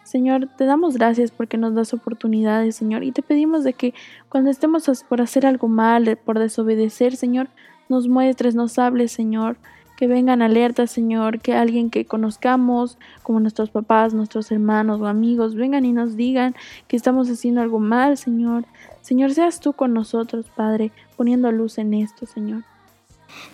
Señor, 0.04 0.48
te 0.56 0.64
damos 0.66 0.96
gracias 0.96 1.32
porque 1.32 1.58
nos 1.58 1.74
das 1.74 1.92
oportunidades, 1.92 2.76
Señor, 2.76 3.02
y 3.02 3.10
te 3.10 3.22
pedimos 3.22 3.64
de 3.64 3.72
que 3.72 3.92
cuando 4.28 4.50
estemos 4.50 4.88
por 5.08 5.20
hacer 5.20 5.44
algo 5.44 5.66
mal, 5.66 6.16
por 6.24 6.38
desobedecer, 6.38 7.16
Señor, 7.16 7.48
nos 7.88 8.06
muestres, 8.06 8.54
nos 8.54 8.78
hables, 8.78 9.10
Señor, 9.10 9.56
que 9.96 10.06
vengan 10.06 10.42
alertas, 10.42 10.90
Señor, 10.90 11.40
que 11.40 11.54
alguien 11.54 11.90
que 11.90 12.04
conozcamos, 12.04 12.98
como 13.22 13.40
nuestros 13.40 13.70
papás, 13.70 14.14
nuestros 14.14 14.52
hermanos 14.52 15.00
o 15.00 15.06
amigos, 15.06 15.54
vengan 15.54 15.84
y 15.84 15.92
nos 15.92 16.16
digan 16.16 16.54
que 16.86 16.96
estamos 16.96 17.28
haciendo 17.28 17.62
algo 17.62 17.78
mal, 17.78 18.16
Señor. 18.18 18.64
Señor, 19.00 19.32
seas 19.32 19.60
tú 19.60 19.72
con 19.72 19.94
nosotros, 19.94 20.46
Padre, 20.54 20.92
poniendo 21.16 21.50
luz 21.50 21.78
en 21.78 21.94
esto, 21.94 22.26
Señor. 22.26 22.64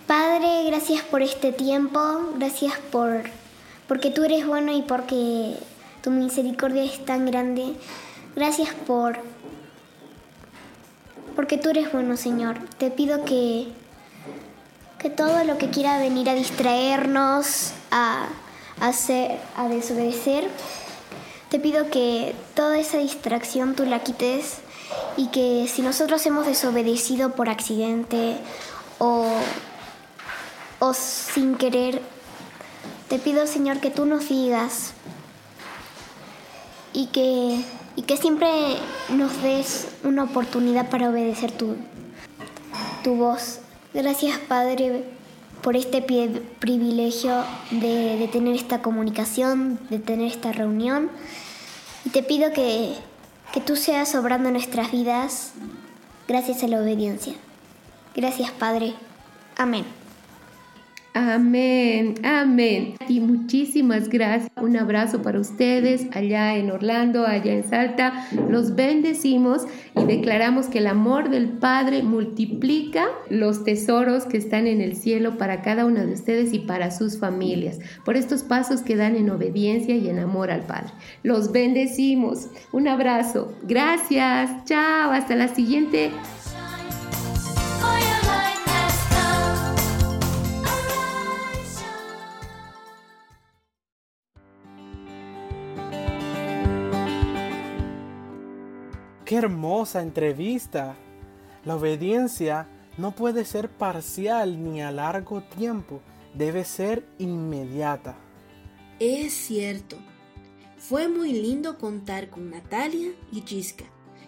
Padre, 0.05 0.65
gracias 0.67 1.01
por 1.03 1.21
este 1.21 1.51
tiempo, 1.51 1.99
gracias 2.37 2.73
por 2.91 3.23
porque 3.87 4.11
tú 4.11 4.23
eres 4.23 4.47
bueno 4.47 4.75
y 4.75 4.81
porque 4.81 5.55
tu 6.01 6.11
misericordia 6.11 6.83
es 6.83 7.03
tan 7.05 7.25
grande. 7.25 7.73
Gracias 8.35 8.73
por 8.87 9.17
porque 11.35 11.57
tú 11.57 11.69
eres 11.69 11.91
bueno, 11.91 12.17
Señor. 12.17 12.57
Te 12.77 12.91
pido 12.91 13.25
que 13.25 13.67
que 15.03 15.09
todo 15.09 15.43
lo 15.43 15.57
que 15.57 15.69
quiera 15.69 15.99
venir 15.99 16.29
a 16.29 16.33
distraernos, 16.33 17.73
a, 17.91 18.27
hacer, 18.79 19.37
a 19.57 19.67
desobedecer, 19.67 20.49
te 21.49 21.59
pido 21.59 21.89
que 21.89 22.33
toda 22.55 22.79
esa 22.79 22.99
distracción 22.99 23.75
tú 23.75 23.83
la 23.85 23.99
quites 23.99 24.59
y 25.17 25.27
que 25.27 25.67
si 25.67 25.81
nosotros 25.81 26.25
hemos 26.25 26.45
desobedecido 26.45 27.35
por 27.35 27.49
accidente 27.49 28.37
o, 28.97 29.27
o 30.79 30.93
sin 30.93 31.55
querer, 31.55 32.01
te 33.09 33.19
pido 33.19 33.45
Señor 33.45 33.81
que 33.81 33.91
tú 33.91 34.05
nos 34.05 34.29
digas 34.29 34.93
y 36.93 37.07
que, 37.07 37.61
y 37.97 38.03
que 38.03 38.15
siempre 38.15 38.49
nos 39.09 39.41
des 39.41 39.89
una 40.05 40.23
oportunidad 40.23 40.89
para 40.89 41.09
obedecer 41.09 41.51
tu, 41.51 41.75
tu 43.03 43.15
voz. 43.15 43.59
Gracias 43.93 44.39
Padre 44.39 45.03
por 45.61 45.77
este 45.77 46.01
privilegio 46.01 47.43
de, 47.71 48.29
tener 48.31 48.55
esta 48.55 48.81
comunicación, 48.81 49.79
de 49.89 49.99
tener 49.99 50.27
esta 50.27 50.51
reunión. 50.51 51.09
Y 52.03 52.09
te 52.09 52.21
pido 52.21 52.51
que, 52.51 52.95
que 53.53 53.61
tú 53.61 53.75
seas 53.75 54.13
obrando 54.15 54.51
nuestras 54.51 54.91
vidas 54.91 55.53
gracias 56.27 56.63
a 56.63 56.67
la 56.67 56.81
obediencia. 56.81 57.33
Gracias 58.15 58.51
Padre. 58.51 58.93
Amén. 59.55 59.85
Amén, 61.15 62.15
amén. 62.23 62.95
Y 63.07 63.19
muchísimas 63.19 64.09
gracias. 64.09 64.51
Un 64.59 64.77
abrazo 64.77 65.21
para 65.21 65.39
ustedes 65.39 66.07
allá 66.11 66.55
en 66.55 66.71
Orlando, 66.71 67.27
allá 67.27 67.53
en 67.53 67.63
Salta. 67.63 68.27
Los 68.49 68.73
bendecimos 68.73 69.63
y 69.95 70.05
declaramos 70.05 70.67
que 70.67 70.79
el 70.79 70.87
amor 70.87 71.29
del 71.29 71.49
Padre 71.49 72.01
multiplica 72.01 73.05
los 73.29 73.63
tesoros 73.63 74.25
que 74.25 74.37
están 74.37 74.65
en 74.65 74.81
el 74.81 74.95
cielo 74.95 75.37
para 75.37 75.61
cada 75.61 75.85
uno 75.85 76.03
de 76.03 76.13
ustedes 76.13 76.51
y 76.51 76.59
para 76.59 76.89
sus 76.89 77.19
familias, 77.19 77.79
por 78.03 78.17
estos 78.17 78.41
pasos 78.41 78.81
que 78.81 78.95
dan 78.95 79.15
en 79.15 79.29
obediencia 79.29 79.95
y 79.95 80.09
en 80.09 80.17
amor 80.17 80.49
al 80.49 80.61
Padre. 80.61 80.93
Los 81.21 81.51
bendecimos. 81.51 82.47
Un 82.71 82.87
abrazo. 82.87 83.53
Gracias. 83.63 84.65
Chao. 84.65 85.11
Hasta 85.11 85.35
la 85.35 85.47
siguiente. 85.47 86.11
Qué 99.25 99.37
hermosa 99.37 100.01
entrevista. 100.01 100.95
La 101.63 101.77
obediencia 101.77 102.67
no 102.97 103.11
puede 103.11 103.45
ser 103.45 103.69
parcial 103.69 104.61
ni 104.61 104.81
a 104.81 104.91
largo 104.91 105.41
tiempo, 105.41 106.01
debe 106.33 106.65
ser 106.65 107.05
inmediata. 107.19 108.17
Es 108.99 109.33
cierto. 109.33 109.97
Fue 110.77 111.07
muy 111.07 111.31
lindo 111.31 111.77
contar 111.77 112.29
con 112.29 112.49
Natalia 112.49 113.11
y 113.31 113.41
Gisca. 113.41 113.85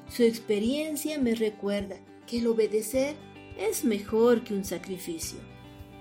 Su 0.07 0.23
experiencia 0.23 1.19
me 1.19 1.35
recuerda 1.35 1.97
que 2.25 2.39
el 2.39 2.47
obedecer 2.47 3.15
es 3.57 3.83
mejor 3.83 4.45
que 4.45 4.53
un 4.53 4.63
sacrificio. 4.63 5.39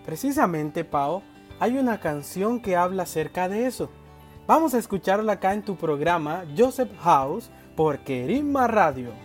Precisamente, 0.06 0.84
Pau, 0.84 1.22
hay 1.58 1.78
una 1.78 1.98
canción 1.98 2.62
que 2.62 2.76
habla 2.76 3.02
acerca 3.02 3.48
de 3.48 3.66
eso. 3.66 3.90
Vamos 4.46 4.74
a 4.74 4.78
escucharla 4.78 5.32
acá 5.32 5.52
en 5.52 5.62
tu 5.62 5.74
programa 5.74 6.44
Joseph 6.56 6.90
House 7.00 7.50
por 7.74 7.98
Querisma 7.98 8.66
Radio. 8.66 9.23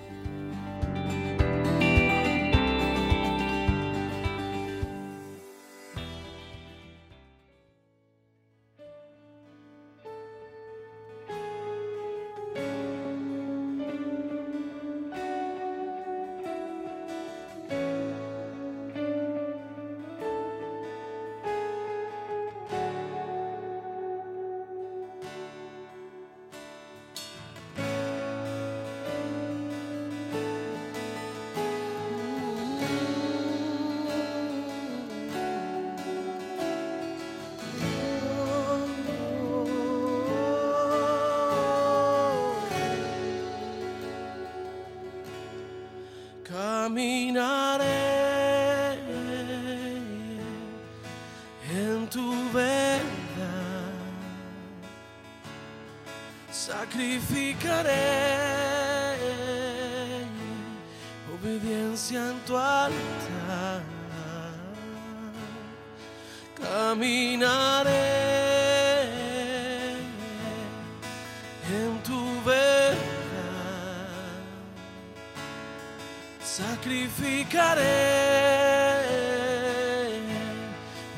Sacrificaré 76.80 77.84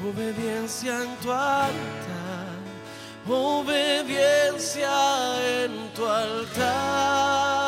obediencia 0.03 1.03
en 1.03 1.15
tu 1.17 1.31
altar, 1.31 2.53
obediencia 3.27 4.89
en 5.63 5.93
tu 5.93 6.05
altar. 6.05 7.60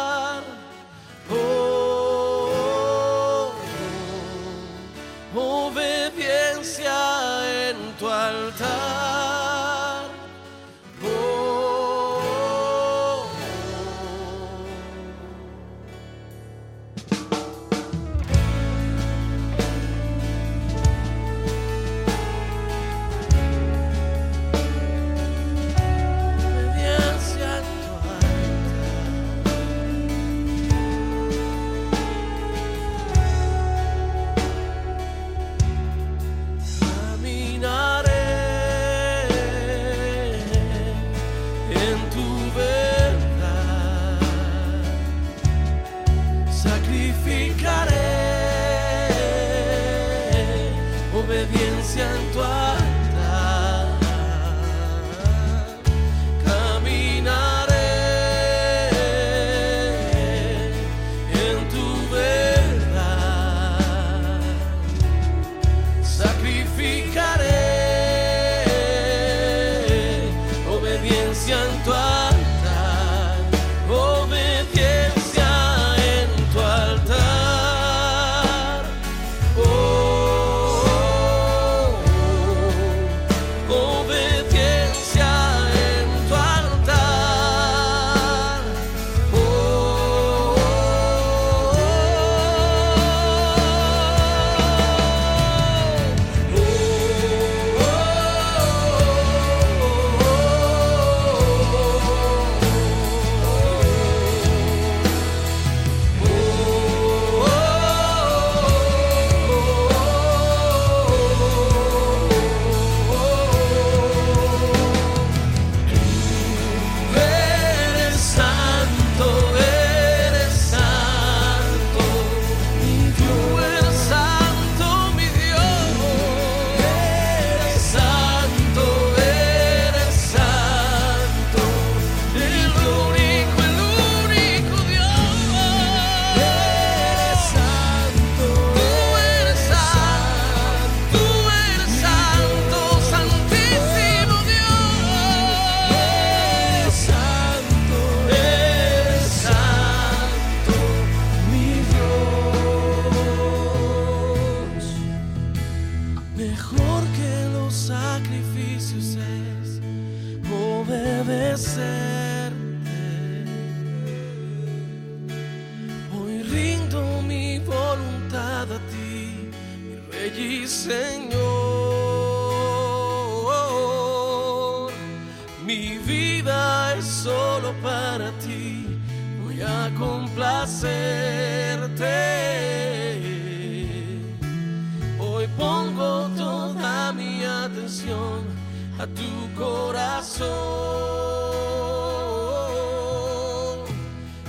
A 188.98 189.06
tu 189.08 189.54
corazón. 189.56 190.48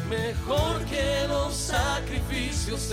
Mejor 0.08 0.84
que 0.84 1.26
los 1.28 1.52
sacrificios 1.54 2.92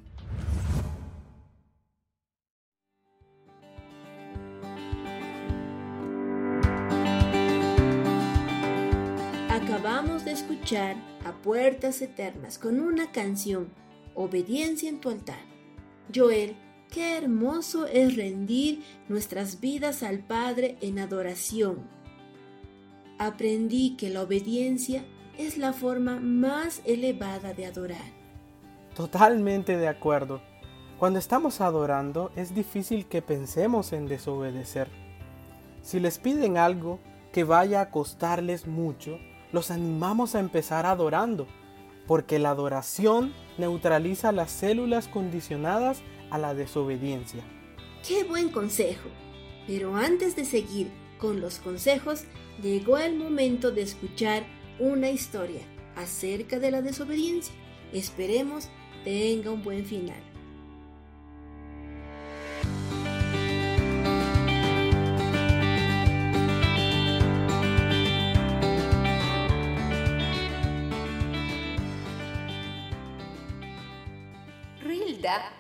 Acabamos 9.50 10.24
de 10.26 10.34
escuchar 10.34 10.96
a 11.26 11.32
Puertas 11.42 12.00
Eternas 12.02 12.60
con 12.60 12.80
una 12.80 13.12
canción, 13.12 13.70
Obediencia 14.14 14.90
en 14.90 15.00
tu 15.00 15.10
altar. 15.10 15.40
Joel, 16.14 16.56
qué 16.92 17.18
hermoso 17.18 17.88
es 17.88 18.16
rendir 18.16 18.84
nuestras 19.08 19.60
vidas 19.60 20.04
al 20.04 20.20
Padre 20.20 20.78
en 20.82 21.00
adoración. 21.00 21.80
aprendí 23.18 23.96
que 23.98 24.10
la 24.10 24.24
obediencia 24.24 25.04
es 25.38 25.58
la 25.58 25.74
forma 25.74 26.20
más 26.20 26.82
elevada 26.86 27.54
de 27.54 27.68
adorar. 27.68 28.12
Totalmente 28.96 29.78
de 29.78 29.88
acuerdo. 29.88 30.42
Cuando 30.98 31.20
estamos 31.20 31.62
adorando 31.62 32.32
es 32.36 32.56
difícil 32.56 33.06
que 33.06 33.22
pensemos 33.22 33.94
en 33.94 34.08
desobedecer. 34.08 34.90
Si 35.84 36.00
les 36.00 36.18
piden 36.18 36.58
algo 36.58 37.00
que 37.32 37.44
vaya 37.44 37.82
a 37.82 37.92
costarles 37.92 38.66
mucho, 38.66 39.20
los 39.52 39.70
animamos 39.70 40.34
a 40.34 40.40
empezar 40.40 40.88
adorando, 40.88 41.46
porque 42.08 42.40
la 42.40 42.50
adoración 42.50 43.34
neutraliza 43.60 44.32
las 44.32 44.50
células 44.50 45.08
condicionadas 45.08 46.02
a 46.32 46.38
la 46.38 46.56
desobediencia. 46.56 47.44
¡Qué 48.08 48.24
buen 48.24 48.50
consejo! 48.50 49.10
Pero 49.68 49.96
antes 49.96 50.36
de 50.36 50.46
seguir 50.46 50.92
con 51.20 51.40
los 51.40 51.60
consejos, 51.60 52.24
llegó 52.62 52.98
el 52.98 53.16
momento 53.16 53.72
de 53.72 53.84
escuchar 53.84 54.44
una 54.80 55.12
historia 55.12 55.62
acerca 55.96 56.58
de 56.60 56.72
la 56.72 56.82
desobediencia. 56.82 57.54
Esperemos 57.94 58.70
tenga 59.04 59.52
un 59.52 59.64
buen 59.64 59.86
final. 59.86 60.31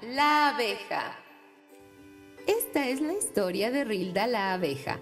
La 0.01 0.49
abeja. 0.49 1.15
Esta 2.45 2.89
es 2.89 2.99
la 2.99 3.13
historia 3.13 3.71
de 3.71 3.85
Rilda 3.85 4.27
la 4.27 4.51
abeja. 4.53 4.99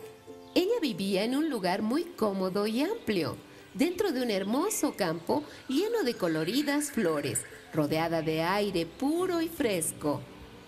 Ella 0.53 0.79
vivía 0.79 1.23
en 1.23 1.35
un 1.35 1.49
lugar 1.49 1.81
muy 1.81 2.03
cómodo 2.03 2.67
y 2.67 2.81
amplio, 2.81 3.35
dentro 3.73 4.11
de 4.11 4.21
un 4.21 4.29
hermoso 4.29 4.93
campo 4.95 5.43
lleno 5.67 6.03
de 6.03 6.13
coloridas 6.13 6.91
flores, 6.91 7.45
rodeada 7.73 8.21
de 8.21 8.43
aire 8.43 8.85
puro 8.85 9.41
y 9.41 9.47
fresco. 9.47 10.21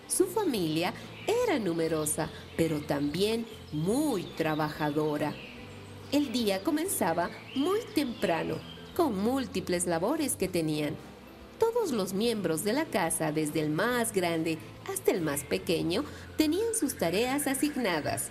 Su 0.08 0.26
familia 0.26 0.92
era 1.46 1.60
numerosa, 1.60 2.28
pero 2.56 2.80
también 2.80 3.46
muy 3.70 4.24
trabajadora. 4.24 5.32
El 6.10 6.32
día 6.32 6.64
comenzaba 6.64 7.30
muy 7.54 7.78
temprano, 7.94 8.56
con 8.96 9.16
múltiples 9.16 9.86
labores 9.86 10.34
que 10.34 10.48
tenían. 10.48 10.96
Todos 11.62 11.92
los 11.92 12.12
miembros 12.12 12.64
de 12.64 12.72
la 12.72 12.86
casa, 12.86 13.30
desde 13.30 13.60
el 13.60 13.70
más 13.70 14.12
grande 14.12 14.58
hasta 14.92 15.12
el 15.12 15.20
más 15.20 15.44
pequeño, 15.44 16.04
tenían 16.36 16.74
sus 16.74 16.96
tareas 16.96 17.46
asignadas. 17.46 18.30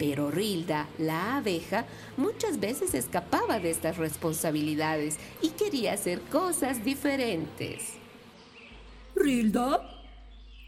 Pero 0.00 0.32
Rilda, 0.32 0.88
la 0.98 1.36
abeja, 1.36 1.86
muchas 2.16 2.58
veces 2.58 2.92
escapaba 2.94 3.60
de 3.60 3.70
estas 3.70 3.98
responsabilidades 3.98 5.16
y 5.42 5.50
quería 5.50 5.92
hacer 5.92 6.20
cosas 6.22 6.84
diferentes. 6.84 7.92
Rilda, 9.14 9.88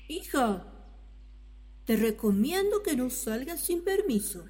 hija, 0.07 0.73
te 1.85 1.97
recomiendo 1.97 2.85
que 2.85 2.95
no 2.95 3.11
salgas 3.11 3.61
sin 3.61 3.83
permiso. 3.83 4.45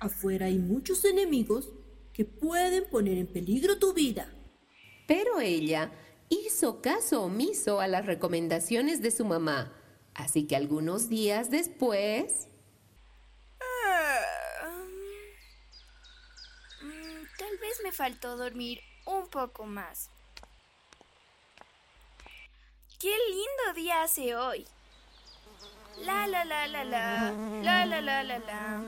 Afuera 0.00 0.46
hay 0.46 0.58
muchos 0.58 1.04
enemigos 1.04 1.70
que 2.12 2.24
pueden 2.24 2.90
poner 2.90 3.18
en 3.18 3.28
peligro 3.28 3.78
tu 3.78 3.94
vida. 3.94 4.32
Pero 5.06 5.38
ella 5.38 5.92
hizo 6.28 6.80
caso 6.82 7.22
omiso 7.22 7.80
a 7.80 7.88
las 7.88 8.06
recomendaciones 8.06 9.02
de 9.02 9.10
su 9.10 9.24
mamá, 9.24 9.72
así 10.14 10.46
que 10.46 10.56
algunos 10.56 11.08
días 11.08 11.50
después... 11.50 12.48
Tal 17.38 17.58
vez 17.58 17.80
me 17.84 17.92
faltó 17.92 18.36
dormir 18.36 18.80
un 19.04 19.28
poco 19.28 19.66
más. 19.66 20.10
¡Qué 22.98 23.14
lindo 23.28 23.74
día 23.74 24.02
hace 24.02 24.34
hoy! 24.34 24.66
La 25.98 26.26
la 26.26 26.44
la 26.44 26.66
la 26.66 26.84
la, 26.84 27.32
la 27.62 27.86
la 27.86 28.00
la 28.00 28.22
la 28.22 28.38
la. 28.38 28.78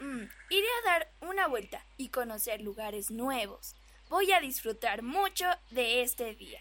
Mm, 0.00 0.28
iré 0.50 0.66
a 0.66 0.90
dar 0.90 1.12
una 1.20 1.46
vuelta 1.46 1.84
y 1.96 2.08
conocer 2.08 2.60
lugares 2.60 3.10
nuevos. 3.10 3.74
Voy 4.12 4.30
a 4.30 4.40
disfrutar 4.40 5.02
mucho 5.02 5.46
de 5.70 6.02
este 6.02 6.34
día. 6.34 6.60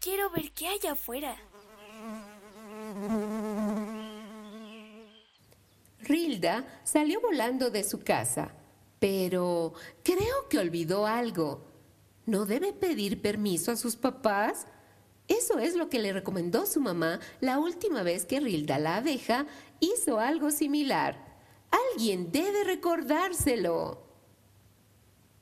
Quiero 0.00 0.28
ver 0.28 0.52
qué 0.52 0.68
hay 0.68 0.80
afuera. 0.86 1.34
Rilda 6.00 6.82
salió 6.84 7.22
volando 7.22 7.70
de 7.70 7.82
su 7.84 8.00
casa, 8.00 8.52
pero 8.98 9.72
creo 10.02 10.46
que 10.50 10.58
olvidó 10.58 11.06
algo. 11.06 11.64
¿No 12.26 12.44
debe 12.44 12.74
pedir 12.74 13.22
permiso 13.22 13.72
a 13.72 13.76
sus 13.76 13.96
papás? 13.96 14.66
Eso 15.26 15.58
es 15.58 15.74
lo 15.74 15.88
que 15.88 16.00
le 16.00 16.12
recomendó 16.12 16.66
su 16.66 16.82
mamá 16.82 17.18
la 17.40 17.58
última 17.58 18.02
vez 18.02 18.26
que 18.26 18.40
Rilda 18.40 18.78
la 18.78 18.96
abeja 18.96 19.46
hizo 19.80 20.18
algo 20.18 20.50
similar. 20.50 21.16
Alguien 21.94 22.30
debe 22.30 22.62
recordárselo. 22.64 24.07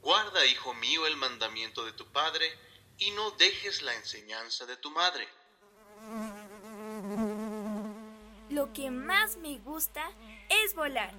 Guarda, 0.06 0.46
hijo 0.46 0.72
mío, 0.74 1.04
el 1.08 1.16
mandamiento 1.16 1.84
de 1.84 1.90
tu 1.90 2.06
padre 2.06 2.46
y 2.96 3.10
no 3.10 3.32
dejes 3.32 3.82
la 3.82 3.92
enseñanza 3.92 4.64
de 4.64 4.76
tu 4.76 4.92
madre. 4.92 5.26
Lo 8.48 8.72
que 8.72 8.88
más 8.92 9.36
me 9.38 9.58
gusta 9.58 10.08
es 10.48 10.76
volar, 10.76 11.12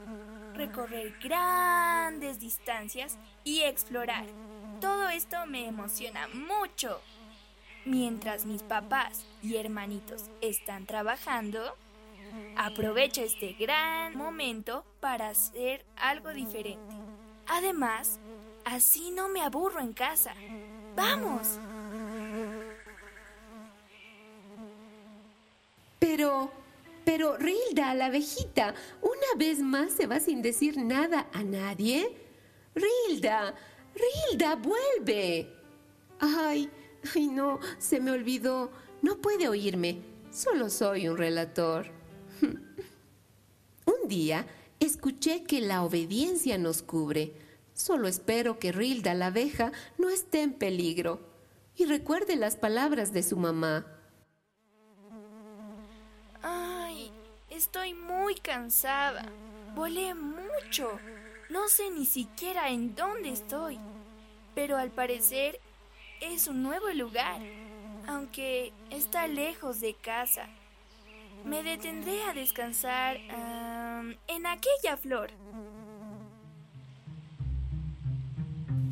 recorrer 0.54 1.20
grandes 1.20 2.40
distancias 2.40 3.18
y 3.44 3.64
explorar. 3.64 4.26
Todo 4.80 5.10
esto 5.10 5.46
me 5.48 5.68
emociona 5.68 6.30
mucho. 6.30 7.02
Mientras 7.84 8.46
mis 8.46 8.64
papás 8.64 9.26
y 9.44 9.58
hermanitos 9.58 10.30
están 10.40 10.86
trabajando, 10.86 11.76
aprovecho 12.56 13.20
este 13.20 13.52
gran 13.52 14.16
momento 14.16 14.86
para 15.02 15.28
hacer 15.28 15.86
algo 15.98 16.30
diferente. 16.30 16.96
Además, 17.48 18.22
así 18.68 19.12
no 19.12 19.30
me 19.30 19.42
aburro 19.42 19.80
en 19.80 19.94
casa. 19.94 20.34
¡Vamos! 20.96 21.48
Pero, 26.00 26.52
pero 27.06 27.38
Rilda, 27.38 27.94
la 27.94 28.08
abejita, 28.08 28.74
una 29.02 29.38
vez 29.38 29.60
más 29.60 29.94
se 29.94 30.08
va 30.08 30.20
sin 30.20 30.42
decir 30.42 30.78
nada 30.78 31.28
a 31.34 31.44
nadie. 31.44 32.16
Rilda, 32.76 33.56
Rilda, 33.96 34.56
vuelve. 34.56 35.54
Ay, 36.20 36.70
ay 37.16 37.28
no, 37.28 37.60
se 37.78 38.00
me 38.00 38.12
olvidó. 38.12 38.72
No 39.02 39.18
puede 39.18 39.48
oírme. 39.48 40.02
Solo 40.32 40.70
soy 40.70 41.08
un 41.08 41.18
relator. 41.18 41.88
un 43.86 44.08
día 44.08 44.46
escuché 44.80 45.44
que 45.44 45.62
la 45.62 45.84
obediencia 45.84 46.58
nos 46.58 46.82
cubre. 46.82 47.47
Solo 47.78 48.08
espero 48.08 48.58
que 48.58 48.72
Rilda 48.72 49.14
la 49.14 49.28
abeja 49.28 49.72
no 50.00 50.10
esté 50.10 50.42
en 50.42 50.54
peligro 50.54 51.22
y 51.76 51.86
recuerde 51.86 52.36
las 52.36 52.56
palabras 52.56 53.14
de 53.14 53.22
su 53.22 53.38
mamá. 53.38 53.86
Ay, 56.42 57.12
estoy 57.52 57.94
muy 57.94 58.34
cansada. 58.34 59.32
Volé 59.76 60.16
mucho. 60.16 61.00
No 61.52 61.68
sé 61.70 61.92
ni 61.92 62.08
siquiera 62.08 62.70
en 62.70 62.96
dónde 62.96 63.32
estoy. 63.32 63.78
Pero 64.56 64.78
al 64.78 64.90
parecer 64.90 65.60
es 66.20 66.48
un 66.48 66.64
nuevo 66.64 66.90
lugar, 66.90 67.40
aunque 68.08 68.74
está 68.90 69.28
lejos 69.28 69.82
de 69.82 69.94
casa. 69.94 70.50
Me 71.46 71.62
detendré 71.62 72.24
a 72.24 72.34
descansar 72.34 73.18
en 73.18 74.46
aquella 74.48 74.98
flor. 74.98 75.30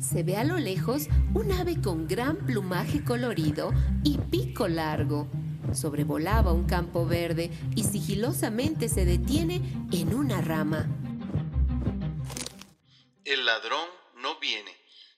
Se 0.08 0.22
ve 0.22 0.36
a 0.36 0.44
lo 0.44 0.56
lejos 0.58 1.08
un 1.34 1.50
ave 1.50 1.80
con 1.82 2.06
gran 2.06 2.36
plumaje 2.46 3.02
colorido 3.02 3.72
y 4.04 4.18
pico 4.18 4.68
largo. 4.68 5.26
Sobrevolaba 5.72 6.52
un 6.52 6.64
campo 6.64 7.06
verde 7.06 7.50
y 7.74 7.82
sigilosamente 7.82 8.88
se 8.88 9.04
detiene 9.04 9.56
en 9.90 10.14
una 10.14 10.40
rama. 10.40 10.86
El 13.24 13.44
ladrón 13.44 13.88
no 14.22 14.38
viene, 14.38 14.70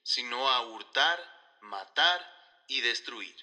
sino 0.03 0.49
a 0.49 0.67
hurtar, 0.67 1.19
matar 1.61 2.21
y 2.67 2.81
destruir. 2.81 3.35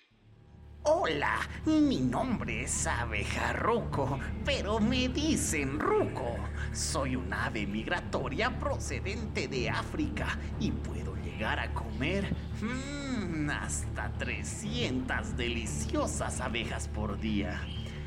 Hola, 0.88 1.48
mi 1.66 2.00
nombre 2.00 2.64
es 2.64 2.88
abeja 2.88 3.54
Ruco, 3.54 4.20
pero 4.44 4.80
me 4.80 5.10
dicen 5.10 5.80
Ruco. 5.80 6.38
Soy 6.74 7.16
un 7.16 7.32
ave 7.32 7.68
migratoria 7.68 8.58
procedente 8.60 9.48
de 9.48 9.70
África 9.70 10.40
y 10.60 10.72
puedo 10.72 11.15
llegar 11.36 11.60
a 11.60 11.74
comer 11.74 12.34
mmm, 12.62 13.50
hasta 13.50 14.10
300 14.14 15.36
deliciosas 15.36 16.40
abejas 16.40 16.88
por 16.88 17.20
día. 17.20 17.60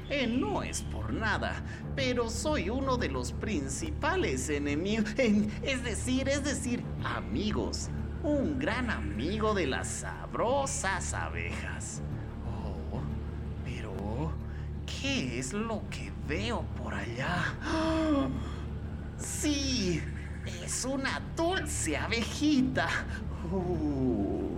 Eh, 0.09 0.26
no 0.26 0.62
es 0.62 0.81
por 0.81 1.12
nada, 1.12 1.62
pero 1.95 2.31
soy 2.31 2.70
uno 2.70 2.97
de 2.97 3.11
los 3.11 3.33
principales 3.33 4.49
enemigos. 4.49 5.11
es 5.18 5.85
decir, 5.85 6.31
es 6.31 6.43
decir, 6.43 6.83
amigos. 7.05 7.91
Un 8.22 8.59
gran 8.59 8.89
amigo 8.89 9.53
de 9.53 9.66
las 9.66 9.89
sabrosas 9.89 11.12
abejas. 11.12 12.01
Oh, 12.47 13.01
pero, 13.62 14.33
¿qué 14.87 15.39
es 15.39 15.53
lo 15.53 15.83
que 15.91 16.11
veo 16.26 16.62
por 16.83 16.95
allá? 16.95 17.55
Sí, 19.18 20.01
es 20.64 20.84
una 20.84 21.20
dulce 21.36 21.96
abejita. 21.96 22.88
Uh. 23.53 24.49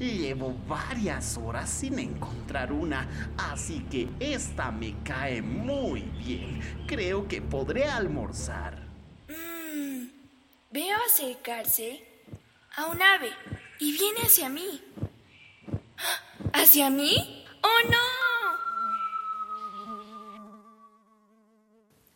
Llevo 0.00 0.54
varias 0.66 1.36
horas 1.36 1.68
sin 1.68 1.98
encontrar 1.98 2.72
una, 2.72 3.06
así 3.36 3.80
que 3.90 4.08
esta 4.18 4.70
me 4.70 4.94
cae 5.04 5.42
muy 5.42 6.00
bien. 6.00 6.58
Creo 6.86 7.28
que 7.28 7.42
podré 7.42 7.84
almorzar. 7.84 8.78
Mm, 9.28 10.06
veo 10.70 10.96
acercarse 11.06 12.02
a 12.76 12.86
un 12.86 13.02
ave 13.02 13.30
y 13.78 13.92
viene 13.92 14.20
hacia 14.22 14.48
mí. 14.48 14.82
¿Hacia 16.54 16.88
mí? 16.88 17.44
¡Oh 17.62 17.88
no! 17.90 18.29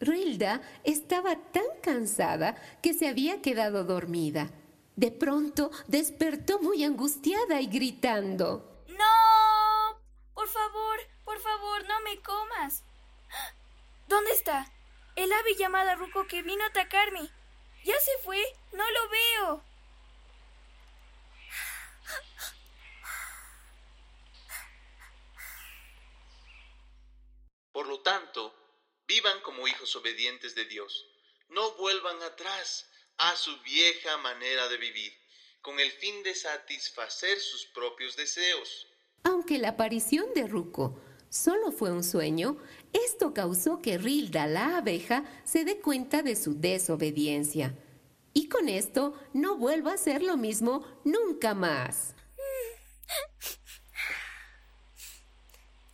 Rilda 0.04 0.60
estaba 0.84 1.36
tan 1.52 1.64
cansada 1.82 2.54
que 2.82 2.94
se 2.94 3.08
había 3.08 3.42
quedado 3.42 3.84
dormida. 3.84 4.50
De 4.96 5.10
pronto 5.10 5.70
despertó 5.88 6.60
muy 6.60 6.84
angustiada 6.84 7.60
y 7.60 7.66
gritando. 7.66 8.84
¡No! 8.88 9.98
Por 10.34 10.48
favor, 10.48 10.98
por 11.24 11.40
favor, 11.40 11.84
no 11.88 12.00
me 12.02 12.22
comas. 12.22 12.82
¿Dónde 14.06 14.30
está? 14.32 14.70
El 15.16 15.32
ave 15.32 15.54
llamada 15.58 15.96
Ruco 15.96 16.26
que 16.26 16.42
vino 16.42 16.62
a 16.62 16.68
atacarme. 16.68 17.28
Ya 17.84 17.94
se 18.00 18.22
fue, 18.22 18.40
no 18.72 18.84
lo 18.90 19.08
veo. 19.10 19.64
Por 27.72 27.88
lo 27.88 28.00
tanto, 28.02 28.54
vivan 29.14 29.40
como 29.42 29.68
hijos 29.68 29.94
obedientes 29.94 30.56
de 30.56 30.64
Dios. 30.64 31.06
No 31.48 31.76
vuelvan 31.76 32.20
atrás 32.22 32.90
a 33.16 33.36
su 33.36 33.56
vieja 33.62 34.16
manera 34.18 34.68
de 34.68 34.76
vivir, 34.76 35.12
con 35.62 35.78
el 35.78 35.92
fin 35.92 36.24
de 36.24 36.34
satisfacer 36.34 37.38
sus 37.38 37.66
propios 37.66 38.16
deseos. 38.16 38.88
Aunque 39.22 39.58
la 39.58 39.68
aparición 39.70 40.34
de 40.34 40.48
Ruco 40.48 41.00
solo 41.28 41.70
fue 41.70 41.92
un 41.92 42.02
sueño, 42.02 42.56
esto 42.92 43.32
causó 43.32 43.80
que 43.80 43.98
Rilda 43.98 44.48
la 44.48 44.78
abeja 44.78 45.22
se 45.44 45.64
dé 45.64 45.80
cuenta 45.80 46.22
de 46.22 46.34
su 46.34 46.58
desobediencia. 46.58 47.78
Y 48.32 48.48
con 48.48 48.68
esto 48.68 49.16
no 49.32 49.56
vuelva 49.56 49.92
a 49.92 49.94
hacer 49.94 50.24
lo 50.24 50.36
mismo 50.36 50.84
nunca 51.04 51.54
más. 51.54 52.16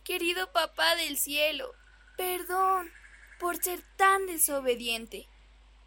Querido 0.03 0.51
papá 0.51 0.95
del 0.95 1.19
cielo, 1.19 1.71
perdón 2.17 2.91
por 3.41 3.57
ser 3.57 3.81
tan 3.97 4.27
desobediente 4.27 5.27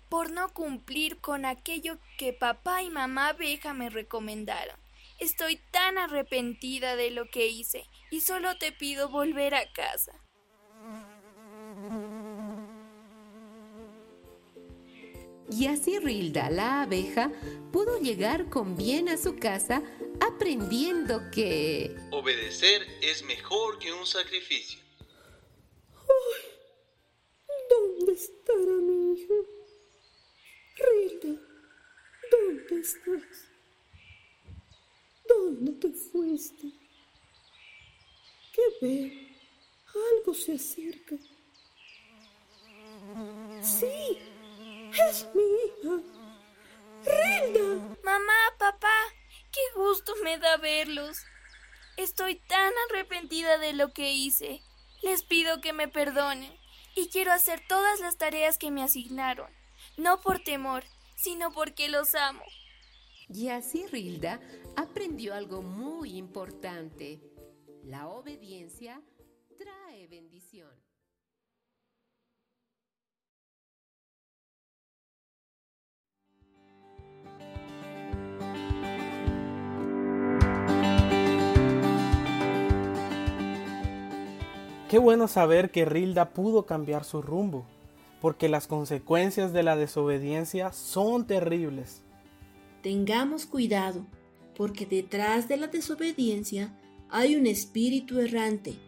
por 0.09 0.33
no 0.33 0.53
cumplir 0.53 1.19
con 1.19 1.45
aquello 1.45 1.99
que 2.19 2.33
papá 2.33 2.83
y 2.83 2.91
mamá 2.91 3.29
abeja 3.29 3.73
me 3.73 3.91
recomendaron. 3.91 4.77
Estoy 5.21 5.61
tan 5.71 5.97
arrepentida 5.97 6.97
de 6.97 7.13
lo 7.13 7.29
que 7.31 7.47
hice 7.47 7.89
y 8.11 8.21
solo 8.21 8.59
te 8.59 8.73
pido 8.73 9.09
volver 9.09 9.55
a 9.55 9.73
casa. 9.73 10.13
Y 15.51 15.67
así 15.69 15.99
Rilda, 16.01 16.51
la 16.51 16.83
abeja, 16.83 17.31
pudo 17.73 18.01
llegar 18.01 18.49
con 18.51 18.77
bien 18.77 19.09
a 19.09 19.17
su 19.17 19.37
casa 19.37 19.83
aprendiendo 20.21 21.31
que... 21.31 21.95
Obedecer 22.11 22.83
es 23.01 23.23
mejor 23.23 23.79
que 23.79 23.93
un 23.93 24.07
sacrificio. 24.07 24.84
¿Dónde 28.15 28.27
estará 28.27 28.73
mi 28.81 29.13
hijo? 29.13 29.35
Rilda, 30.77 31.41
¿dónde 32.31 32.81
estás? 32.81 33.51
¿Dónde 35.29 35.73
te 35.73 35.91
fuiste? 35.91 36.71
¿Qué 38.53 38.63
ve? 38.81 39.37
Algo 40.13 40.33
se 40.33 40.53
acerca. 40.53 41.17
Sí, 43.61 44.19
es 45.09 45.29
mi 45.35 45.43
hija. 45.43 46.03
Rilda. 47.05 47.97
Mamá, 48.05 48.57
papá, 48.61 48.97
qué 49.51 49.61
gusto 49.75 50.15
me 50.23 50.39
da 50.39 50.57
verlos. 50.59 51.19
Estoy 51.97 52.37
tan 52.37 52.73
arrepentida 52.91 53.59
de 53.59 53.73
lo 53.73 53.93
que 53.93 54.13
hice. 54.13 54.63
Les 55.03 55.25
pido 55.25 55.61
que 55.61 55.73
me 55.73 55.89
perdonen 55.89 56.64
y 56.97 57.09
quiero 57.09 57.33
hacer 57.33 57.61
todas 57.69 58.01
las 58.01 58.17
tareas 58.17 58.59
que 58.59 58.71
me 58.71 58.83
asignaron 58.83 59.51
no 59.97 60.21
por 60.21 60.41
temor, 60.41 60.85
sino 61.17 61.53
porque 61.53 61.89
los 61.89 62.15
amo. 62.15 62.43
Y 63.29 63.49
así 63.49 63.87
Rilda 63.87 64.41
aprendió 64.77 65.35
algo 65.35 65.63
muy 65.63 66.17
importante. 66.17 67.21
La 67.85 68.09
obediencia 68.09 69.01
trae 69.59 70.07
bendición. 70.09 70.84
Qué 84.89 84.99
bueno 84.99 85.29
saber 85.29 85.71
que 85.71 85.85
Rilda 85.85 86.31
pudo 86.31 86.67
cambiar 86.67 87.05
su 87.05 87.23
rumbo 87.23 87.67
porque 88.25 88.49
las 88.49 88.67
consecuencias 88.67 89.53
de 89.53 89.63
la 89.63 89.77
desobediencia 89.77 90.73
son 90.73 91.27
terribles. 91.27 92.03
Tengamos 92.83 93.45
cuidado, 93.45 94.07
porque 94.57 94.87
detrás 94.87 95.47
de 95.47 95.59
la 95.59 95.67
desobediencia 95.67 96.75
hay 97.11 97.37
un 97.37 97.47
espíritu 97.47 98.21
errante, 98.21 98.79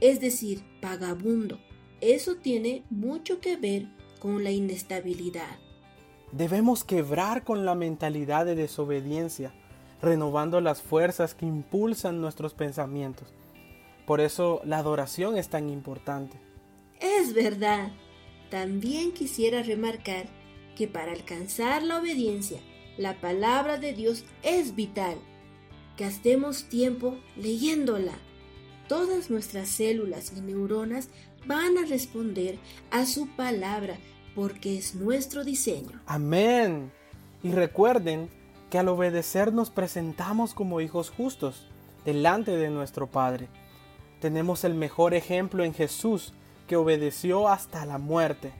es 0.00 0.20
decir, 0.20 0.62
vagabundo. 0.80 1.58
Eso 2.00 2.36
tiene 2.36 2.84
mucho 2.88 3.38
que 3.40 3.58
ver 3.58 3.86
con 4.18 4.42
la 4.42 4.50
inestabilidad. 4.50 5.58
Debemos 6.32 6.82
quebrar 6.82 7.44
con 7.44 7.66
la 7.66 7.74
mentalidad 7.74 8.46
de 8.46 8.54
desobediencia, 8.54 9.52
renovando 10.00 10.60
las 10.62 10.80
fuerzas 10.80 11.34
que 11.34 11.44
impulsan 11.44 12.20
nuestros 12.20 12.54
pensamientos. 12.54 13.28
Por 14.06 14.20
eso 14.20 14.60
la 14.64 14.78
adoración 14.78 15.36
es 15.36 15.48
tan 15.48 15.68
importante. 15.68 16.38
Es 17.00 17.34
verdad. 17.34 17.90
También 18.50 19.12
quisiera 19.12 19.62
remarcar 19.62 20.26
que 20.76 20.86
para 20.86 21.12
alcanzar 21.12 21.82
la 21.82 21.98
obediencia, 21.98 22.60
la 22.96 23.20
palabra 23.20 23.78
de 23.78 23.92
Dios 23.92 24.24
es 24.42 24.76
vital. 24.76 25.18
Gastemos 25.98 26.68
tiempo 26.68 27.18
leyéndola. 27.36 28.12
Todas 28.88 29.30
nuestras 29.30 29.68
células 29.68 30.32
y 30.36 30.40
neuronas 30.40 31.08
van 31.46 31.76
a 31.78 31.86
responder 31.86 32.58
a 32.90 33.04
su 33.04 33.28
palabra 33.34 33.98
porque 34.36 34.78
es 34.78 34.94
nuestro 34.94 35.42
diseño. 35.42 36.00
Amén. 36.06 36.92
Y 37.42 37.50
recuerden 37.50 38.28
que 38.70 38.78
al 38.78 38.88
obedecer 38.88 39.52
nos 39.52 39.70
presentamos 39.70 40.54
como 40.54 40.80
hijos 40.80 41.10
justos 41.10 41.66
delante 42.04 42.52
de 42.56 42.70
nuestro 42.70 43.08
Padre. 43.08 43.48
Tenemos 44.20 44.64
el 44.64 44.74
mejor 44.74 45.14
ejemplo 45.14 45.64
en 45.64 45.74
Jesús, 45.74 46.32
que 46.66 46.76
obedeció 46.76 47.48
hasta 47.48 47.86
la 47.86 47.98
muerte. 47.98 48.52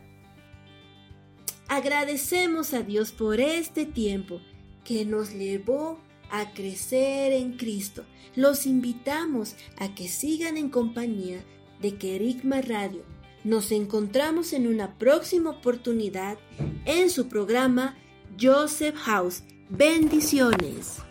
Agradecemos 1.68 2.72
a 2.74 2.82
Dios 2.82 3.10
por 3.10 3.40
este 3.40 3.86
tiempo 3.86 4.40
que 4.84 5.04
nos 5.04 5.32
llevó 5.32 5.98
a 6.30 6.52
crecer 6.52 7.32
en 7.32 7.56
Cristo. 7.56 8.04
Los 8.36 8.66
invitamos 8.66 9.56
a 9.78 9.94
que 9.94 10.08
sigan 10.08 10.56
en 10.56 10.68
compañía 10.68 11.42
de 11.80 11.96
Kerigma 11.96 12.60
Radio. 12.60 13.02
Nos 13.42 13.72
encontramos 13.72 14.52
en 14.52 14.66
una 14.66 14.96
próxima 14.98 15.50
oportunidad 15.50 16.38
en 16.84 17.10
su 17.10 17.28
programa 17.28 17.96
Joseph 18.40 18.96
House. 18.96 19.42
Bendiciones. 19.68 21.05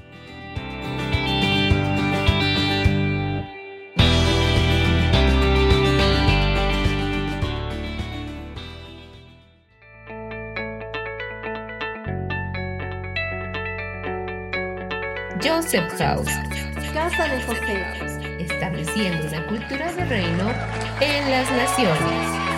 Joseph 15.46 15.94
House. 16.00 16.32
Casa 16.92 17.28
de 17.28 17.40
José. 17.44 17.84
estableciendo 18.40 19.28
una 19.28 19.46
cultura 19.46 19.94
de 19.94 20.06
reino 20.06 20.52
en 21.00 21.30
las 21.30 21.52
naciones. 21.52 22.55